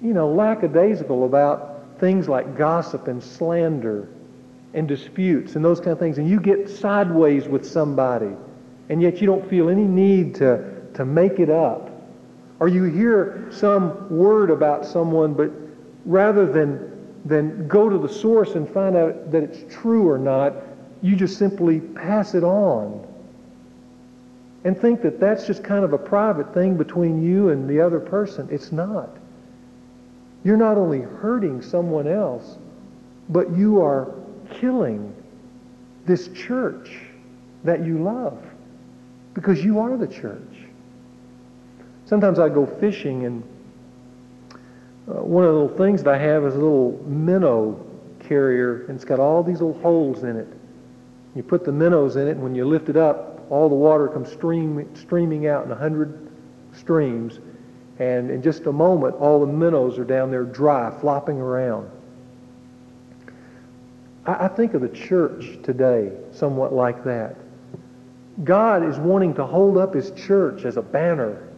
you 0.00 0.12
know, 0.12 0.28
lackadaisical 0.28 1.24
about 1.24 1.98
things 1.98 2.28
like 2.28 2.56
gossip 2.56 3.08
and 3.08 3.22
slander 3.22 4.08
and 4.74 4.86
disputes 4.86 5.56
and 5.56 5.64
those 5.64 5.80
kind 5.80 5.92
of 5.92 5.98
things, 5.98 6.18
and 6.18 6.28
you 6.28 6.38
get 6.38 6.68
sideways 6.68 7.48
with 7.48 7.66
somebody, 7.66 8.30
and 8.88 9.02
yet 9.02 9.20
you 9.20 9.26
don't 9.26 9.48
feel 9.48 9.68
any 9.68 9.84
need 9.84 10.34
to, 10.36 10.82
to 10.94 11.04
make 11.04 11.38
it 11.38 11.50
up. 11.50 11.90
Or 12.60 12.68
you 12.68 12.84
hear 12.84 13.48
some 13.50 14.10
word 14.10 14.50
about 14.50 14.84
someone, 14.84 15.34
but 15.34 15.50
rather 16.04 16.46
than, 16.46 17.18
than 17.24 17.68
go 17.68 17.88
to 17.88 17.98
the 17.98 18.08
source 18.08 18.54
and 18.54 18.68
find 18.68 18.96
out 18.96 19.30
that 19.30 19.42
it's 19.42 19.72
true 19.72 20.08
or 20.08 20.18
not, 20.18 20.54
you 21.02 21.16
just 21.16 21.38
simply 21.38 21.80
pass 21.80 22.34
it 22.34 22.44
on 22.44 23.06
and 24.64 24.78
think 24.78 25.02
that 25.02 25.20
that's 25.20 25.46
just 25.46 25.62
kind 25.62 25.84
of 25.84 25.92
a 25.92 25.98
private 25.98 26.52
thing 26.52 26.76
between 26.76 27.22
you 27.22 27.50
and 27.50 27.68
the 27.68 27.80
other 27.80 28.00
person. 28.00 28.48
It's 28.50 28.72
not. 28.72 29.10
You're 30.44 30.56
not 30.56 30.76
only 30.76 31.00
hurting 31.00 31.62
someone 31.62 32.08
else, 32.08 32.58
but 33.28 33.56
you 33.56 33.80
are 33.80 34.14
killing 34.54 35.14
this 36.06 36.28
church 36.28 36.98
that 37.64 37.84
you 37.84 37.98
love 38.02 38.42
because 39.34 39.62
you 39.64 39.78
are 39.78 39.96
the 39.96 40.06
church. 40.06 40.40
Sometimes 42.06 42.38
I 42.38 42.48
go 42.48 42.66
fishing 42.66 43.26
and 43.26 43.42
uh, 45.08 45.22
one 45.22 45.44
of 45.44 45.52
the 45.52 45.60
little 45.60 45.76
things 45.76 46.02
that 46.02 46.14
I 46.14 46.18
have 46.18 46.44
is 46.44 46.54
a 46.54 46.58
little 46.58 47.02
minnow 47.06 47.84
carrier 48.20 48.86
and 48.86 48.96
it's 48.96 49.04
got 49.04 49.20
all 49.20 49.42
these 49.42 49.60
little 49.60 49.80
holes 49.80 50.24
in 50.24 50.36
it. 50.36 50.48
You 51.34 51.42
put 51.42 51.64
the 51.64 51.72
minnows 51.72 52.16
in 52.16 52.26
it, 52.26 52.32
and 52.32 52.42
when 52.42 52.54
you 52.54 52.64
lift 52.64 52.88
it 52.88 52.96
up, 52.96 53.46
all 53.50 53.68
the 53.68 53.74
water 53.74 54.08
comes 54.08 54.30
stream, 54.30 54.88
streaming 54.94 55.46
out 55.46 55.64
in 55.64 55.70
a 55.70 55.76
hundred 55.76 56.30
streams. 56.72 57.38
And 57.98 58.30
in 58.30 58.42
just 58.42 58.66
a 58.66 58.72
moment, 58.72 59.16
all 59.16 59.40
the 59.40 59.52
minnows 59.52 59.98
are 59.98 60.04
down 60.04 60.30
there 60.30 60.44
dry, 60.44 60.96
flopping 61.00 61.38
around. 61.38 61.90
I, 64.26 64.44
I 64.44 64.48
think 64.48 64.74
of 64.74 64.82
the 64.82 64.88
church 64.88 65.58
today 65.62 66.12
somewhat 66.32 66.72
like 66.72 67.04
that. 67.04 67.36
God 68.44 68.84
is 68.84 68.98
wanting 68.98 69.34
to 69.34 69.46
hold 69.46 69.78
up 69.78 69.94
his 69.94 70.12
church 70.12 70.64
as 70.64 70.76
a 70.76 70.82
banner. 70.82 71.48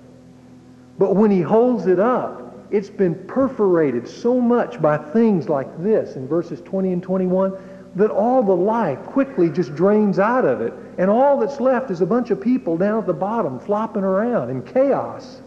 But 0.99 1.17
when 1.17 1.31
he 1.31 1.43
holds 1.43 1.87
it 1.87 1.99
up, 1.99 2.55
it's 2.71 2.89
been 2.89 3.15
perforated 3.27 4.09
so 4.09 4.41
much 4.41 4.81
by 4.81 4.97
things 4.97 5.49
like 5.49 5.83
this 5.83 6.17
in 6.17 6.29
verses 6.29 6.61
20 6.63 6.93
and 6.93 7.03
21 7.03 7.53
that 7.97 8.11
all 8.11 8.43
the 8.43 8.55
life 8.55 9.03
quickly 9.07 9.51
just 9.51 9.75
drains 9.75 10.19
out 10.19 10.45
of 10.45 10.61
it. 10.61 10.73
And 10.99 11.11
all 11.11 11.39
that's 11.39 11.61
left 11.61 11.91
is 11.91 12.01
a 12.01 12.07
bunch 12.07 12.31
of 12.31 12.41
people 12.41 12.77
down 12.77 13.01
at 13.01 13.07
the 13.07 13.13
bottom 13.13 13.59
flopping 13.59 14.05
around 14.05 14.51
in 14.51 14.63
chaos. 14.63 15.43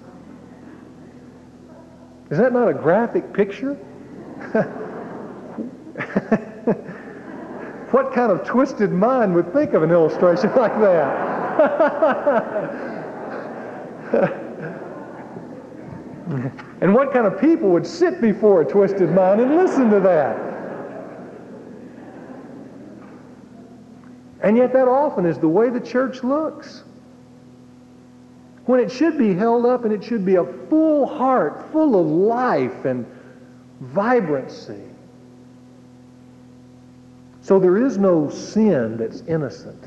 Is 2.29 2.37
that 2.37 2.51
not 2.51 2.67
a 2.67 2.73
graphic 2.73 3.31
picture? 3.33 3.75
what 7.91 8.13
kind 8.13 8.31
of 8.31 8.43
twisted 8.43 8.91
mind 8.91 9.33
would 9.35 9.53
think 9.53 9.73
of 9.73 9.83
an 9.83 9.91
illustration 9.91 10.49
like 10.55 10.73
that? 10.81 11.13
and 16.81 16.93
what 16.93 17.13
kind 17.13 17.25
of 17.25 17.39
people 17.39 17.69
would 17.69 17.85
sit 17.85 18.19
before 18.19 18.61
a 18.61 18.65
twisted 18.65 19.11
mind 19.11 19.39
and 19.39 19.55
listen 19.55 19.89
to 19.89 19.99
that? 19.99 20.52
And 24.43 24.57
yet 24.57 24.73
that 24.73 24.89
often 24.89 25.25
is 25.25 25.39
the 25.39 25.47
way 25.47 25.69
the 25.69 25.79
church 25.79 26.23
looks. 26.23 26.83
When 28.65 28.79
it 28.79 28.91
should 28.91 29.17
be 29.17 29.33
held 29.33 29.65
up 29.65 29.85
and 29.85 29.93
it 29.93 30.03
should 30.03 30.25
be 30.25 30.35
a 30.35 30.45
full 30.69 31.05
heart, 31.05 31.71
full 31.71 31.99
of 31.99 32.07
life 32.07 32.85
and 32.85 33.05
vibrancy. 33.79 34.83
So 37.41 37.59
there 37.59 37.77
is 37.77 37.97
no 37.97 38.29
sin 38.29 38.97
that's 38.97 39.21
innocent. 39.21 39.83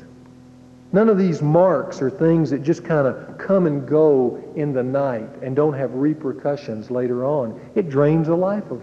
None 0.91 1.09
of 1.09 1.17
these 1.17 1.41
marks 1.41 2.01
are 2.01 2.09
things 2.09 2.49
that 2.51 2.63
just 2.63 2.83
kind 2.83 3.07
of 3.07 3.37
come 3.37 3.65
and 3.65 3.87
go 3.87 4.43
in 4.55 4.73
the 4.73 4.83
night 4.83 5.29
and 5.41 5.55
don't 5.55 5.73
have 5.73 5.93
repercussions 5.93 6.89
later 6.89 7.25
on. 7.25 7.59
It 7.75 7.89
drains 7.89 8.27
the 8.27 8.35
life 8.35 8.69
of 8.71 8.81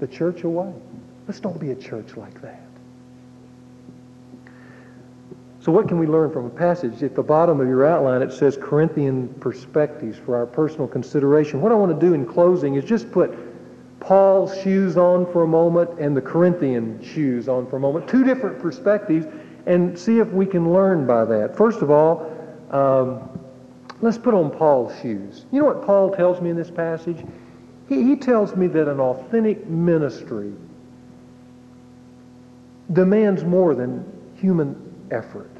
the 0.00 0.06
church 0.06 0.42
away. 0.42 0.72
Let's 1.26 1.40
don't 1.40 1.58
be 1.60 1.70
a 1.70 1.76
church 1.76 2.16
like 2.16 2.40
that. 2.42 2.63
So 5.64 5.72
what 5.72 5.88
can 5.88 5.98
we 5.98 6.06
learn 6.06 6.30
from 6.30 6.44
a 6.44 6.50
passage? 6.50 7.02
At 7.02 7.14
the 7.14 7.22
bottom 7.22 7.58
of 7.58 7.66
your 7.66 7.86
outline, 7.86 8.20
it 8.20 8.34
says 8.34 8.58
Corinthian 8.60 9.28
perspectives 9.40 10.18
for 10.18 10.36
our 10.36 10.44
personal 10.44 10.86
consideration. 10.86 11.62
What 11.62 11.72
I 11.72 11.74
want 11.74 11.98
to 11.98 12.06
do 12.06 12.12
in 12.12 12.26
closing 12.26 12.74
is 12.74 12.84
just 12.84 13.10
put 13.10 13.34
Paul's 13.98 14.60
shoes 14.60 14.98
on 14.98 15.24
for 15.32 15.44
a 15.44 15.46
moment 15.46 15.98
and 15.98 16.14
the 16.14 16.20
Corinthian 16.20 17.02
shoes 17.02 17.48
on 17.48 17.66
for 17.66 17.76
a 17.76 17.80
moment. 17.80 18.06
Two 18.06 18.24
different 18.24 18.58
perspectives 18.58 19.26
and 19.64 19.98
see 19.98 20.18
if 20.18 20.28
we 20.28 20.44
can 20.44 20.70
learn 20.70 21.06
by 21.06 21.24
that. 21.24 21.56
First 21.56 21.80
of 21.80 21.90
all, 21.90 22.30
um, 22.70 23.26
let's 24.02 24.18
put 24.18 24.34
on 24.34 24.50
Paul's 24.50 24.92
shoes. 25.00 25.46
You 25.50 25.60
know 25.60 25.66
what 25.68 25.86
Paul 25.86 26.14
tells 26.14 26.42
me 26.42 26.50
in 26.50 26.56
this 26.56 26.70
passage? 26.70 27.24
He, 27.88 28.02
he 28.02 28.16
tells 28.16 28.54
me 28.54 28.66
that 28.66 28.86
an 28.86 29.00
authentic 29.00 29.66
ministry 29.66 30.52
demands 32.92 33.44
more 33.44 33.74
than 33.74 34.04
human 34.36 34.76
effort. 35.10 35.53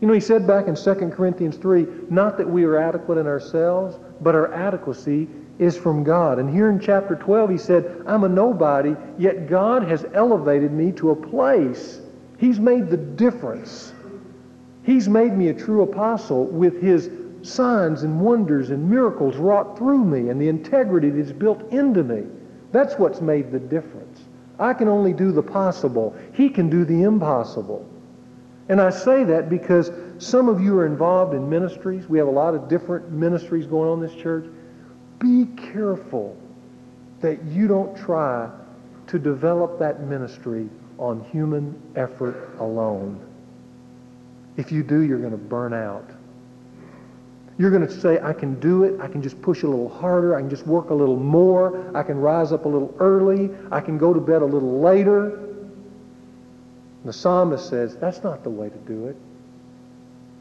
You 0.00 0.06
know, 0.06 0.14
he 0.14 0.20
said 0.20 0.46
back 0.46 0.68
in 0.68 0.76
2 0.76 0.94
Corinthians 1.10 1.56
3, 1.56 1.86
not 2.08 2.38
that 2.38 2.48
we 2.48 2.64
are 2.64 2.76
adequate 2.76 3.18
in 3.18 3.26
ourselves, 3.26 3.98
but 4.20 4.34
our 4.34 4.52
adequacy 4.54 5.28
is 5.58 5.76
from 5.76 6.04
God. 6.04 6.38
And 6.38 6.48
here 6.48 6.70
in 6.70 6.78
chapter 6.78 7.16
12, 7.16 7.50
he 7.50 7.58
said, 7.58 8.04
I'm 8.06 8.22
a 8.22 8.28
nobody, 8.28 8.94
yet 9.18 9.48
God 9.48 9.82
has 9.82 10.06
elevated 10.14 10.72
me 10.72 10.92
to 10.92 11.10
a 11.10 11.16
place. 11.16 12.00
He's 12.38 12.60
made 12.60 12.88
the 12.88 12.96
difference. 12.96 13.92
He's 14.84 15.08
made 15.08 15.36
me 15.36 15.48
a 15.48 15.54
true 15.54 15.82
apostle 15.82 16.46
with 16.46 16.80
his 16.80 17.10
signs 17.42 18.04
and 18.04 18.20
wonders 18.20 18.70
and 18.70 18.88
miracles 18.88 19.36
wrought 19.36 19.76
through 19.76 20.04
me 20.04 20.28
and 20.28 20.40
the 20.40 20.48
integrity 20.48 21.10
that's 21.10 21.32
built 21.32 21.72
into 21.72 22.04
me. 22.04 22.24
That's 22.70 22.94
what's 22.98 23.20
made 23.20 23.50
the 23.50 23.58
difference. 23.58 24.20
I 24.60 24.74
can 24.74 24.88
only 24.88 25.12
do 25.12 25.32
the 25.32 25.42
possible. 25.42 26.16
He 26.32 26.48
can 26.48 26.70
do 26.70 26.84
the 26.84 27.02
impossible. 27.02 27.88
And 28.68 28.80
I 28.80 28.90
say 28.90 29.24
that 29.24 29.48
because 29.48 29.90
some 30.18 30.48
of 30.48 30.60
you 30.60 30.78
are 30.78 30.86
involved 30.86 31.34
in 31.34 31.48
ministries. 31.48 32.06
We 32.08 32.18
have 32.18 32.28
a 32.28 32.32
lot 32.32 32.54
of 32.54 32.68
different 32.68 33.10
ministries 33.10 33.66
going 33.66 33.88
on 33.88 34.02
in 34.02 34.06
this 34.06 34.20
church. 34.20 34.44
Be 35.18 35.46
careful 35.72 36.36
that 37.20 37.42
you 37.44 37.66
don't 37.66 37.96
try 37.96 38.50
to 39.06 39.18
develop 39.18 39.78
that 39.78 40.02
ministry 40.02 40.68
on 40.98 41.24
human 41.32 41.80
effort 41.96 42.56
alone. 42.58 43.20
If 44.56 44.70
you 44.70 44.82
do, 44.82 45.00
you're 45.00 45.18
going 45.18 45.32
to 45.32 45.38
burn 45.38 45.72
out. 45.72 46.10
You're 47.58 47.70
going 47.70 47.86
to 47.86 48.00
say, 48.00 48.20
I 48.20 48.32
can 48.32 48.60
do 48.60 48.84
it. 48.84 49.00
I 49.00 49.08
can 49.08 49.22
just 49.22 49.40
push 49.40 49.62
a 49.62 49.66
little 49.66 49.88
harder. 49.88 50.36
I 50.36 50.40
can 50.40 50.50
just 50.50 50.66
work 50.66 50.90
a 50.90 50.94
little 50.94 51.16
more. 51.16 51.96
I 51.96 52.02
can 52.02 52.18
rise 52.18 52.52
up 52.52 52.66
a 52.66 52.68
little 52.68 52.94
early. 53.00 53.50
I 53.72 53.80
can 53.80 53.98
go 53.98 54.12
to 54.12 54.20
bed 54.20 54.42
a 54.42 54.44
little 54.44 54.80
later. 54.80 55.47
The 57.04 57.12
psalmist 57.12 57.68
says, 57.68 57.96
that's 57.96 58.22
not 58.22 58.42
the 58.42 58.50
way 58.50 58.68
to 58.68 58.78
do 58.78 59.06
it. 59.06 59.16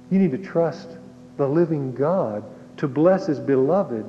You 0.09 0.19
need 0.19 0.31
to 0.31 0.37
trust 0.37 0.89
the 1.37 1.47
living 1.47 1.93
God 1.93 2.43
to 2.77 2.87
bless 2.87 3.27
his 3.27 3.39
beloved 3.39 4.05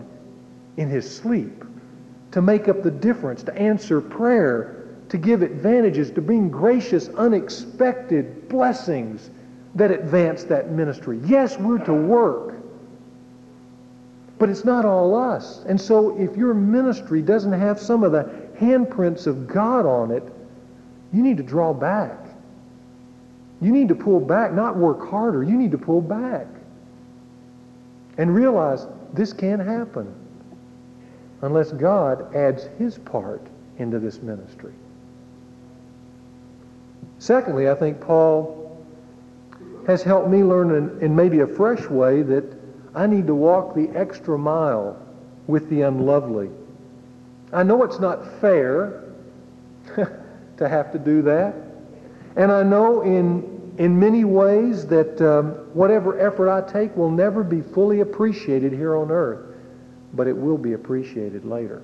in 0.77 0.89
his 0.89 1.15
sleep, 1.15 1.65
to 2.33 2.43
make 2.43 2.69
up 2.69 2.83
the 2.83 2.91
difference, 2.91 3.43
to 3.45 3.55
answer 3.55 4.01
prayer, 4.01 4.87
to 5.09 5.19
give 5.19 5.43
advantages, 5.43 6.11
to 6.13 6.21
bring 6.21 6.49
gracious, 6.49 7.09
unexpected 7.09 8.49
blessings 8.49 9.31
that 9.75 9.91
advance 9.91 10.45
that 10.45 10.71
ministry. 10.71 11.21
Yes, 11.25 11.59
we're 11.59 11.79
to 11.85 11.95
work. 11.95 12.55
But 14.39 14.49
it's 14.49 14.65
not 14.65 14.85
all 14.85 15.15
us. 15.17 15.65
And 15.67 15.81
so 15.81 16.17
if 16.19 16.37
your 16.37 16.55
ministry 16.55 17.23
doesn't 17.23 17.53
have 17.53 17.81
some 17.81 18.05
of 18.05 18.13
the 18.13 18.25
handprints 18.59 19.27
of 19.27 19.49
God 19.49 19.85
on 19.85 20.11
it, 20.11 20.23
you 21.13 21.23
need 21.23 21.39
to 21.39 21.43
draw 21.43 21.73
back. 21.73 22.28
You 23.61 23.73
need 23.73 23.89
to 23.89 23.95
pull 23.95 24.21
back, 24.21 24.53
not 24.53 24.77
work 24.77 25.09
harder. 25.09 25.43
You 25.43 25.57
need 25.57 25.73
to 25.73 25.79
pull 25.79 26.01
back. 26.01 26.47
And 28.17 28.35
realize 28.35 28.87
this 29.13 29.33
can't 29.33 29.63
happen 29.63 30.13
unless 31.43 31.73
God 31.73 32.35
adds 32.35 32.69
his 32.79 32.99
part 32.99 33.47
into 33.79 33.99
this 33.99 34.21
ministry. 34.23 34.73
Secondly, 37.19 37.69
I 37.69 37.75
think 37.75 38.01
Paul 38.01 38.87
has 39.87 40.03
helped 40.03 40.29
me 40.29 40.43
learn 40.43 40.75
in, 40.75 41.01
in 41.01 41.17
maybe 41.17 41.41
a 41.41 41.47
fresh 41.47 41.85
way 41.89 42.23
that 42.23 42.45
I 42.95 43.07
need 43.07 43.27
to 43.27 43.35
walk 43.35 43.75
the 43.75 43.89
extra 43.91 44.39
mile 44.39 45.01
with 45.47 45.69
the 45.71 45.83
unlovely. 45.83 46.51
I 47.53 47.63
know 47.63 47.83
it's 47.83 47.99
not 47.99 48.41
fair 48.41 49.05
to 49.97 50.69
have 50.69 50.93
to 50.93 50.99
do 50.99 51.23
that. 51.23 51.55
And 52.37 52.53
I 52.53 52.63
know 52.63 53.03
in, 53.03 53.75
in 53.79 53.99
many 53.99 54.25
ways 54.25 54.87
that 54.87 55.21
um, 55.21 55.51
whatever 55.75 56.19
effort 56.19 56.51
I 56.51 56.61
take 56.71 56.97
will 56.97 57.11
never 57.11 57.43
be 57.43 57.61
fully 57.61 58.01
appreciated 58.01 58.73
here 58.73 58.97
on 58.97 59.11
earth, 59.11 59.55
but 60.15 60.27
it 60.27 60.37
will 60.37 60.59
be 60.59 60.75
appreciated 60.75 61.45
later. 61.45 61.83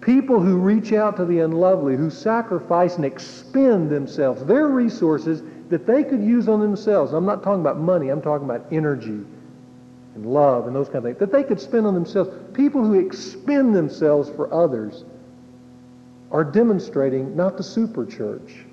People 0.00 0.40
who 0.40 0.56
reach 0.56 0.92
out 0.92 1.16
to 1.16 1.24
the 1.24 1.40
unlovely, 1.40 1.96
who 1.96 2.10
sacrifice 2.10 2.96
and 2.96 3.04
expend 3.04 3.88
themselves, 3.88 4.44
their 4.44 4.66
resources 4.66 5.42
that 5.70 5.86
they 5.86 6.02
could 6.02 6.22
use 6.22 6.48
on 6.48 6.60
themselves. 6.60 7.12
I'm 7.12 7.24
not 7.24 7.42
talking 7.42 7.60
about 7.60 7.78
money, 7.78 8.08
I'm 8.08 8.20
talking 8.20 8.44
about 8.44 8.66
energy 8.72 9.24
and 10.14 10.26
love 10.26 10.66
and 10.66 10.76
those 10.76 10.88
kind 10.88 10.98
of 10.98 11.04
things, 11.04 11.18
that 11.18 11.32
they 11.32 11.44
could 11.44 11.60
spend 11.60 11.86
on 11.86 11.94
themselves. 11.94 12.30
People 12.52 12.84
who 12.84 12.94
expend 12.94 13.74
themselves 13.74 14.28
for 14.28 14.52
others 14.52 15.04
are 16.30 16.44
demonstrating 16.44 17.36
not 17.36 17.56
the 17.56 17.62
super 17.62 18.04
church. 18.04 18.64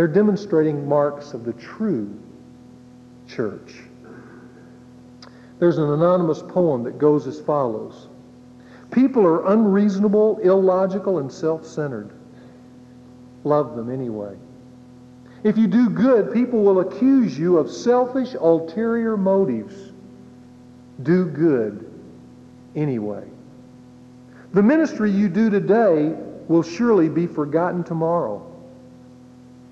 They're 0.00 0.08
demonstrating 0.08 0.88
marks 0.88 1.34
of 1.34 1.44
the 1.44 1.52
true 1.52 2.18
church. 3.28 3.74
There's 5.58 5.76
an 5.76 5.92
anonymous 5.92 6.40
poem 6.40 6.84
that 6.84 6.96
goes 6.96 7.26
as 7.26 7.38
follows. 7.38 8.08
People 8.90 9.26
are 9.26 9.52
unreasonable, 9.52 10.38
illogical, 10.38 11.18
and 11.18 11.30
self-centered. 11.30 12.12
Love 13.44 13.76
them 13.76 13.90
anyway. 13.90 14.34
If 15.44 15.58
you 15.58 15.66
do 15.66 15.90
good, 15.90 16.32
people 16.32 16.62
will 16.62 16.80
accuse 16.80 17.38
you 17.38 17.58
of 17.58 17.70
selfish, 17.70 18.32
ulterior 18.32 19.18
motives. 19.18 19.92
Do 21.02 21.26
good 21.26 21.92
anyway. 22.74 23.28
The 24.54 24.62
ministry 24.62 25.10
you 25.10 25.28
do 25.28 25.50
today 25.50 26.14
will 26.48 26.62
surely 26.62 27.10
be 27.10 27.26
forgotten 27.26 27.84
tomorrow. 27.84 28.49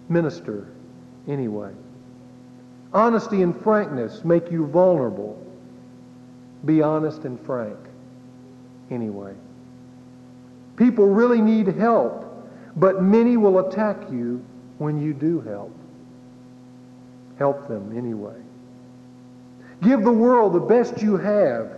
Minister 0.09 0.69
anyway. 1.27 1.73
Honesty 2.93 3.43
and 3.43 3.59
frankness 3.61 4.25
make 4.25 4.51
you 4.51 4.67
vulnerable. 4.67 5.45
Be 6.65 6.83
honest 6.83 7.25
and 7.25 7.39
frank 7.45 7.79
anyway. 8.91 9.35
People 10.77 11.07
really 11.07 11.41
need 11.41 11.67
help, 11.67 12.25
but 12.77 13.03
many 13.03 13.37
will 13.37 13.59
attack 13.69 14.11
you 14.11 14.45
when 14.79 15.01
you 15.03 15.13
do 15.13 15.41
help. 15.41 15.77
Help 17.39 17.69
them 17.69 17.97
anyway. 17.97 18.41
Give 19.83 20.03
the 20.03 20.13
world 20.13 20.55
the 20.55 20.61
best 20.61 21.03
you 21.03 21.17
have, 21.17 21.71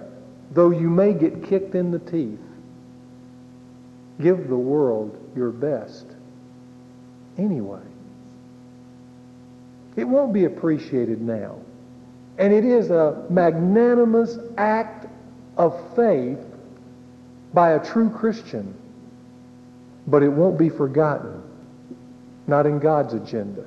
though 0.53 0.71
you 0.71 0.89
may 0.89 1.13
get 1.13 1.45
kicked 1.45 1.75
in 1.75 1.91
the 1.91 1.99
teeth. 1.99 2.39
Give 4.21 4.49
the 4.49 4.57
world 4.57 5.19
your 5.35 5.51
best 5.51 6.07
anyway. 7.37 7.81
It 9.97 10.05
won't 10.05 10.33
be 10.33 10.45
appreciated 10.45 11.21
now. 11.21 11.59
And 12.39 12.53
it 12.53 12.65
is 12.65 12.91
a 12.91 13.27
magnanimous 13.29 14.39
act 14.57 15.07
of 15.57 15.79
faith 15.95 16.39
by 17.53 17.73
a 17.73 17.85
true 17.85 18.09
Christian, 18.09 18.75
but 20.07 20.23
it 20.23 20.29
won't 20.29 20.59
be 20.59 20.69
forgotten, 20.69 21.43
not 22.47 22.67
in 22.67 22.79
God's 22.79 23.15
agenda. 23.15 23.67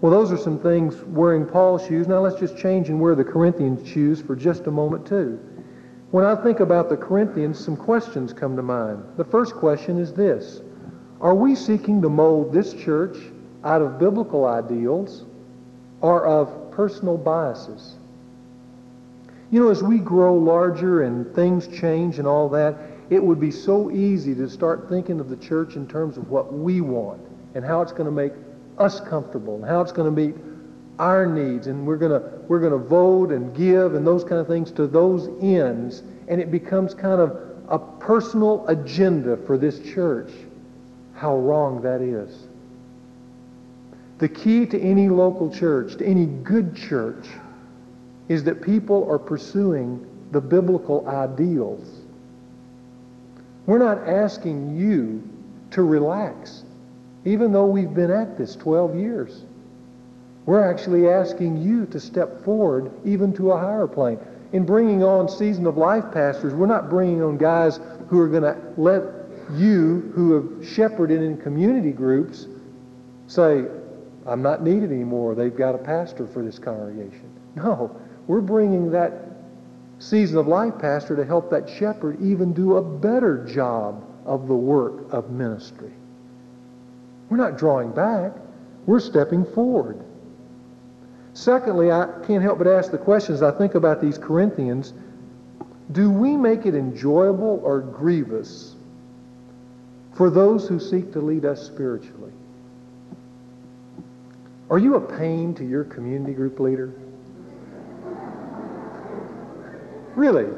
Well, 0.00 0.10
those 0.10 0.30
are 0.32 0.36
some 0.36 0.58
things 0.58 0.96
wearing 1.04 1.46
Paul's 1.46 1.86
shoes. 1.86 2.06
Now 2.06 2.18
let's 2.18 2.38
just 2.38 2.58
change 2.58 2.90
and 2.90 3.00
wear 3.00 3.14
the 3.14 3.24
Corinthians' 3.24 3.88
shoes 3.88 4.20
for 4.20 4.36
just 4.36 4.66
a 4.66 4.70
moment, 4.70 5.06
too. 5.06 5.40
When 6.10 6.26
I 6.26 6.34
think 6.34 6.60
about 6.60 6.90
the 6.90 6.96
Corinthians, 6.96 7.58
some 7.58 7.76
questions 7.76 8.32
come 8.32 8.54
to 8.56 8.62
mind. 8.62 9.02
The 9.16 9.24
first 9.24 9.54
question 9.54 9.98
is 9.98 10.12
this 10.12 10.60
Are 11.20 11.34
we 11.34 11.54
seeking 11.54 12.02
to 12.02 12.10
mold 12.10 12.52
this 12.52 12.74
church 12.74 13.16
out 13.64 13.82
of 13.82 13.98
biblical 13.98 14.44
ideals 14.44 15.24
or 16.00 16.26
of 16.26 16.70
personal 16.70 17.16
biases? 17.16 17.94
You 19.50 19.60
know, 19.60 19.68
as 19.70 19.82
we 19.82 19.98
grow 19.98 20.34
larger 20.34 21.02
and 21.02 21.32
things 21.34 21.66
change 21.68 22.18
and 22.18 22.26
all 22.26 22.48
that, 22.50 22.76
it 23.10 23.22
would 23.22 23.40
be 23.40 23.50
so 23.50 23.90
easy 23.90 24.34
to 24.34 24.48
start 24.48 24.88
thinking 24.88 25.20
of 25.20 25.28
the 25.28 25.36
church 25.36 25.76
in 25.76 25.86
terms 25.86 26.16
of 26.16 26.30
what 26.30 26.52
we 26.52 26.80
want 26.80 27.20
and 27.54 27.64
how 27.64 27.82
it's 27.82 27.92
going 27.92 28.06
to 28.06 28.10
make 28.10 28.32
us 28.78 29.00
comfortable 29.00 29.56
and 29.56 29.64
how 29.64 29.80
it's 29.80 29.92
going 29.92 30.12
to 30.12 30.26
meet 30.26 30.34
our 30.98 31.26
needs. 31.26 31.66
And 31.66 31.86
we're 31.86 31.96
going 31.96 32.20
to 32.20 32.28
we're 32.48 32.60
going 32.60 32.72
to 32.72 32.88
vote 32.88 33.30
and 33.30 33.54
give 33.54 33.94
and 33.94 34.06
those 34.06 34.24
kind 34.24 34.40
of 34.40 34.46
things 34.46 34.70
to 34.72 34.86
those 34.86 35.28
ends. 35.42 36.02
And 36.28 36.40
it 36.40 36.50
becomes 36.50 36.94
kind 36.94 37.20
of 37.20 37.38
a 37.68 37.78
personal 37.78 38.66
agenda 38.68 39.36
for 39.36 39.56
this 39.56 39.80
church 39.80 40.30
how 41.14 41.36
wrong 41.36 41.80
that 41.82 42.00
is 42.00 42.43
The 44.18 44.28
key 44.28 44.66
to 44.66 44.80
any 44.80 45.08
local 45.08 45.52
church, 45.52 45.96
to 45.96 46.06
any 46.06 46.26
good 46.26 46.76
church, 46.76 47.26
is 48.28 48.44
that 48.44 48.62
people 48.62 49.08
are 49.10 49.18
pursuing 49.18 50.06
the 50.30 50.40
biblical 50.40 51.06
ideals. 51.08 52.00
We're 53.66 53.78
not 53.78 54.08
asking 54.08 54.76
you 54.76 55.22
to 55.72 55.82
relax, 55.82 56.64
even 57.24 57.52
though 57.52 57.66
we've 57.66 57.92
been 57.92 58.10
at 58.10 58.38
this 58.38 58.56
12 58.56 58.96
years. 58.96 59.42
We're 60.46 60.68
actually 60.68 61.08
asking 61.08 61.62
you 61.62 61.86
to 61.86 61.98
step 61.98 62.44
forward 62.44 62.92
even 63.04 63.32
to 63.34 63.52
a 63.52 63.58
higher 63.58 63.86
plane. 63.86 64.18
In 64.52 64.64
bringing 64.64 65.02
on 65.02 65.28
season 65.28 65.66
of 65.66 65.76
life 65.76 66.04
pastors, 66.12 66.54
we're 66.54 66.66
not 66.66 66.90
bringing 66.90 67.22
on 67.22 67.38
guys 67.38 67.80
who 68.08 68.20
are 68.20 68.28
going 68.28 68.42
to 68.42 68.56
let 68.76 69.02
you, 69.52 70.12
who 70.14 70.32
have 70.34 70.68
shepherded 70.68 71.22
in 71.22 71.38
community 71.38 71.90
groups, 71.90 72.46
say, 73.26 73.64
I'm 74.26 74.42
not 74.42 74.62
needed 74.62 74.90
anymore. 74.90 75.34
They've 75.34 75.54
got 75.54 75.74
a 75.74 75.78
pastor 75.78 76.26
for 76.26 76.42
this 76.42 76.58
congregation. 76.58 77.30
No, 77.56 77.94
we're 78.26 78.40
bringing 78.40 78.90
that 78.92 79.12
season 79.98 80.38
of 80.38 80.46
life 80.46 80.78
pastor 80.78 81.14
to 81.16 81.24
help 81.24 81.50
that 81.50 81.68
shepherd 81.68 82.20
even 82.22 82.52
do 82.52 82.76
a 82.76 82.82
better 82.82 83.44
job 83.44 84.04
of 84.24 84.48
the 84.48 84.54
work 84.54 85.12
of 85.12 85.30
ministry. 85.30 85.92
We're 87.28 87.36
not 87.36 87.58
drawing 87.58 87.92
back. 87.92 88.32
We're 88.86 89.00
stepping 89.00 89.44
forward. 89.44 90.02
Secondly, 91.34 91.90
I 91.90 92.06
can't 92.26 92.42
help 92.42 92.58
but 92.58 92.66
ask 92.66 92.90
the 92.90 92.98
questions 92.98 93.42
I 93.42 93.50
think 93.50 93.74
about 93.74 94.00
these 94.00 94.18
Corinthians. 94.18 94.92
Do 95.92 96.10
we 96.10 96.36
make 96.36 96.64
it 96.64 96.74
enjoyable 96.74 97.60
or 97.62 97.80
grievous 97.80 98.74
for 100.14 100.30
those 100.30 100.68
who 100.68 100.78
seek 100.78 101.12
to 101.12 101.20
lead 101.20 101.44
us 101.44 101.62
spiritually? 101.66 102.32
Are 104.74 104.78
you 104.80 104.96
a 104.96 105.00
pain 105.00 105.54
to 105.54 105.64
your 105.64 105.84
community 105.84 106.32
group 106.32 106.58
leader? 106.58 106.92
Really? 110.16 110.48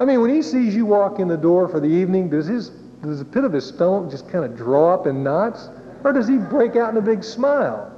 I 0.00 0.04
mean, 0.04 0.20
when 0.20 0.34
he 0.34 0.42
sees 0.42 0.74
you 0.74 0.84
walk 0.84 1.20
in 1.20 1.28
the 1.28 1.36
door 1.36 1.68
for 1.68 1.78
the 1.78 1.86
evening, 1.86 2.28
does 2.28 2.48
his 2.48 2.70
does 3.04 3.20
the 3.20 3.24
pit 3.24 3.44
of 3.44 3.52
his 3.52 3.64
stomach 3.64 4.10
just 4.10 4.28
kind 4.28 4.44
of 4.44 4.56
draw 4.56 4.92
up 4.92 5.06
in 5.06 5.22
knots? 5.22 5.68
Or 6.02 6.12
does 6.12 6.26
he 6.26 6.38
break 6.38 6.74
out 6.74 6.90
in 6.90 6.96
a 6.96 7.00
big 7.00 7.22
smile? 7.22 7.92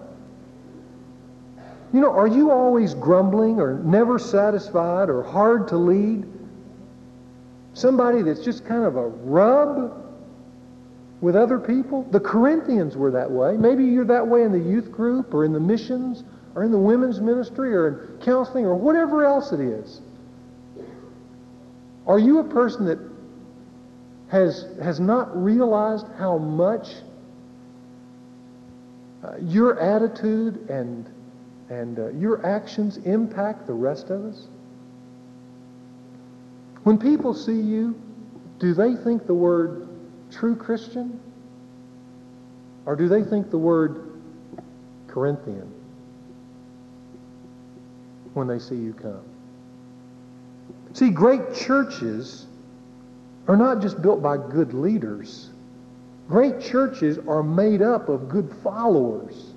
You 1.95 2.03
know, 2.03 2.13
are 2.13 2.29
you 2.29 2.51
always 2.51 2.93
grumbling 2.93 3.59
or 3.59 3.79
never 3.79 4.19
satisfied 4.19 5.09
or 5.09 5.23
hard 5.23 5.67
to 5.69 5.79
lead? 5.79 6.31
Somebody 7.73 8.21
that's 8.21 8.45
just 8.45 8.67
kind 8.67 8.85
of 8.85 8.97
a 8.97 9.09
rub 9.09 10.12
with 11.23 11.37
other 11.37 11.59
people? 11.59 12.03
The 12.11 12.21
Corinthians 12.21 12.97
were 12.97 13.13
that 13.13 13.31
way. 13.31 13.57
Maybe 13.57 13.85
you're 13.85 14.05
that 14.05 14.27
way 14.27 14.43
in 14.43 14.53
the 14.53 14.59
youth 14.59 14.93
group 14.93 15.33
or 15.33 15.45
in 15.47 15.53
the 15.55 15.61
missions 15.61 16.25
or 16.55 16.65
in 16.65 16.73
the 16.73 16.79
women's 16.79 17.21
ministry 17.21 17.75
or 17.75 17.89
in 17.89 18.19
counseling 18.19 18.67
or 18.67 18.75
whatever 18.75 19.25
else 19.25 19.53
it 19.53 19.61
is. 19.61 20.03
Are 22.07 22.19
you 22.19 22.41
a 22.41 22.45
person 22.45 22.85
that 22.87 22.99
has, 24.29 24.67
has 24.83 24.99
not 24.99 25.35
realized 25.41 26.07
how 26.19 26.39
much 26.39 26.89
uh, 29.23 29.37
your 29.41 29.79
attitude 29.79 30.69
and, 30.69 31.09
and 31.71 32.01
uh, 32.01 32.09
your 32.09 32.45
actions 32.45 32.97
impact 32.97 33.69
the 33.69 33.73
rest 33.73 34.11
of 34.11 34.25
us? 34.25 34.49
When 36.83 36.99
people 36.99 37.33
see 37.33 37.61
you, 37.61 37.95
do 38.59 38.75
they 38.75 38.97
think 38.97 39.29
the 39.29 39.35
word 39.35 39.89
true 40.33 40.57
Christian? 40.57 41.21
Or 42.87 42.97
do 42.97 43.09
they 43.09 43.23
think 43.23 43.51
the 43.51 43.59
word 43.59 44.11
Corinthian 45.07 45.73
when 48.35 48.47
they 48.47 48.59
see 48.59 48.75
you 48.75 48.93
come? 48.95 49.23
See, 50.95 51.11
great 51.11 51.55
churches 51.55 52.47
are 53.49 53.57
not 53.57 53.81
just 53.81 54.03
built 54.03 54.23
by 54.23 54.37
good 54.37 54.75
leaders. 54.75 55.51
Great 56.29 56.61
churches 56.61 57.19
are 57.27 57.43
made 57.43 57.83
up 57.83 58.09
of 58.09 58.29
good 58.29 58.51
followers. 58.63 59.53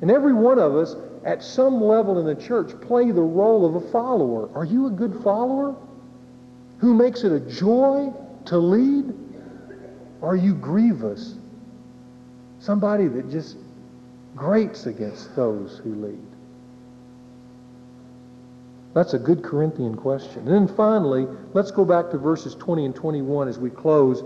And 0.00 0.10
every 0.10 0.34
one 0.34 0.58
of 0.58 0.74
us, 0.74 0.96
at 1.24 1.42
some 1.42 1.80
level 1.80 2.18
in 2.18 2.26
the 2.26 2.40
church, 2.40 2.78
play 2.80 3.10
the 3.10 3.22
role 3.22 3.64
of 3.64 3.76
a 3.76 3.92
follower. 3.92 4.50
Are 4.54 4.64
you 4.64 4.86
a 4.86 4.90
good 4.90 5.22
follower? 5.22 5.76
Who 6.78 6.94
makes 6.94 7.22
it 7.22 7.32
a 7.32 7.40
joy 7.40 8.12
to 8.46 8.58
lead? 8.58 9.14
Are 10.22 10.36
you 10.36 10.54
grievous? 10.54 11.34
Somebody 12.60 13.08
that 13.08 13.30
just 13.30 13.56
grates 14.36 14.86
against 14.86 15.34
those 15.34 15.78
who 15.78 15.94
lead. 15.94 16.26
That's 18.94 19.14
a 19.14 19.18
good 19.18 19.42
Corinthian 19.42 19.96
question. 19.96 20.46
And 20.46 20.48
then 20.48 20.76
finally, 20.76 21.26
let's 21.54 21.70
go 21.70 21.84
back 21.84 22.10
to 22.10 22.18
verses 22.18 22.54
20 22.54 22.84
and 22.84 22.94
21 22.94 23.48
as 23.48 23.58
we 23.58 23.70
close. 23.70 24.22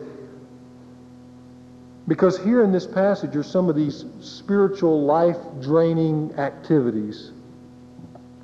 Because 2.09 2.39
here 2.39 2.63
in 2.63 2.73
this 2.73 2.87
passage 2.87 3.35
are 3.37 3.43
some 3.43 3.69
of 3.69 3.77
these 3.77 4.05
spiritual 4.21 5.05
life 5.05 5.39
draining 5.61 6.33
activities. 6.35 7.33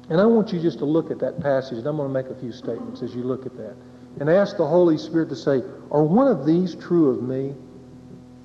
And 0.08 0.20
I 0.20 0.26
want 0.26 0.52
you 0.52 0.60
just 0.60 0.78
to 0.78 0.84
look 0.84 1.10
at 1.10 1.18
that 1.20 1.40
passage, 1.40 1.78
and 1.78 1.86
I'm 1.86 1.96
going 1.96 2.08
to 2.08 2.12
make 2.12 2.26
a 2.26 2.40
few 2.40 2.52
statements 2.52 3.02
as 3.02 3.14
you 3.14 3.22
look 3.22 3.46
at 3.46 3.56
that. 3.56 3.74
And 4.20 4.28
ask 4.28 4.56
the 4.56 4.66
Holy 4.66 4.98
Spirit 4.98 5.28
to 5.30 5.36
say, 5.36 5.62
are 5.90 6.02
one 6.02 6.28
of 6.28 6.46
these 6.46 6.74
true 6.74 7.10
of 7.10 7.22
me? 7.22 7.54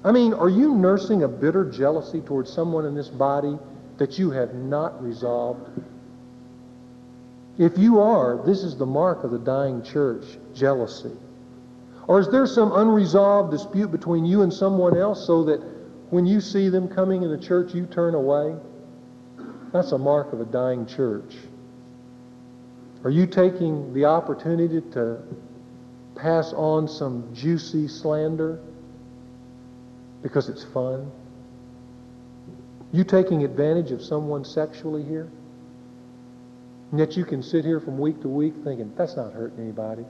I 0.03 0.11
mean, 0.11 0.33
are 0.33 0.49
you 0.49 0.75
nursing 0.75 1.23
a 1.23 1.27
bitter 1.27 1.69
jealousy 1.69 2.21
towards 2.21 2.51
someone 2.51 2.85
in 2.85 2.95
this 2.95 3.09
body 3.09 3.57
that 3.97 4.17
you 4.17 4.31
have 4.31 4.53
not 4.53 5.03
resolved? 5.03 5.69
If 7.57 7.77
you 7.77 7.99
are, 7.99 8.41
this 8.45 8.63
is 8.63 8.77
the 8.77 8.85
mark 8.85 9.23
of 9.23 9.31
the 9.31 9.39
dying 9.39 9.81
church, 9.81 10.25
jealousy. 10.53 11.11
Or 12.07 12.19
is 12.19 12.29
there 12.29 12.45
some 12.47 12.71
unresolved 12.71 13.51
dispute 13.51 13.91
between 13.91 14.25
you 14.25 14.43
and 14.43 14.53
someone 14.53 14.95
else 14.95 15.25
so 15.25 15.43
that 15.45 15.59
when 16.09 16.25
you 16.25 16.39
see 16.39 16.69
them 16.69 16.87
coming 16.87 17.23
in 17.23 17.29
the 17.29 17.37
church, 17.37 17.73
you 17.73 17.85
turn 17.85 18.15
away? 18.15 18.55
That's 19.73 19.91
a 19.91 19.97
mark 19.97 20.31
of 20.31 20.39
a 20.39 20.45
dying 20.45 20.85
church. 20.85 21.35
Are 23.03 23.09
you 23.09 23.27
taking 23.27 23.93
the 23.93 24.05
opportunity 24.05 24.81
to 24.91 25.21
pass 26.17 26.53
on 26.53 26.87
some 26.87 27.33
juicy 27.33 27.87
slander 27.87 28.59
because 30.21 30.49
it's 30.49 30.63
fun? 30.63 31.11
You 32.91 33.03
taking 33.03 33.43
advantage 33.43 33.91
of 33.91 34.01
someone 34.01 34.43
sexually 34.43 35.03
here? 35.03 35.29
And 36.91 36.99
yet 36.99 37.17
you 37.17 37.25
can 37.25 37.43
sit 37.43 37.65
here 37.65 37.79
from 37.79 37.97
week 37.97 38.21
to 38.21 38.29
week 38.29 38.53
thinking, 38.63 38.93
that's 38.95 39.17
not 39.17 39.33
hurting 39.33 39.59
anybody. 39.59 40.05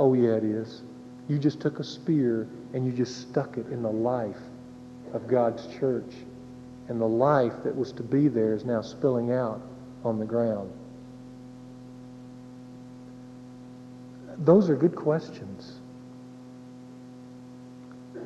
Oh, 0.00 0.14
yeah, 0.14 0.32
it 0.32 0.44
is. 0.44 0.82
You 1.28 1.38
just 1.38 1.60
took 1.60 1.78
a 1.78 1.84
spear 1.84 2.48
and 2.72 2.86
you 2.86 2.92
just 2.92 3.28
stuck 3.28 3.58
it 3.58 3.66
in 3.68 3.82
the 3.82 3.90
life 3.90 4.40
of 5.12 5.26
God's 5.28 5.66
church. 5.78 6.12
And 6.88 7.00
the 7.00 7.06
life 7.06 7.52
that 7.64 7.74
was 7.74 7.92
to 7.92 8.02
be 8.02 8.28
there 8.28 8.54
is 8.54 8.64
now 8.64 8.82
spilling 8.82 9.32
out 9.32 9.60
on 10.04 10.18
the 10.18 10.26
ground. 10.26 10.70
Those 14.38 14.68
are 14.68 14.76
good 14.76 14.96
questions. 14.96 15.80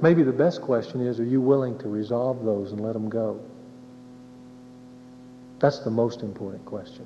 Maybe 0.01 0.23
the 0.23 0.33
best 0.33 0.63
question 0.63 1.05
is, 1.07 1.19
are 1.19 1.25
you 1.25 1.41
willing 1.41 1.79
to 1.79 1.89
resolve 1.89 2.45
those 2.45 2.73
and 2.73 2.81
let 2.81 2.93
them 2.93 3.09
go? 3.09 3.41
That's 5.59 5.81
the 5.81 5.91
most 5.91 6.23
important 6.23 6.65
question. 6.65 7.05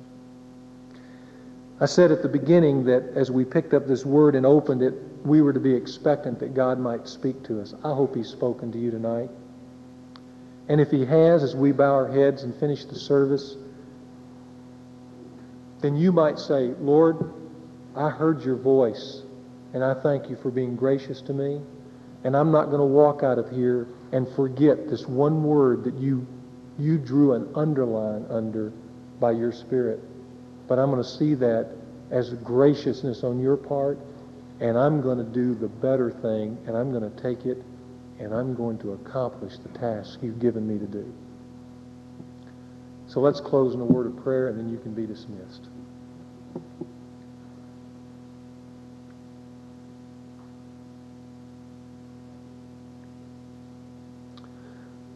I 1.79 1.85
said 1.87 2.11
at 2.11 2.21
the 2.21 2.29
beginning 2.29 2.85
that 2.85 3.03
as 3.15 3.31
we 3.31 3.45
picked 3.45 3.73
up 3.73 3.87
this 3.87 4.05
word 4.05 4.35
and 4.35 4.45
opened 4.45 4.83
it, 4.83 4.93
we 5.25 5.41
were 5.41 5.53
to 5.53 5.59
be 5.59 5.73
expectant 5.73 6.39
that 6.39 6.53
God 6.53 6.79
might 6.79 7.07
speak 7.07 7.43
to 7.43 7.61
us. 7.61 7.73
I 7.83 7.93
hope 7.93 8.15
He's 8.15 8.29
spoken 8.29 8.71
to 8.71 8.77
you 8.77 8.91
tonight. 8.91 9.29
And 10.69 10.79
if 10.79 10.91
He 10.91 11.03
has, 11.05 11.43
as 11.43 11.55
we 11.55 11.71
bow 11.71 11.93
our 11.93 12.07
heads 12.07 12.43
and 12.43 12.53
finish 12.55 12.85
the 12.85 12.95
service, 12.95 13.57
then 15.81 15.95
you 15.95 16.11
might 16.11 16.37
say, 16.37 16.67
Lord, 16.79 17.33
I 17.95 18.09
heard 18.09 18.43
your 18.43 18.55
voice, 18.55 19.21
and 19.73 19.83
I 19.83 19.93
thank 19.93 20.29
you 20.29 20.35
for 20.35 20.49
being 20.49 20.75
gracious 20.75 21.21
to 21.23 21.33
me. 21.33 21.61
And 22.23 22.35
I'm 22.35 22.51
not 22.51 22.65
going 22.65 22.79
to 22.79 22.85
walk 22.85 23.21
out 23.21 23.37
of 23.37 23.49
here 23.51 23.87
and 24.11 24.27
forget 24.35 24.89
this 24.89 25.07
one 25.07 25.43
word 25.43 25.83
that 25.83 25.95
you, 25.95 26.25
you 26.79 26.97
drew 26.97 27.33
an 27.33 27.49
underline 27.55 28.25
under 28.29 28.71
by 29.19 29.31
your 29.31 29.51
Spirit. 29.51 29.99
But 30.67 30.79
I'm 30.79 30.89
going 30.89 31.03
to 31.03 31.09
see 31.09 31.33
that 31.35 31.69
as 32.11 32.33
graciousness 32.35 33.23
on 33.23 33.39
your 33.41 33.57
part, 33.57 33.99
and 34.59 34.77
I'm 34.77 35.01
going 35.01 35.17
to 35.17 35.23
do 35.23 35.53
the 35.53 35.67
better 35.67 36.11
thing, 36.11 36.57
and 36.65 36.77
I'm 36.77 36.91
going 36.91 37.09
to 37.09 37.21
take 37.21 37.45
it, 37.45 37.61
and 38.19 38.33
I'm 38.33 38.55
going 38.55 38.77
to 38.79 38.93
accomplish 38.93 39.57
the 39.57 39.77
task 39.77 40.19
you've 40.21 40.39
given 40.39 40.67
me 40.67 40.79
to 40.79 40.87
do. 40.87 41.13
So 43.07 43.19
let's 43.19 43.41
close 43.41 43.73
in 43.75 43.81
a 43.81 43.85
word 43.85 44.07
of 44.07 44.23
prayer, 44.23 44.47
and 44.47 44.57
then 44.57 44.69
you 44.69 44.77
can 44.77 44.93
be 44.93 45.05
dismissed. 45.05 45.67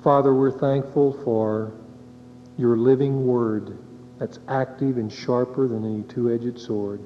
Father, 0.08 0.34
we're 0.34 0.58
thankful 0.58 1.22
for 1.26 1.74
your 2.58 2.78
living 2.78 3.28
word 3.28 3.78
that's 4.18 4.40
active 4.48 4.96
and 4.96 5.12
sharper 5.12 5.68
than 5.68 5.84
any 5.84 6.04
two-edged 6.04 6.58
sword, 6.58 7.02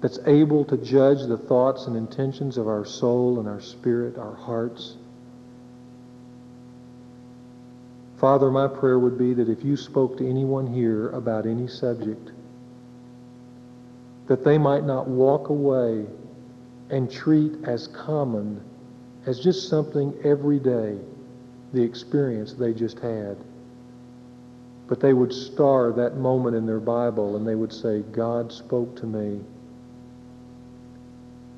that's 0.00 0.18
able 0.26 0.64
to 0.64 0.76
judge 0.76 1.24
the 1.28 1.38
thoughts 1.38 1.86
and 1.86 1.96
intentions 1.96 2.58
of 2.58 2.66
our 2.66 2.84
soul 2.84 3.38
and 3.38 3.48
our 3.48 3.60
spirit, 3.60 4.18
our 4.18 4.34
hearts. 4.34 4.96
Father, 8.18 8.50
my 8.50 8.66
prayer 8.66 8.98
would 8.98 9.16
be 9.16 9.32
that 9.32 9.48
if 9.48 9.62
you 9.62 9.76
spoke 9.76 10.18
to 10.18 10.28
anyone 10.28 10.66
here 10.66 11.10
about 11.10 11.46
any 11.46 11.68
subject, 11.68 12.32
that 14.26 14.42
they 14.42 14.58
might 14.58 14.82
not 14.82 15.06
walk 15.06 15.50
away 15.50 16.04
and 16.90 17.08
treat 17.08 17.52
as 17.62 17.86
common 17.86 18.60
as 19.24 19.38
just 19.38 19.68
something 19.68 20.12
every 20.24 20.58
day 20.58 20.98
the 21.72 21.82
experience 21.82 22.52
they 22.54 22.72
just 22.72 22.98
had. 22.98 23.36
But 24.88 25.00
they 25.00 25.12
would 25.12 25.32
star 25.32 25.92
that 25.92 26.16
moment 26.16 26.56
in 26.56 26.66
their 26.66 26.80
Bible 26.80 27.36
and 27.36 27.46
they 27.46 27.54
would 27.54 27.72
say, 27.72 28.00
God 28.12 28.52
spoke 28.52 28.96
to 28.96 29.06
me. 29.06 29.40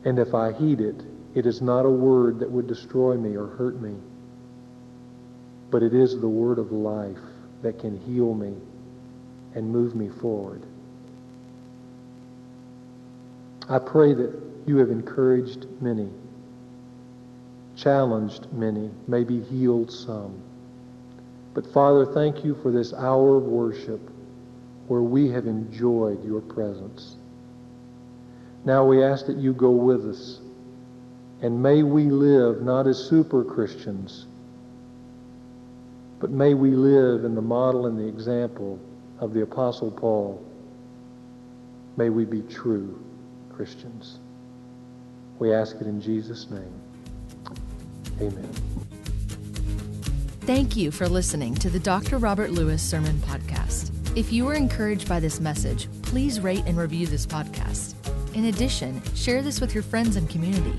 And 0.04 0.18
if 0.18 0.34
I 0.34 0.52
heed 0.52 0.80
it, 0.80 1.02
it 1.34 1.46
is 1.46 1.60
not 1.60 1.84
a 1.84 1.90
word 1.90 2.38
that 2.38 2.50
would 2.50 2.66
destroy 2.68 3.16
me 3.16 3.36
or 3.36 3.46
hurt 3.46 3.80
me, 3.80 3.94
but 5.70 5.82
it 5.82 5.92
is 5.92 6.20
the 6.20 6.28
word 6.28 6.58
of 6.58 6.70
life 6.70 7.18
that 7.62 7.80
can 7.80 7.98
heal 7.98 8.34
me 8.34 8.54
and 9.54 9.68
move 9.68 9.96
me 9.96 10.08
forward. 10.08 10.62
I 13.68 13.78
pray 13.78 14.14
that 14.14 14.32
you 14.66 14.76
have 14.76 14.90
encouraged 14.90 15.66
many, 15.80 16.08
challenged 17.76 18.52
many, 18.52 18.90
maybe 19.06 19.40
healed 19.40 19.90
some. 19.90 20.40
But 21.54 21.66
Father, 21.72 22.06
thank 22.06 22.44
you 22.44 22.54
for 22.62 22.70
this 22.70 22.92
hour 22.92 23.36
of 23.36 23.44
worship 23.44 24.00
where 24.88 25.02
we 25.02 25.30
have 25.30 25.46
enjoyed 25.46 26.24
your 26.24 26.40
presence. 26.40 27.16
Now 28.64 28.84
we 28.84 29.02
ask 29.02 29.26
that 29.26 29.36
you 29.36 29.52
go 29.52 29.70
with 29.70 30.06
us. 30.06 30.40
And 31.42 31.62
may 31.62 31.82
we 31.82 32.04
live 32.04 32.62
not 32.62 32.86
as 32.86 32.98
super 32.98 33.44
Christians, 33.44 34.26
but 36.18 36.30
may 36.30 36.54
we 36.54 36.70
live 36.70 37.24
in 37.24 37.34
the 37.34 37.42
model 37.42 37.86
and 37.86 37.98
the 37.98 38.06
example 38.06 38.78
of 39.20 39.34
the 39.34 39.42
Apostle 39.42 39.90
Paul. 39.90 40.42
May 41.96 42.08
we 42.08 42.24
be 42.24 42.40
true 42.42 42.98
Christians. 43.54 44.18
We 45.38 45.52
ask 45.52 45.76
it 45.76 45.86
in 45.86 46.00
Jesus' 46.00 46.48
name. 46.50 46.80
Amen. 48.20 48.52
Thank 50.42 50.76
you 50.76 50.90
for 50.90 51.08
listening 51.08 51.54
to 51.56 51.70
the 51.70 51.78
Dr. 51.78 52.18
Robert 52.18 52.50
Lewis 52.50 52.82
Sermon 52.82 53.16
Podcast. 53.18 53.90
If 54.16 54.32
you 54.32 54.44
were 54.44 54.54
encouraged 54.54 55.08
by 55.08 55.18
this 55.18 55.40
message, 55.40 55.88
please 56.02 56.38
rate 56.40 56.62
and 56.66 56.76
review 56.76 57.06
this 57.06 57.26
podcast. 57.26 57.94
In 58.34 58.46
addition, 58.46 59.02
share 59.14 59.42
this 59.42 59.60
with 59.60 59.74
your 59.74 59.82
friends 59.82 60.16
and 60.16 60.28
community. 60.28 60.78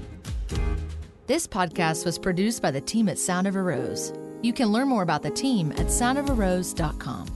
This 1.27 1.47
podcast 1.47 2.05
was 2.05 2.19
produced 2.19 2.61
by 2.61 2.69
the 2.69 2.81
team 2.81 3.09
at 3.09 3.17
Sound 3.17 3.47
of 3.47 3.55
a 3.55 3.61
Rose. 3.61 4.13
You 4.43 4.53
can 4.53 4.67
learn 4.67 4.87
more 4.87 5.01
about 5.01 5.23
the 5.23 5.31
team 5.31 5.71
at 5.71 5.87
soundofarose.com. 5.87 7.34